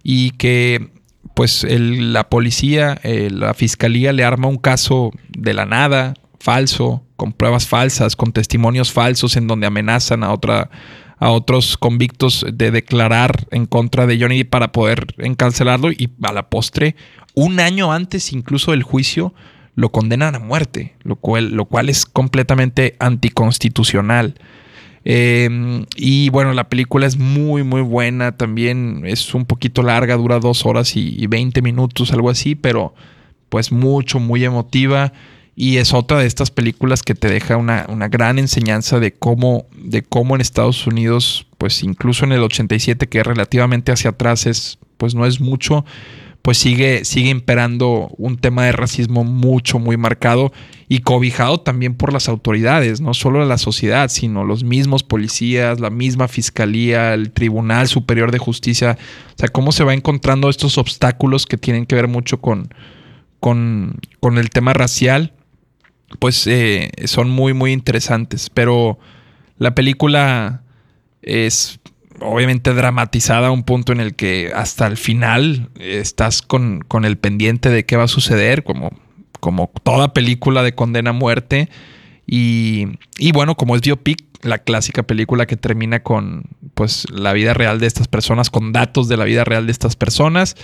y 0.01 0.31
que 0.31 0.89
pues 1.35 1.65
la 1.69 2.29
policía, 2.29 2.99
eh, 3.03 3.29
la 3.31 3.53
fiscalía 3.53 4.13
le 4.13 4.23
arma 4.23 4.47
un 4.47 4.57
caso 4.57 5.11
de 5.29 5.53
la 5.53 5.65
nada, 5.65 6.15
falso, 6.43 7.03
con 7.15 7.31
pruebas 7.31 7.67
falsas, 7.67 8.17
con 8.17 8.33
testimonios 8.33 8.91
falsos 8.91 9.37
en 9.37 9.47
donde 9.47 9.65
amenazan 9.67 10.23
a 10.23 10.33
otra 10.33 10.69
a 11.19 11.31
otros 11.31 11.77
convictos 11.77 12.45
de 12.51 12.69
declarar 12.69 13.47
en 13.51 13.65
contra 13.65 14.05
de 14.07 14.19
Johnny 14.19 14.43
para 14.43 14.73
poder 14.73 15.15
encarcelarlo 15.19 15.89
y 15.89 16.09
a 16.21 16.33
la 16.33 16.49
postre, 16.49 16.97
un 17.33 17.61
año 17.61 17.93
antes 17.93 18.33
incluso 18.33 18.71
del 18.71 18.83
juicio, 18.83 19.33
lo 19.75 19.89
condenan 19.89 20.35
a 20.35 20.39
muerte, 20.39 20.95
lo 21.03 21.15
cual, 21.15 21.51
lo 21.51 21.63
cual 21.65 21.87
es 21.87 22.05
completamente 22.05 22.97
anticonstitucional. 22.99 24.35
Em, 25.05 25.85
y 25.95 26.29
bueno, 26.29 26.53
la 26.53 26.69
película 26.69 27.05
es 27.05 27.17
muy, 27.17 27.63
muy 27.63 27.81
buena. 27.81 28.37
También 28.37 29.03
es 29.05 29.33
un 29.33 29.45
poquito 29.45 29.81
larga, 29.81 30.15
dura 30.17 30.39
dos 30.39 30.65
horas 30.65 30.95
y, 30.95 31.25
20 31.27 31.61
minutos, 31.61 32.11
algo 32.13 32.29
así, 32.29 32.55
pero 32.55 32.93
pues 33.49 33.71
mucho, 33.71 34.19
muy 34.19 34.43
emotiva. 34.43 35.13
Y 35.55 35.77
es 35.77 35.93
otra 35.93 36.19
de 36.19 36.25
estas 36.25 36.49
películas 36.49 37.03
que 37.03 37.13
te 37.13 37.29
deja 37.29 37.57
una, 37.57 37.85
gran 38.07 38.39
enseñanza 38.39 38.99
de 38.99 39.13
cómo, 39.13 39.67
de 39.75 40.01
cómo 40.01 40.35
en 40.35 40.41
Estados 40.41 40.87
Unidos, 40.87 41.45
pues 41.59 41.83
incluso 41.83 42.25
en 42.25 42.31
el 42.31 42.41
87, 42.41 43.07
que 43.07 43.21
relativamente 43.23 43.91
hacia 43.91 44.11
atrás 44.11 44.47
es, 44.47 44.79
pues 44.97 45.13
no 45.13 45.27
es 45.27 45.39
mucho, 45.39 45.85
pues 46.41 46.57
sigue, 46.57 47.05
sigue 47.05 47.29
imperando 47.29 48.09
un 48.17 48.37
tema 48.37 48.65
de 48.65 48.71
racismo 48.71 49.23
mucho, 49.23 49.77
muy 49.77 49.95
marcado 49.95 50.51
y 50.89 50.99
cobijado 50.99 51.61
también 51.61 51.93
por 51.93 52.11
las 52.11 52.27
autoridades, 52.27 52.99
no 52.99 53.13
solo 53.13 53.45
la 53.45 53.59
sociedad, 53.59 54.09
sino 54.09 54.43
los 54.43 54.63
mismos 54.63 55.03
policías, 55.03 55.79
la 55.79 55.91
misma 55.91 56.27
fiscalía, 56.27 57.13
el 57.13 57.31
Tribunal 57.31 57.87
Superior 57.87 58.31
de 58.31 58.39
Justicia. 58.39 58.97
O 59.29 59.37
sea, 59.37 59.49
cómo 59.49 59.71
se 59.71 59.83
va 59.83 59.93
encontrando 59.93 60.49
estos 60.49 60.79
obstáculos 60.79 61.45
que 61.45 61.57
tienen 61.57 61.85
que 61.85 61.95
ver 61.95 62.07
mucho 62.07 62.41
con, 62.41 62.73
con, 63.39 63.99
con 64.19 64.37
el 64.39 64.49
tema 64.49 64.73
racial 64.73 65.31
pues 66.19 66.47
eh, 66.47 66.91
son 67.05 67.29
muy, 67.29 67.53
muy 67.53 67.71
interesantes. 67.71 68.49
Pero 68.49 68.99
la 69.57 69.75
película 69.75 70.63
es 71.21 71.79
obviamente 72.19 72.73
dramatizada 72.73 73.47
a 73.47 73.51
un 73.51 73.63
punto 73.63 73.91
en 73.91 73.99
el 73.99 74.15
que 74.15 74.51
hasta 74.55 74.87
el 74.87 74.97
final 74.97 75.69
estás 75.79 76.41
con, 76.41 76.85
el 77.03 77.17
pendiente 77.17 77.69
de 77.69 77.85
qué 77.85 77.97
va 77.97 78.03
a 78.03 78.07
suceder, 78.07 78.63
como, 78.63 78.91
como 79.39 79.71
toda 79.83 80.13
película 80.13 80.63
de 80.63 80.73
condena 80.73 81.11
a 81.11 81.13
muerte. 81.13 81.69
Y, 82.25 82.87
y, 83.17 83.31
bueno, 83.31 83.55
como 83.55 83.75
es 83.75 83.81
biopic, 83.81 84.23
la 84.43 84.59
clásica 84.59 85.03
película 85.03 85.45
que 85.45 85.57
termina 85.57 86.03
con 86.03 86.43
pues 86.73 87.05
la 87.11 87.33
vida 87.33 87.53
real 87.53 87.79
de 87.79 87.87
estas 87.87 88.07
personas, 88.07 88.49
con 88.49 88.71
datos 88.71 89.07
de 89.07 89.17
la 89.17 89.25
vida 89.25 89.43
real 89.43 89.65
de 89.65 89.71
estas 89.71 89.95
personas. 89.95 90.55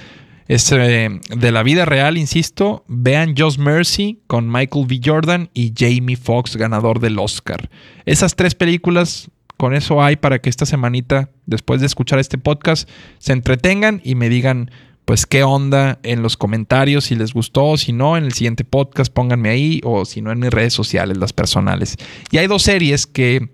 Es 0.50 0.72
eh, 0.72 1.10
de 1.30 1.52
la 1.52 1.62
vida 1.62 1.86
real, 1.86 2.18
insisto. 2.18 2.84
Vean 2.88 3.36
Just 3.38 3.60
Mercy 3.60 4.20
con 4.26 4.52
Michael 4.52 4.88
B. 4.88 5.00
Jordan 5.02 5.52
y 5.54 5.72
Jamie 5.78 6.18
Foxx, 6.18 6.56
ganador 6.56 7.00
del 7.00 7.20
Oscar. 7.20 7.70
Esas 8.08 8.36
tres 8.36 8.56
películas, 8.56 9.30
con 9.58 9.76
eso 9.76 10.02
hay 10.02 10.16
para 10.16 10.40
que 10.40 10.50
esta 10.50 10.66
semanita, 10.66 11.30
después 11.46 11.82
de 11.82 11.86
escuchar 11.86 12.18
este 12.18 12.40
podcast, 12.40 12.90
se 13.20 13.34
entretengan 13.34 14.02
y 14.04 14.16
me 14.16 14.28
digan, 14.28 14.72
pues, 15.06 15.28
qué 15.28 15.44
onda 15.44 16.00
en 16.02 16.24
los 16.24 16.36
comentarios, 16.36 17.06
si 17.06 17.16
les 17.16 17.32
gustó, 17.32 17.78
si 17.78 17.94
no, 17.94 18.18
en 18.18 18.24
el 18.24 18.34
siguiente 18.34 18.64
podcast 18.64 19.14
pónganme 19.14 19.50
ahí, 19.50 19.82
o 19.84 20.04
si 20.04 20.20
no, 20.22 20.32
en 20.32 20.40
mis 20.40 20.50
redes 20.50 20.74
sociales, 20.74 21.20
las 21.20 21.32
personales. 21.32 21.96
Y 22.32 22.40
hay 22.40 22.48
dos 22.48 22.64
series 22.64 23.06
que, 23.06 23.52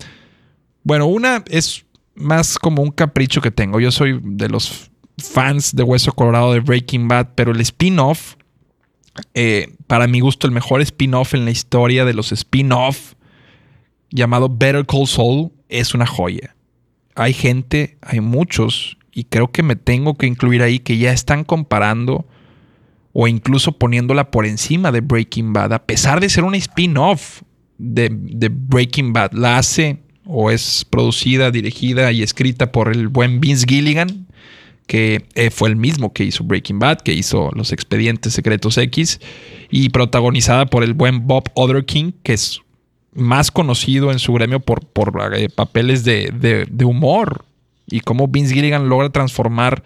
bueno, 0.84 1.08
una 1.08 1.44
es 1.50 1.86
más 2.16 2.58
como 2.58 2.82
un 2.82 2.92
capricho 2.92 3.42
que 3.42 3.52
tengo. 3.52 3.82
Yo 3.82 3.92
soy 3.92 4.18
de 4.24 4.48
los 4.48 4.92
fans 5.32 5.76
de 5.76 5.84
Hueso 5.84 6.12
Colorado 6.14 6.54
de 6.54 6.60
Breaking 6.60 7.08
Bad, 7.08 7.30
pero 7.36 7.52
el 7.52 7.62
spin-off, 7.62 8.36
eh, 9.34 9.74
para 9.88 10.08
mi 10.08 10.20
gusto, 10.20 10.48
el 10.48 10.54
mejor 10.54 10.82
spin-off 10.82 11.34
en 11.34 11.46
la 11.46 11.52
historia 11.52 12.06
de 12.06 12.14
los 12.14 12.32
spin-off, 12.32 13.14
llamado 14.10 14.50
Better 14.50 14.86
Call 14.86 15.08
Saul, 15.08 15.52
es 15.70 15.94
una 15.94 16.06
joya. 16.06 16.56
Hay 17.16 17.34
gente, 17.34 17.98
hay 18.02 18.20
muchos, 18.20 18.98
y 19.12 19.26
creo 19.26 19.52
que 19.52 19.64
me 19.64 19.76
tengo 19.76 20.16
que 20.16 20.28
incluir 20.28 20.62
ahí, 20.62 20.80
que 20.80 20.98
ya 20.98 21.12
están 21.12 21.44
comparando 21.44 22.26
o 23.14 23.28
incluso 23.28 23.72
poniéndola 23.72 24.30
por 24.30 24.46
encima 24.46 24.92
de 24.92 25.00
Breaking 25.00 25.54
Bad, 25.54 25.72
a 25.72 25.86
pesar 25.86 26.20
de 26.20 26.30
ser 26.30 26.44
una 26.44 26.58
spin-off 26.58 27.44
de, 27.78 28.10
de 28.12 28.50
Breaking 28.50 29.14
Bad. 29.14 29.32
La 29.32 29.58
hace 29.58 30.00
o 30.26 30.52
es 30.52 30.86
producida, 30.90 31.52
dirigida 31.52 32.12
y 32.12 32.24
escrita 32.24 32.72
por 32.72 32.92
el 32.92 33.08
buen 33.08 33.40
Vince 33.40 33.66
Gilligan, 33.68 34.25
que 34.88 35.26
eh, 35.36 35.50
fue 35.50 35.70
el 35.70 35.76
mismo 35.76 36.14
que 36.14 36.24
hizo 36.24 36.44
Breaking 36.44 36.80
Bad, 36.80 37.00
que 37.02 37.14
hizo 37.14 37.52
Los 37.54 37.72
Expedientes 37.72 38.34
Secretos 38.34 38.78
X, 38.78 39.20
y 39.70 39.90
protagonizada 39.90 40.66
por 40.68 40.84
el 40.84 40.94
buen 40.94 41.28
Bob 41.28 41.46
Otherking, 41.56 42.14
que 42.24 42.34
es 42.34 42.62
más 43.14 43.50
conocido 43.50 44.12
en 44.12 44.20
su 44.20 44.34
gremio 44.34 44.60
por, 44.60 44.86
por 44.86 45.14
eh, 45.34 45.50
papeles 45.50 46.04
de, 46.04 46.68
humor 46.86 47.46
y 47.88 48.02
cómo 48.02 48.28
Vince 48.28 48.54
Gilligan 48.54 48.90
logra 48.90 49.10
transformar 49.10 49.84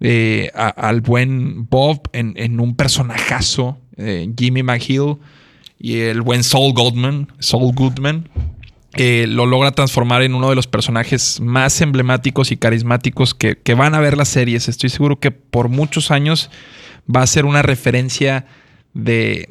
eh, 0.00 0.50
al 0.54 1.00
buen 1.00 1.68
Bob 1.68 2.08
en, 2.12 2.60
un 2.60 2.76
personajazo, 2.76 3.78
Jimmy 3.96 4.62
McGill 4.62 5.16
y 5.78 6.00
el 6.00 6.22
buen 6.22 6.44
Saul 6.44 6.72
Goodman, 6.72 7.28
Saul 7.38 7.74
Goodman, 7.74 8.28
lo 8.96 9.46
logra 9.46 9.72
transformar 9.72 10.22
en 10.22 10.34
uno 10.34 10.50
de 10.50 10.56
los 10.56 10.66
personajes 10.66 11.40
más 11.40 11.80
emblemáticos 11.80 12.52
y 12.52 12.56
carismáticos 12.56 13.34
que, 13.34 13.74
van 13.74 13.94
a 13.94 14.00
ver 14.00 14.16
las 14.16 14.28
series. 14.28 14.68
Estoy 14.68 14.90
seguro 14.90 15.18
que 15.18 15.30
por 15.30 15.68
muchos 15.68 16.10
años 16.10 16.50
va 17.14 17.22
a 17.22 17.26
ser 17.26 17.44
una 17.44 17.62
referencia 17.62 18.46
de, 18.92 19.48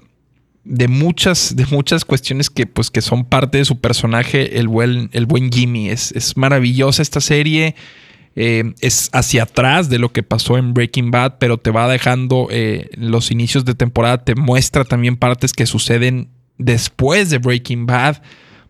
de, 0.64 0.88
muchas, 0.88 1.56
de 1.56 1.66
muchas 1.68 2.06
cuestiones 2.06 2.50
que, 2.50 2.66
pues, 2.66 2.90
que 2.90 3.02
son 3.02 3.26
parte 3.26 3.58
de 3.58 3.66
su 3.66 3.80
personaje, 3.80 4.60
el 4.60 4.68
buen, 4.68 5.10
el 5.14 5.26
buen 5.26 5.52
Jimmy. 5.52 5.90
Es, 5.90 6.12
es 6.14 6.38
maravillosa 6.38 7.02
esta 7.02 7.22
serie. 7.22 7.76
Eh, 8.36 8.74
es 8.82 9.10
hacia 9.14 9.44
atrás 9.44 9.90
de 9.90 10.00
lo 10.00 10.12
que 10.12 10.24
pasó 10.24 10.58
en 10.58 10.74
Breaking 10.74 11.12
Bad, 11.12 11.36
pero 11.38 11.58
te 11.58 11.70
va 11.70 11.88
dejando 11.88 12.48
eh, 12.50 12.90
los 12.96 13.30
inicios 13.30 13.64
de 13.64 13.76
temporada, 13.76 14.24
te 14.24 14.34
muestra 14.34 14.86
también 14.86 15.18
partes 15.18 15.54
que 15.54 15.68
suceden 15.68 16.30
después 16.58 17.30
de 17.30 17.38
Breaking 17.38 17.86
Bad 17.86 18.24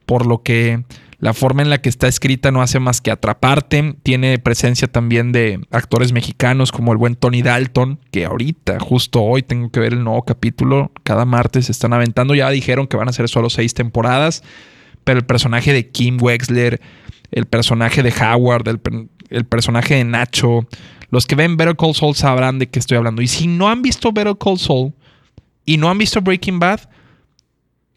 por 0.05 0.25
lo 0.25 0.43
que 0.43 0.83
la 1.23 1.33
forma 1.33 1.61
en 1.61 1.69
la 1.69 1.79
que 1.79 1.87
está 1.87 2.09
escrita 2.09 2.51
no 2.51 2.61
hace 2.61 2.79
más 2.79 2.99
que 2.99 3.09
atraparte. 3.09 3.95
Tiene 4.03 4.39
presencia 4.39 4.89
también 4.89 5.31
de 5.31 5.61
actores 5.71 6.11
mexicanos 6.11 6.73
como 6.73 6.91
el 6.91 6.97
buen 6.97 7.15
Tony 7.15 7.41
Dalton, 7.41 7.97
que 8.11 8.25
ahorita, 8.25 8.77
justo 8.81 9.21
hoy, 9.21 9.41
tengo 9.41 9.69
que 9.69 9.79
ver 9.79 9.93
el 9.93 10.03
nuevo 10.03 10.23
capítulo. 10.23 10.91
Cada 11.03 11.23
martes 11.23 11.67
se 11.67 11.71
están 11.71 11.93
aventando. 11.93 12.35
Ya 12.35 12.49
dijeron 12.49 12.87
que 12.87 12.97
van 12.97 13.07
a 13.07 13.13
ser 13.13 13.29
solo 13.29 13.49
seis 13.49 13.73
temporadas. 13.73 14.43
Pero 15.05 15.17
el 15.17 15.25
personaje 15.25 15.71
de 15.71 15.89
Kim 15.89 16.17
Wexler, 16.21 16.81
el 17.31 17.45
personaje 17.45 18.03
de 18.03 18.11
Howard, 18.11 18.67
el, 19.29 19.45
personaje 19.45 19.95
de 19.95 20.03
Nacho, 20.03 20.67
Los 21.09 21.25
que 21.25 21.35
ven 21.35 21.55
Better 21.55 21.77
Call 21.77 21.95
Saul 21.95 22.15
sabrán 22.15 22.59
de 22.59 22.67
qué 22.67 22.79
estoy 22.79 22.97
hablando. 22.97 23.21
Y 23.21 23.27
si 23.27 23.47
no 23.47 23.69
han 23.69 23.81
visto 23.81 24.11
Better 24.11 24.35
Call 24.37 24.59
Saul 24.59 24.91
y 25.65 25.77
no 25.77 25.89
han 25.89 25.97
visto 25.97 26.19
Breaking 26.19 26.59
Bad, 26.59 26.81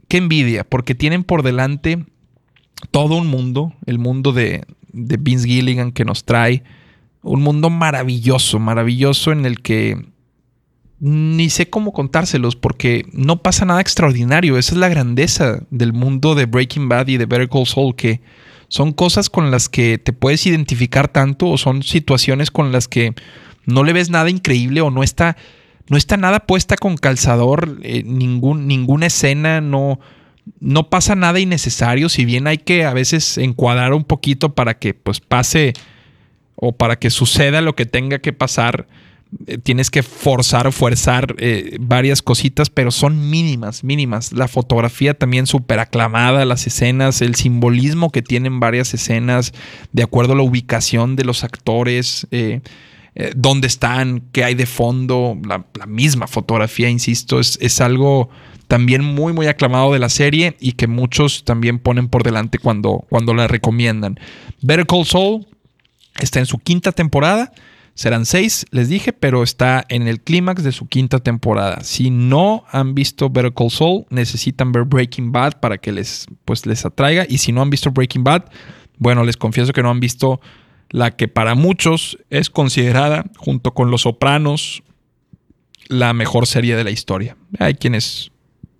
qué 0.09 0.19
envidia, 0.19 0.65
porque 0.65 0.95
tienen 0.95 1.25
por 1.25 1.43
delante 1.43 2.05
todo 2.91 3.17
un 3.17 3.27
mundo, 3.27 3.73
el 3.87 3.99
mundo 3.99 4.33
de, 4.33 4.65
de 4.93 5.17
Vince 5.19 5.49
Gilligan 5.49 5.93
que 5.93 6.05
nos 6.05 6.25
trae, 6.25 6.63
un 7.23 7.43
mundo 7.43 7.71
maravilloso, 7.71 8.59
maravilloso 8.59 9.33
en 9.33 9.47
el 9.47 9.61
que 9.61 10.05
ni 10.99 11.51
sé 11.51 11.69
cómo 11.69 11.93
contárselos 11.93 12.57
porque 12.57 13.05
no 13.13 13.43
pasa 13.43 13.65
nada 13.65 13.81
extraordinario. 13.81 14.57
Esa 14.57 14.73
es 14.73 14.79
la 14.79 14.89
grandeza 14.89 15.63
del 15.71 15.93
mundo 15.93 16.35
de 16.35 16.47
Breaking 16.47 16.89
Bad 16.89 17.09
y 17.09 17.17
de 17.19 17.27
Better 17.27 17.49
Call 17.49 17.67
Saul, 17.67 17.95
que 17.97 18.21
son 18.69 18.93
cosas 18.93 19.29
con 19.29 19.51
las 19.51 19.69
que 19.69 19.99
te 19.99 20.13
puedes 20.13 20.47
identificar 20.47 21.09
tanto 21.09 21.49
o 21.49 21.59
son 21.59 21.83
situaciones 21.83 22.51
con 22.51 22.73
las 22.73 22.89
que 22.89 23.15
no 23.65 23.85
le 23.85 23.93
ves 23.93 24.11
nada 24.11 24.31
increíble 24.31 24.81
o 24.81 24.91
no 24.91 25.03
está, 25.03 25.37
no 25.89 25.97
está 25.97 26.17
nada 26.17 26.41
puesta 26.41 26.77
con 26.77 26.97
calzador, 26.97 27.79
eh, 27.83 28.03
ningún, 28.05 28.67
ninguna 28.67 29.07
escena, 29.07 29.61
no, 29.61 30.01
no 30.61 30.89
pasa 30.89 31.15
nada 31.15 31.41
innecesario, 31.41 32.09
si 32.09 32.25
bien 32.25 32.47
hay 32.47 32.59
que 32.59 32.85
a 32.85 32.93
veces 32.93 33.39
encuadrar 33.39 33.93
un 33.93 34.05
poquito 34.05 34.55
para 34.55 34.79
que 34.79 34.95
pues 34.95 35.21
pase 35.21 35.75
o 36.55 36.73
para 36.73 36.99
que 36.99 37.11
suceda 37.11 37.61
lo 37.61 37.77
que 37.77 37.87
tenga 37.87 38.19
que 38.19 38.33
pasar 38.33 38.87
eh, 39.47 39.59
tienes 39.59 39.91
que 39.91 40.03
forzar 40.03 40.67
o 40.67 40.73
fuerzar 40.73 41.35
eh, 41.39 41.77
varias 41.81 42.23
cositas, 42.23 42.71
pero 42.71 42.91
son 42.91 43.29
mínimas, 43.29 43.83
mínimas. 43.83 44.33
La 44.33 44.49
fotografía 44.49 45.15
también 45.15 45.47
súper 45.47 45.81
aclamada, 45.81 46.45
las 46.45 46.67
escenas, 46.67 47.21
el 47.23 47.35
simbolismo 47.35 48.11
que 48.11 48.23
tienen 48.23 48.61
varias 48.61 48.95
escenas, 48.95 49.53
de 49.93 50.05
acuerdo 50.05 50.33
a 50.33 50.37
la 50.37 50.43
ubicación 50.43 51.17
de 51.17 51.25
los 51.25 51.43
actores, 51.45 52.27
eh, 52.31 52.61
dónde 53.35 53.67
están, 53.67 54.25
qué 54.33 54.45
hay 54.45 54.55
de 54.55 54.67
fondo, 54.67 55.39
la, 55.47 55.65
misma 55.87 56.27
fotografía, 56.27 56.91
insisto, 56.91 57.41
es, 57.41 57.59
es, 57.63 57.81
algo 57.81 58.29
también 58.69 59.03
muy, 59.03 59.33
muy 59.33 59.47
aclamado 59.47 59.93
de 59.93 59.99
la 59.99 60.09
serie 60.09 60.57
y 60.61 60.73
que 60.73 60.87
muchos 60.87 61.45
también 61.45 61.79
ponen 61.79 62.09
por 62.09 62.23
delante 62.23 62.59
cuando, 62.59 63.07
cuando 63.09 63.33
la 63.35 63.47
recomiendan. 63.47 64.19
Better 64.63 64.87
Call 64.87 65.07
Saul 65.07 65.47
está 66.21 66.41
en 66.41 66.47
su 66.47 66.59
quinta 66.59 66.93
temporada. 66.93 67.53
Serán 67.95 68.27
seis, 68.27 68.67
les 68.73 68.91
dije, 68.91 69.15
pero 69.15 69.43
está 69.43 69.83
en 69.89 70.07
el 70.07 70.21
clímax 70.21 70.63
de 70.63 70.73
su 70.73 70.87
quinta 70.87 71.19
temporada. 71.19 71.83
Si 71.83 72.11
no 72.11 72.65
han 72.71 72.95
visto 72.95 73.31
Better 73.31 73.55
Call 73.55 73.71
Saul, 73.71 74.05
necesitan 74.11 74.71
ver 74.71 74.85
Breaking 74.85 75.33
Bad 75.33 75.61
para 75.61 75.79
que 75.79 75.93
les, 75.93 76.27
pues, 76.45 76.67
les 76.67 76.85
atraiga. 76.85 77.25
Y 77.27 77.39
si 77.39 77.53
no 77.53 77.63
han 77.63 77.71
visto 77.71 77.91
Breaking 77.91 78.23
Bad, 78.23 78.45
bueno, 78.99 79.25
les 79.25 79.39
confieso 79.39 79.73
que 79.73 79.83
no 79.83 79.91
han 79.91 80.01
visto 80.01 80.41
la 80.91 81.11
que 81.11 81.29
para 81.29 81.55
muchos 81.55 82.19
es 82.31 82.51
considerada, 82.51 83.25
junto 83.37 83.75
con 83.75 83.91
Los 83.91 84.03
Sopranos, 84.03 84.83
la 85.89 86.13
mejor 86.13 86.47
serie 86.47 86.77
de 86.77 86.85
la 86.85 86.91
historia. 86.91 87.37
Hay 87.59 87.75
quienes, 87.75 88.31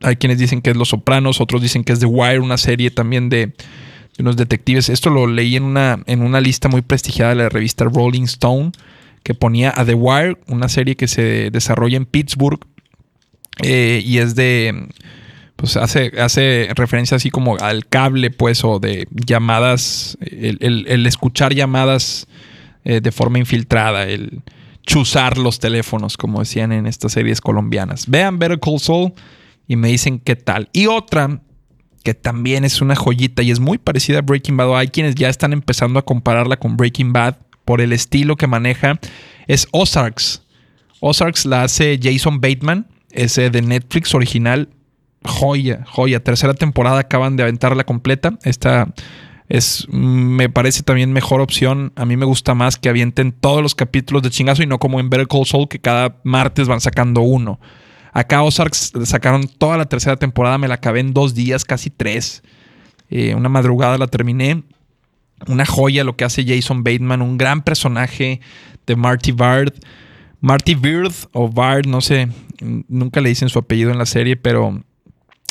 hay 0.03 0.17
quienes 0.17 0.39
dicen 0.39 0.63
que 0.63 0.71
es 0.71 0.77
Los 0.77 0.89
Sopranos, 0.89 1.41
otros 1.41 1.63
dicen 1.63 1.85
que 1.85 1.93
es 1.93 2.01
The 2.01 2.07
Wire, 2.07 2.41
una 2.41 2.59
serie 2.59 2.91
también 2.91 3.29
de, 3.29 3.47
de 3.47 3.55
unos 4.21 4.37
detectives. 4.37 4.89
Esto 4.89 5.11
lo 5.11 5.27
leí 5.27 5.57
en 5.57 5.65
una, 5.65 6.03
en 6.07 6.23
una 6.23 6.41
lista 6.41 6.69
muy 6.69 6.83
prestigiada 6.83 7.31
de 7.31 7.43
la 7.43 7.49
revista 7.49 7.85
Rolling 7.85 8.25
Stone 8.25 8.73
que 9.23 9.35
ponía 9.35 9.73
a 9.75 9.85
The 9.85 9.95
Wire, 9.95 10.39
una 10.47 10.69
serie 10.69 10.97
que 10.97 11.09
se 11.09 11.51
desarrolla 11.51 11.97
en 11.97 12.07
Pittsburgh 12.07 12.61
eh, 13.63 14.01
y 14.05 14.19
es 14.19 14.35
de, 14.35 14.89
pues 15.57 15.77
hace, 15.77 16.13
hace 16.21 16.69
referencia 16.75 17.17
así 17.17 17.31
como 17.31 17.57
al 17.57 17.87
cable, 17.87 18.31
pues, 18.31 18.63
o 18.65 18.79
de 18.79 19.09
llamadas, 19.11 20.19
el, 20.21 21.07
escuchar 21.07 21.55
llamadas 21.55 22.27
eh, 22.85 23.01
de 23.01 23.13
forma 23.13 23.39
infiltrada, 23.39 24.05
el 24.05 24.43
chuzar 24.83 25.39
los 25.39 25.59
teléfonos, 25.59 26.17
como 26.17 26.41
decían 26.41 26.73
en 26.73 26.87
estas 26.87 27.13
series 27.13 27.41
colombianas. 27.41 28.09
Vean 28.09 28.39
Better 28.39 28.61
Call 28.61 28.79
Saul 28.79 29.13
y 29.67 29.77
me 29.77 29.89
dicen 29.89 30.21
qué 30.21 30.37
tal. 30.37 30.69
Y 30.73 30.87
otra 30.87 31.41
que 32.05 32.15
también 32.15 32.65
es 32.65 32.81
una 32.81 32.95
joyita 32.95 33.43
y 33.43 33.51
es 33.51 33.59
muy 33.59 33.79
parecida 33.79 34.19
a 34.19 34.23
Breaking 34.23 34.57
Bad. 34.57 34.77
Hay 34.77 34.89
quienes 34.89 35.17
ya 35.17 35.29
están 35.29 35.53
empezando 35.53 35.99
a 35.99 36.05
compararla 36.05 36.57
con 36.57 36.77
Breaking 36.77 37.13
Bad 37.13 37.37
por 37.65 37.81
el 37.81 37.93
estilo 37.93 38.37
que 38.37 38.47
maneja, 38.47 39.01
es 39.49 39.67
Ozarks. 39.73 40.43
Ozarks 41.01 41.47
la 41.47 41.65
hace 41.65 41.99
Jason 42.01 42.41
Bateman, 42.41 42.87
ese 43.11 43.51
de 43.51 43.61
Netflix 43.61 44.15
original. 44.15 44.69
Joya, 45.27 45.85
joya. 45.87 46.23
Tercera 46.23 46.55
temporada 46.55 47.01
acaban 47.01 47.37
de 47.37 47.43
aventarla 47.43 47.85
completa. 47.85 48.39
Esta 48.43 48.93
es, 49.49 49.87
me 49.91 50.49
parece 50.49 50.83
también 50.83 51.13
mejor 51.13 51.41
opción. 51.41 51.93
A 51.97 52.05
mí 52.05 52.17
me 52.17 52.27
gusta 52.27 52.55
más 52.55 52.77
que 52.77 52.89
avienten 52.89 53.33
todos 53.33 53.63
los 53.63 53.75
capítulos 53.75 54.23
de 54.23 54.31
chingazo 54.31 54.63
y 54.63 54.67
no 54.67 54.79
como 54.79 55.01
en 55.01 55.11
Better 55.11 55.29
Call 55.29 55.69
que 55.69 55.79
cada 55.79 56.17
martes 56.25 56.69
van 56.69 56.81
sacando 56.81 57.21
uno. 57.23 57.61
Acá 58.13 58.43
Ozarks 58.43 58.93
sacaron 59.05 59.47
toda 59.47 59.77
la 59.77 59.85
tercera 59.85 60.17
temporada, 60.17 60.57
me 60.57 60.69
la 60.69 60.75
acabé 60.75 61.01
en 61.01 61.13
dos 61.13 61.35
días, 61.35 61.65
casi 61.65 61.91
tres. 61.91 62.43
Eh, 63.11 63.35
una 63.35 63.49
madrugada 63.49 63.99
la 63.99 64.07
terminé 64.07 64.65
una 65.47 65.67
joya 65.67 66.05
lo 66.05 66.17
que 66.17 66.25
hace 66.25 66.45
Jason 66.47 66.83
Bateman, 66.83 67.23
un 67.23 67.39
gran 67.39 67.63
personaje 67.63 68.41
de 68.87 68.97
Marty 68.97 69.33
Bard. 69.33 69.75
Marty 70.41 70.75
Bird 70.75 71.13
o 71.33 71.49
Bard, 71.49 71.87
no 71.87 72.01
sé, 72.01 72.29
nunca 72.61 73.21
le 73.21 73.31
dicen 73.31 73.49
su 73.49 73.59
apellido 73.59 73.91
en 73.91 73.99
la 73.99 74.07
serie, 74.07 74.37
pero 74.37 74.83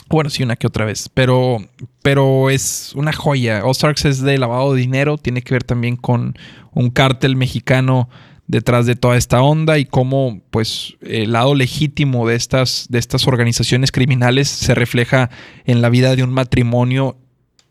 bueno, 0.09 0.29
sí, 0.29 0.43
una 0.43 0.55
que 0.55 0.67
otra 0.67 0.85
vez. 0.85 1.09
Pero, 1.13 1.57
pero 2.01 2.49
es 2.49 2.93
una 2.95 3.13
joya. 3.13 3.65
Ozarks 3.65 4.05
es 4.05 4.21
de 4.21 4.37
lavado 4.37 4.73
de 4.73 4.81
dinero, 4.81 5.17
tiene 5.17 5.41
que 5.41 5.53
ver 5.53 5.63
también 5.63 5.95
con 5.95 6.37
un 6.73 6.89
cártel 6.89 7.35
mexicano 7.35 8.09
detrás 8.47 8.85
de 8.85 8.95
toda 8.95 9.17
esta 9.17 9.41
onda 9.41 9.79
y 9.79 9.85
cómo 9.85 10.41
pues 10.51 10.95
el 11.01 11.31
lado 11.31 11.55
legítimo 11.55 12.27
de 12.27 12.35
estas, 12.35 12.85
de 12.89 12.99
estas 12.99 13.27
organizaciones 13.27 13.91
criminales 13.91 14.49
se 14.49 14.75
refleja 14.75 15.31
en 15.65 15.81
la 15.81 15.89
vida 15.89 16.15
de 16.15 16.23
un 16.23 16.31
matrimonio 16.31 17.17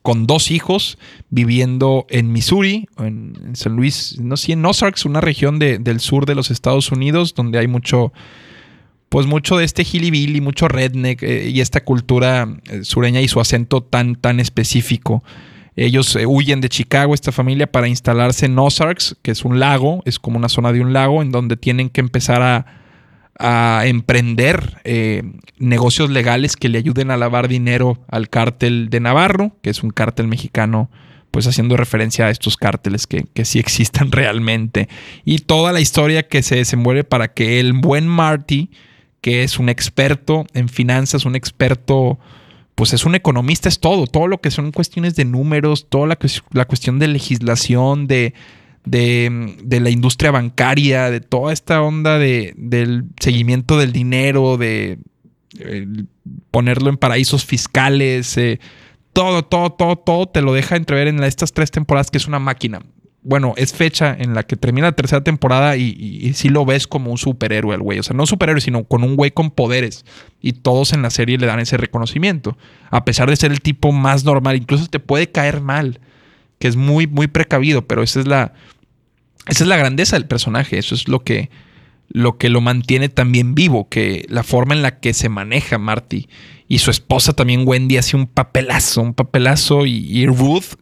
con 0.02 0.26
dos 0.26 0.50
hijos 0.50 0.98
viviendo 1.30 2.06
en 2.10 2.30
Missouri, 2.30 2.88
en, 2.98 3.54
San 3.54 3.74
Luis, 3.74 4.18
no 4.20 4.36
sé, 4.36 4.52
en 4.52 4.66
Ozarks, 4.66 5.06
una 5.06 5.22
región 5.22 5.58
del 5.58 5.98
sur 6.00 6.26
de 6.26 6.34
los 6.34 6.50
Estados 6.50 6.92
Unidos, 6.92 7.34
donde 7.34 7.58
hay 7.58 7.68
mucho, 7.68 8.12
pues 9.14 9.28
mucho 9.28 9.56
de 9.56 9.64
este 9.64 9.84
hillbilly, 9.84 10.40
mucho 10.40 10.66
redneck 10.66 11.22
eh, 11.22 11.48
y 11.48 11.60
esta 11.60 11.84
cultura 11.84 12.48
eh, 12.68 12.80
sureña 12.82 13.20
y 13.20 13.28
su 13.28 13.38
acento 13.38 13.80
tan, 13.80 14.16
tan 14.16 14.40
específico. 14.40 15.22
Ellos 15.76 16.16
eh, 16.16 16.26
huyen 16.26 16.60
de 16.60 16.68
Chicago, 16.68 17.14
esta 17.14 17.30
familia, 17.30 17.70
para 17.70 17.86
instalarse 17.86 18.46
en 18.46 18.58
Ozarks, 18.58 19.16
que 19.22 19.30
es 19.30 19.44
un 19.44 19.60
lago, 19.60 20.02
es 20.04 20.18
como 20.18 20.36
una 20.36 20.48
zona 20.48 20.72
de 20.72 20.80
un 20.80 20.92
lago, 20.92 21.22
en 21.22 21.30
donde 21.30 21.56
tienen 21.56 21.90
que 21.90 22.00
empezar 22.00 22.42
a, 22.42 23.84
emprender 23.84 24.82
negocios 25.58 26.10
legales 26.10 26.56
que 26.56 26.68
le 26.68 26.78
ayuden 26.78 27.12
a 27.12 27.16
lavar 27.16 27.46
dinero 27.46 27.98
al 28.08 28.28
cártel 28.28 28.90
de 28.90 28.98
Navarro, 28.98 29.56
que 29.62 29.70
es 29.70 29.84
un 29.84 29.90
cártel 29.90 30.26
mexicano, 30.26 30.90
pues 31.30 31.46
haciendo 31.46 31.76
referencia 31.76 32.26
a 32.26 32.30
estos 32.30 32.56
cárteles 32.56 33.06
que, 33.06 33.26
que 33.32 33.44
sí 33.44 33.60
existen 33.60 34.10
realmente. 34.12 34.88
Y 35.24 35.38
toda 35.38 35.72
la 35.72 35.80
historia 35.80 36.26
que 36.26 36.42
se 36.42 36.56
desenvuelve 36.56 37.04
para 37.04 37.32
que 37.32 37.60
el 37.60 37.74
buen 37.74 38.08
Marty, 38.08 38.70
que 39.24 39.42
es 39.42 39.58
un 39.58 39.70
experto 39.70 40.44
en 40.52 40.68
finanzas, 40.68 41.24
un 41.24 41.34
experto, 41.34 42.18
pues 42.74 42.92
es 42.92 43.06
un 43.06 43.14
economista, 43.14 43.70
es 43.70 43.80
todo, 43.80 44.06
todo 44.06 44.28
lo 44.28 44.42
que 44.42 44.50
son 44.50 44.70
cuestiones 44.70 45.16
de 45.16 45.24
números, 45.24 45.86
toda 45.88 46.06
la, 46.06 46.18
la 46.52 46.66
cuestión 46.66 46.98
de 46.98 47.08
legislación, 47.08 48.06
de 48.06 48.34
de, 48.84 49.80
la 49.80 49.88
industria 49.88 50.30
bancaria, 50.30 51.08
de 51.10 51.20
toda 51.20 51.54
esta 51.54 51.80
onda 51.80 52.18
de, 52.18 52.52
del 52.58 53.04
seguimiento 53.18 53.78
del 53.78 53.92
dinero, 53.92 54.58
de 54.58 54.98
ponerlo 56.50 56.90
en 56.90 56.98
paraísos 56.98 57.46
fiscales, 57.46 58.36
eh, 58.36 58.60
todo, 59.14 59.42
todo, 59.42 59.70
todo, 59.70 59.96
todo 59.96 60.26
te 60.26 60.42
lo 60.42 60.52
deja 60.52 60.76
entrever 60.76 61.08
en 61.08 61.24
estas 61.24 61.54
tres 61.54 61.70
temporadas 61.70 62.10
que 62.10 62.18
es 62.18 62.26
una 62.26 62.40
máquina. 62.40 62.82
Bueno, 63.24 63.54
es 63.56 63.72
fecha 63.72 64.14
en 64.16 64.34
la 64.34 64.42
que 64.42 64.56
termina 64.56 64.88
la 64.88 64.92
tercera 64.92 65.24
temporada 65.24 65.76
y, 65.76 65.96
y, 65.98 66.32
sí 66.34 66.50
lo 66.50 66.64
ves 66.64 66.86
como 66.86 67.10
un 67.10 67.18
superhéroe 67.18 67.74
el 67.74 67.80
güey. 67.80 67.98
O 67.98 68.02
sea, 68.02 68.14
no 68.14 68.26
superhéroe, 68.26 68.60
sino 68.60 68.84
con 68.84 69.02
un 69.02 69.16
güey 69.16 69.30
con 69.30 69.50
poderes. 69.50 70.04
Y 70.40 70.52
todos 70.52 70.92
en 70.92 71.02
la 71.02 71.10
serie 71.10 71.38
le 71.38 71.46
dan 71.46 71.58
ese 71.58 71.76
reconocimiento. 71.76 72.56
A 72.90 73.04
pesar 73.04 73.30
de 73.30 73.36
ser 73.36 73.50
el 73.50 73.60
tipo 73.60 73.92
más 73.92 74.24
normal, 74.24 74.56
incluso 74.56 74.86
te 74.86 75.00
puede 75.00 75.30
caer 75.30 75.60
mal, 75.60 76.00
que 76.58 76.68
es 76.68 76.76
muy, 76.76 77.06
muy 77.06 77.26
precavido, 77.26 77.86
pero 77.86 78.02
esa 78.02 78.20
es 78.20 78.26
la, 78.26 78.52
esa 79.48 79.64
es 79.64 79.68
la 79.68 79.76
grandeza 79.76 80.16
del 80.16 80.26
personaje, 80.26 80.78
eso 80.78 80.94
es 80.94 81.08
lo 81.08 81.20
que, 81.20 81.50
lo 82.08 82.38
que 82.38 82.48
lo 82.48 82.60
mantiene 82.60 83.08
también 83.08 83.54
vivo, 83.54 83.88
que 83.88 84.24
la 84.28 84.42
forma 84.42 84.74
en 84.74 84.82
la 84.82 85.00
que 85.00 85.14
se 85.14 85.28
maneja 85.28 85.78
Marty 85.78 86.28
y 86.68 86.78
su 86.78 86.90
esposa 86.90 87.34
también 87.34 87.64
Wendy 87.66 87.98
hace 87.98 88.16
un 88.16 88.26
papelazo, 88.26 89.02
un 89.02 89.14
papelazo 89.14 89.86
y, 89.86 90.26
Ruth, 90.26 90.74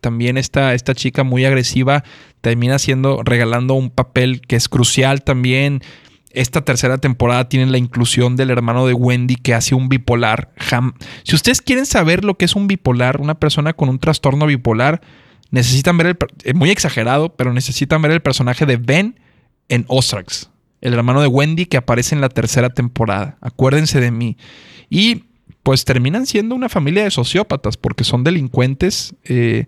también 0.00 0.36
esta, 0.36 0.74
esta 0.74 0.94
chica 0.94 1.24
muy 1.24 1.44
agresiva, 1.44 2.04
termina 2.40 2.78
siendo, 2.78 3.22
regalando 3.22 3.74
un 3.74 3.90
papel 3.90 4.40
que 4.40 4.56
es 4.56 4.68
crucial 4.68 5.22
también. 5.22 5.82
Esta 6.32 6.60
tercera 6.60 6.98
temporada 6.98 7.48
tiene 7.48 7.70
la 7.70 7.78
inclusión 7.78 8.36
del 8.36 8.50
hermano 8.50 8.86
de 8.86 8.94
Wendy 8.94 9.36
que 9.36 9.54
hace 9.54 9.74
un 9.74 9.88
bipolar. 9.88 10.52
Si 11.24 11.34
ustedes 11.34 11.60
quieren 11.60 11.86
saber 11.86 12.24
lo 12.24 12.36
que 12.36 12.44
es 12.44 12.54
un 12.54 12.68
bipolar, 12.68 13.20
una 13.20 13.34
persona 13.34 13.72
con 13.72 13.88
un 13.88 13.98
trastorno 13.98 14.46
bipolar, 14.46 15.00
necesitan 15.50 15.98
ver 15.98 16.06
el. 16.06 16.16
Eh, 16.44 16.54
muy 16.54 16.70
exagerado, 16.70 17.34
pero 17.34 17.52
necesitan 17.52 18.00
ver 18.02 18.12
el 18.12 18.20
personaje 18.20 18.64
de 18.64 18.76
Ben 18.76 19.18
en 19.68 19.84
Ozarks, 19.88 20.50
el 20.80 20.94
hermano 20.94 21.20
de 21.20 21.26
Wendy 21.26 21.66
que 21.66 21.76
aparece 21.76 22.14
en 22.14 22.20
la 22.20 22.28
tercera 22.28 22.70
temporada. 22.70 23.36
Acuérdense 23.40 24.00
de 24.00 24.12
mí. 24.12 24.36
Y 24.88 25.24
pues 25.62 25.84
terminan 25.84 26.26
siendo 26.26 26.54
una 26.54 26.68
familia 26.68 27.04
de 27.04 27.10
sociópatas 27.10 27.76
porque 27.76 28.04
son 28.04 28.24
delincuentes. 28.24 29.14
Eh, 29.24 29.66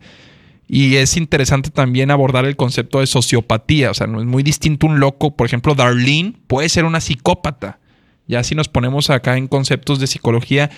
y 0.68 0.96
es 0.96 1.16
interesante 1.16 1.70
también 1.70 2.10
abordar 2.10 2.46
el 2.46 2.56
concepto 2.56 3.00
de 3.00 3.06
sociopatía. 3.06 3.90
O 3.90 3.94
sea, 3.94 4.06
no 4.06 4.20
es 4.20 4.26
muy 4.26 4.42
distinto 4.42 4.86
un 4.86 5.00
loco. 5.00 5.36
Por 5.36 5.46
ejemplo, 5.46 5.74
Darlene 5.74 6.34
puede 6.46 6.68
ser 6.68 6.84
una 6.84 7.00
psicópata. 7.00 7.78
Ya 8.26 8.42
si 8.42 8.54
nos 8.54 8.68
ponemos 8.68 9.10
acá 9.10 9.36
en 9.36 9.48
conceptos 9.48 10.00
de 10.00 10.06
psicología, 10.06 10.70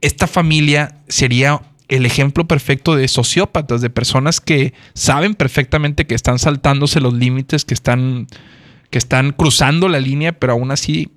esta 0.00 0.26
familia 0.26 1.02
sería 1.08 1.60
el 1.88 2.06
ejemplo 2.06 2.46
perfecto 2.46 2.96
de 2.96 3.06
sociópatas, 3.08 3.82
de 3.82 3.90
personas 3.90 4.40
que 4.40 4.72
saben 4.94 5.34
perfectamente 5.34 6.06
que 6.06 6.14
están 6.14 6.38
saltándose 6.38 7.00
los 7.00 7.12
límites, 7.12 7.66
que 7.66 7.74
están, 7.74 8.28
que 8.88 8.96
están 8.96 9.32
cruzando 9.32 9.88
la 9.88 10.00
línea, 10.00 10.32
pero 10.32 10.54
aún 10.54 10.70
así 10.70 11.10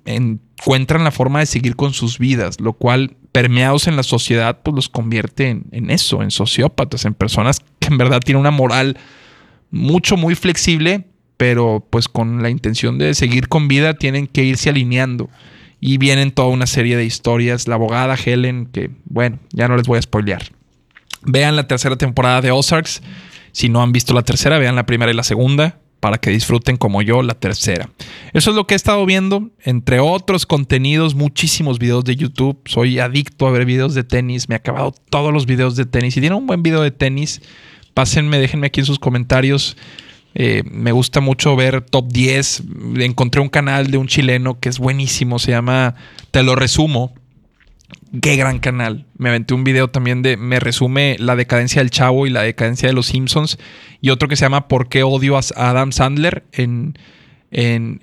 encuentran 0.58 1.04
la 1.04 1.10
forma 1.10 1.40
de 1.40 1.46
seguir 1.46 1.76
con 1.76 1.92
sus 1.92 2.18
vidas, 2.18 2.60
lo 2.60 2.72
cual 2.72 3.16
permeados 3.32 3.86
en 3.86 3.96
la 3.96 4.02
sociedad, 4.02 4.60
pues 4.62 4.74
los 4.74 4.88
convierte 4.88 5.50
en, 5.50 5.90
eso, 5.90 6.22
en 6.22 6.30
sociópatas, 6.30 7.04
en 7.04 7.14
personas 7.14 7.60
que 7.78 7.88
en 7.88 7.98
verdad 7.98 8.20
tienen 8.20 8.40
una 8.40 8.50
moral 8.50 8.96
mucho, 9.70 10.16
muy 10.16 10.34
flexible, 10.34 11.04
pero 11.36 11.86
pues 11.90 12.08
con 12.08 12.42
la 12.42 12.48
intención 12.48 12.98
de 12.98 13.14
seguir 13.14 13.48
con 13.48 13.68
vida 13.68 13.94
tienen 13.94 14.26
que 14.26 14.44
irse 14.44 14.70
alineando. 14.70 15.28
Y 15.78 15.98
vienen 15.98 16.32
toda 16.32 16.48
una 16.48 16.66
serie 16.66 16.96
de 16.96 17.04
historias. 17.04 17.68
La 17.68 17.74
abogada 17.74 18.16
Helen, 18.16 18.66
que 18.72 18.90
bueno, 19.04 19.38
ya 19.52 19.68
no 19.68 19.76
les 19.76 19.86
voy 19.86 19.98
a 19.98 20.02
spoilear. 20.02 20.42
Vean 21.22 21.54
la 21.54 21.68
tercera 21.68 21.96
temporada 21.96 22.40
de 22.40 22.50
Ozarks. 22.50 23.02
Si 23.52 23.68
no 23.68 23.82
han 23.82 23.92
visto 23.92 24.14
la 24.14 24.22
tercera, 24.22 24.58
vean 24.58 24.74
la 24.74 24.86
primera 24.86 25.12
y 25.12 25.14
la 25.14 25.22
segunda 25.22 25.78
para 26.00 26.18
que 26.18 26.30
disfruten 26.30 26.76
como 26.76 27.02
yo 27.02 27.22
la 27.22 27.34
tercera. 27.34 27.90
Eso 28.32 28.50
es 28.50 28.56
lo 28.56 28.66
que 28.66 28.74
he 28.74 28.76
estado 28.76 29.04
viendo, 29.06 29.50
entre 29.62 30.00
otros 30.00 30.46
contenidos, 30.46 31.14
muchísimos 31.14 31.78
videos 31.78 32.04
de 32.04 32.16
YouTube. 32.16 32.60
Soy 32.66 32.98
adicto 32.98 33.46
a 33.46 33.50
ver 33.50 33.64
videos 33.64 33.94
de 33.94 34.04
tenis, 34.04 34.48
me 34.48 34.54
he 34.54 34.58
acabado 34.58 34.94
todos 35.10 35.32
los 35.32 35.46
videos 35.46 35.76
de 35.76 35.86
tenis. 35.86 36.14
Si 36.14 36.20
tienen 36.20 36.38
un 36.38 36.46
buen 36.46 36.62
video 36.62 36.82
de 36.82 36.90
tenis, 36.90 37.42
pásenme, 37.94 38.38
déjenme 38.38 38.68
aquí 38.68 38.80
en 38.80 38.86
sus 38.86 38.98
comentarios. 38.98 39.76
Eh, 40.34 40.62
me 40.70 40.92
gusta 40.92 41.20
mucho 41.20 41.56
ver 41.56 41.80
top 41.80 42.08
10. 42.12 42.62
Encontré 42.98 43.40
un 43.40 43.48
canal 43.48 43.90
de 43.90 43.96
un 43.96 44.06
chileno 44.06 44.60
que 44.60 44.68
es 44.68 44.78
buenísimo, 44.78 45.38
se 45.38 45.52
llama 45.52 45.94
Te 46.30 46.42
lo 46.42 46.54
resumo 46.56 47.14
Qué 48.22 48.36
gran 48.36 48.58
canal. 48.60 49.06
Me 49.18 49.30
aventé 49.30 49.54
un 49.54 49.64
video 49.64 49.88
también 49.88 50.22
de. 50.22 50.36
Me 50.36 50.60
resume 50.60 51.16
la 51.18 51.36
decadencia 51.36 51.80
del 51.80 51.90
chavo 51.90 52.26
y 52.26 52.30
la 52.30 52.42
decadencia 52.42 52.88
de 52.88 52.94
los 52.94 53.06
Simpsons. 53.06 53.58
Y 54.00 54.10
otro 54.10 54.28
que 54.28 54.36
se 54.36 54.44
llama 54.44 54.68
¿Por 54.68 54.88
qué 54.88 55.02
odio 55.02 55.36
a 55.36 55.40
Adam 55.56 55.92
Sandler? 55.92 56.44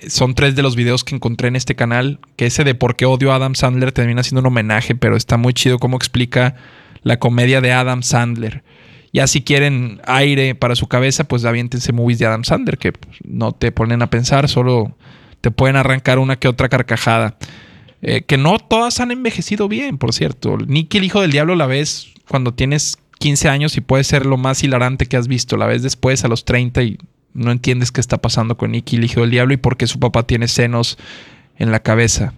Son 0.08 0.36
tres 0.36 0.56
de 0.56 0.62
los 0.62 0.76
videos 0.76 1.04
que 1.04 1.16
encontré 1.16 1.48
en 1.48 1.56
este 1.56 1.76
canal. 1.76 2.20
Que 2.36 2.48
ese 2.48 2.64
de 2.64 2.76
¿Por 2.76 2.96
qué 2.96 3.06
odio 3.06 3.32
a 3.32 3.36
Adam 3.36 3.56
Sandler? 3.56 3.92
termina 3.92 4.24
siendo 4.24 4.42
un 4.42 4.48
homenaje, 4.48 4.96
pero 4.96 5.16
está 5.16 5.38
muy 5.38 5.54
chido 5.54 5.80
cómo 5.80 5.96
explica 5.98 6.56
la 7.04 7.20
comedia 7.20 7.62
de 7.62 7.72
Adam 7.72 8.04
Sandler. 8.04 8.64
Ya 9.14 9.28
si 9.28 9.42
quieren 9.42 10.02
aire 10.06 10.56
para 10.56 10.76
su 10.76 10.88
cabeza, 10.88 11.26
pues 11.26 11.46
aviéntense 11.46 11.94
movies 11.94 12.20
de 12.20 12.26
Adam 12.26 12.44
Sandler, 12.44 12.78
que 12.78 12.94
no 13.24 13.52
te 13.52 13.72
ponen 13.72 14.02
a 14.02 14.10
pensar, 14.10 14.50
solo 14.50 14.98
te 15.40 15.52
pueden 15.52 15.76
arrancar 15.76 16.18
una 16.18 16.38
que 16.38 16.48
otra 16.48 16.68
carcajada. 16.68 17.38
Eh, 18.06 18.24
que 18.24 18.38
no 18.38 18.60
todas 18.60 19.00
han 19.00 19.12
envejecido 19.12 19.70
bien, 19.70 19.98
por 19.98 20.14
cierto. 20.14 20.58
Nicky, 20.58 20.98
el 20.98 21.06
hijo 21.06 21.22
del 21.22 21.32
diablo, 21.32 21.56
la 21.56 21.68
ves 21.68 22.14
cuando 22.28 22.54
tienes 22.54 22.98
15 23.20 23.48
años 23.48 23.78
y 23.78 23.82
puede 23.82 24.04
ser 24.04 24.26
lo 24.26 24.36
más 24.36 24.62
hilarante 24.62 25.06
que 25.06 25.16
has 25.16 25.30
visto. 25.30 25.56
La 25.56 25.68
ves 25.68 25.84
después 25.84 26.26
a 26.26 26.28
los 26.28 26.44
30 26.44 26.84
y 26.84 26.98
no 27.34 27.52
entiendes 27.52 27.94
qué 27.94 28.02
está 28.02 28.18
pasando 28.18 28.58
con 28.58 28.72
Nicky, 28.72 28.98
el 28.98 29.06
hijo 29.06 29.22
del 29.22 29.32
diablo, 29.32 29.54
y 29.54 29.58
por 29.58 29.78
qué 29.78 29.88
su 29.88 30.00
papá 30.00 30.28
tiene 30.28 30.50
senos 30.50 30.98
en 31.58 31.72
la 31.72 31.80
cabeza. 31.80 32.34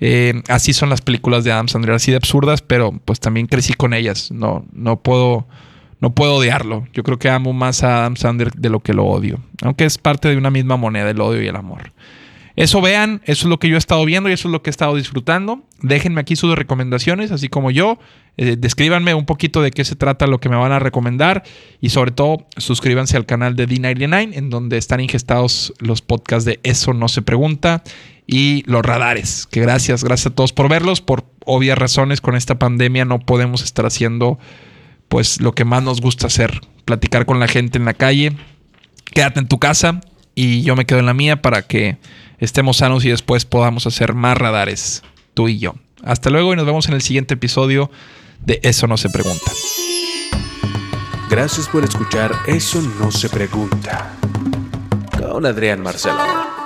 Eh, 0.00 0.42
así 0.48 0.72
son 0.72 0.90
las 0.90 1.02
películas 1.02 1.44
de 1.44 1.52
Adam 1.52 1.68
Sandler, 1.68 1.94
así 1.94 2.10
de 2.10 2.16
absurdas, 2.16 2.60
pero 2.60 2.92
pues 3.04 3.20
también 3.20 3.46
crecí 3.46 3.74
con 3.74 3.94
ellas. 3.94 4.32
No, 4.32 4.64
no 4.72 5.00
puedo, 5.00 5.46
no 6.00 6.14
puedo 6.14 6.34
odiarlo. 6.34 6.88
Yo 6.92 7.04
creo 7.04 7.20
que 7.20 7.30
amo 7.30 7.52
más 7.52 7.84
a 7.84 8.00
Adam 8.00 8.16
Sandler 8.16 8.50
de 8.50 8.70
lo 8.70 8.80
que 8.80 8.92
lo 8.92 9.04
odio. 9.04 9.38
Aunque 9.62 9.84
es 9.84 9.98
parte 9.98 10.28
de 10.28 10.36
una 10.36 10.50
misma 10.50 10.76
moneda, 10.76 11.08
el 11.08 11.20
odio 11.20 11.42
y 11.42 11.46
el 11.46 11.56
amor. 11.56 11.92
Eso 12.56 12.80
vean, 12.80 13.20
eso 13.24 13.46
es 13.46 13.50
lo 13.50 13.58
que 13.58 13.68
yo 13.68 13.74
he 13.74 13.78
estado 13.78 14.02
viendo 14.06 14.30
y 14.30 14.32
eso 14.32 14.48
es 14.48 14.52
lo 14.52 14.62
que 14.62 14.70
he 14.70 14.72
estado 14.72 14.96
disfrutando. 14.96 15.62
Déjenme 15.82 16.22
aquí 16.22 16.36
sus 16.36 16.56
recomendaciones, 16.56 17.30
así 17.30 17.48
como 17.48 17.70
yo. 17.70 17.98
Eh, 18.38 18.56
descríbanme 18.58 19.12
un 19.12 19.26
poquito 19.26 19.60
de 19.60 19.70
qué 19.70 19.84
se 19.84 19.94
trata 19.94 20.26
lo 20.26 20.40
que 20.40 20.48
me 20.48 20.56
van 20.56 20.72
a 20.72 20.78
recomendar 20.78 21.42
y 21.80 21.90
sobre 21.90 22.12
todo 22.12 22.46
suscríbanse 22.56 23.16
al 23.16 23.26
canal 23.26 23.56
de 23.56 23.68
D99 23.68 24.30
en 24.34 24.50
donde 24.50 24.78
están 24.78 25.00
ingestados 25.00 25.74
los 25.80 26.00
podcasts 26.00 26.46
de 26.46 26.60
Eso 26.62 26.94
no 26.94 27.08
se 27.08 27.20
pregunta 27.20 27.82
y 28.26 28.62
los 28.66 28.84
radares. 28.84 29.46
Que 29.50 29.60
gracias, 29.60 30.02
gracias 30.02 30.32
a 30.32 30.34
todos 30.34 30.54
por 30.54 30.70
verlos. 30.70 31.02
Por 31.02 31.24
obvias 31.44 31.76
razones 31.76 32.22
con 32.22 32.36
esta 32.36 32.58
pandemia 32.58 33.04
no 33.04 33.20
podemos 33.20 33.62
estar 33.62 33.84
haciendo 33.84 34.38
pues 35.08 35.42
lo 35.42 35.52
que 35.52 35.64
más 35.64 35.82
nos 35.82 36.00
gusta 36.00 36.26
hacer, 36.26 36.60
platicar 36.86 37.26
con 37.26 37.38
la 37.38 37.48
gente 37.48 37.76
en 37.76 37.84
la 37.84 37.94
calle. 37.94 38.32
Quédate 39.04 39.40
en 39.40 39.48
tu 39.48 39.58
casa 39.58 40.00
y 40.34 40.62
yo 40.62 40.74
me 40.74 40.84
quedo 40.84 40.98
en 40.98 41.06
la 41.06 41.14
mía 41.14 41.42
para 41.42 41.62
que 41.62 41.98
estemos 42.38 42.78
sanos 42.78 43.04
y 43.04 43.10
después 43.10 43.44
podamos 43.44 43.86
hacer 43.86 44.14
más 44.14 44.36
radares, 44.36 45.02
tú 45.34 45.48
y 45.48 45.58
yo. 45.58 45.74
Hasta 46.02 46.30
luego 46.30 46.52
y 46.52 46.56
nos 46.56 46.66
vemos 46.66 46.88
en 46.88 46.94
el 46.94 47.02
siguiente 47.02 47.34
episodio 47.34 47.90
de 48.44 48.60
Eso 48.62 48.86
no 48.86 48.96
se 48.96 49.10
pregunta. 49.10 49.50
Gracias 51.28 51.68
por 51.68 51.82
escuchar 51.82 52.32
Eso 52.46 52.80
no 53.00 53.10
se 53.10 53.28
pregunta 53.28 54.12
con 55.18 55.44
Adrián 55.44 55.82
Marcelo. 55.82 56.65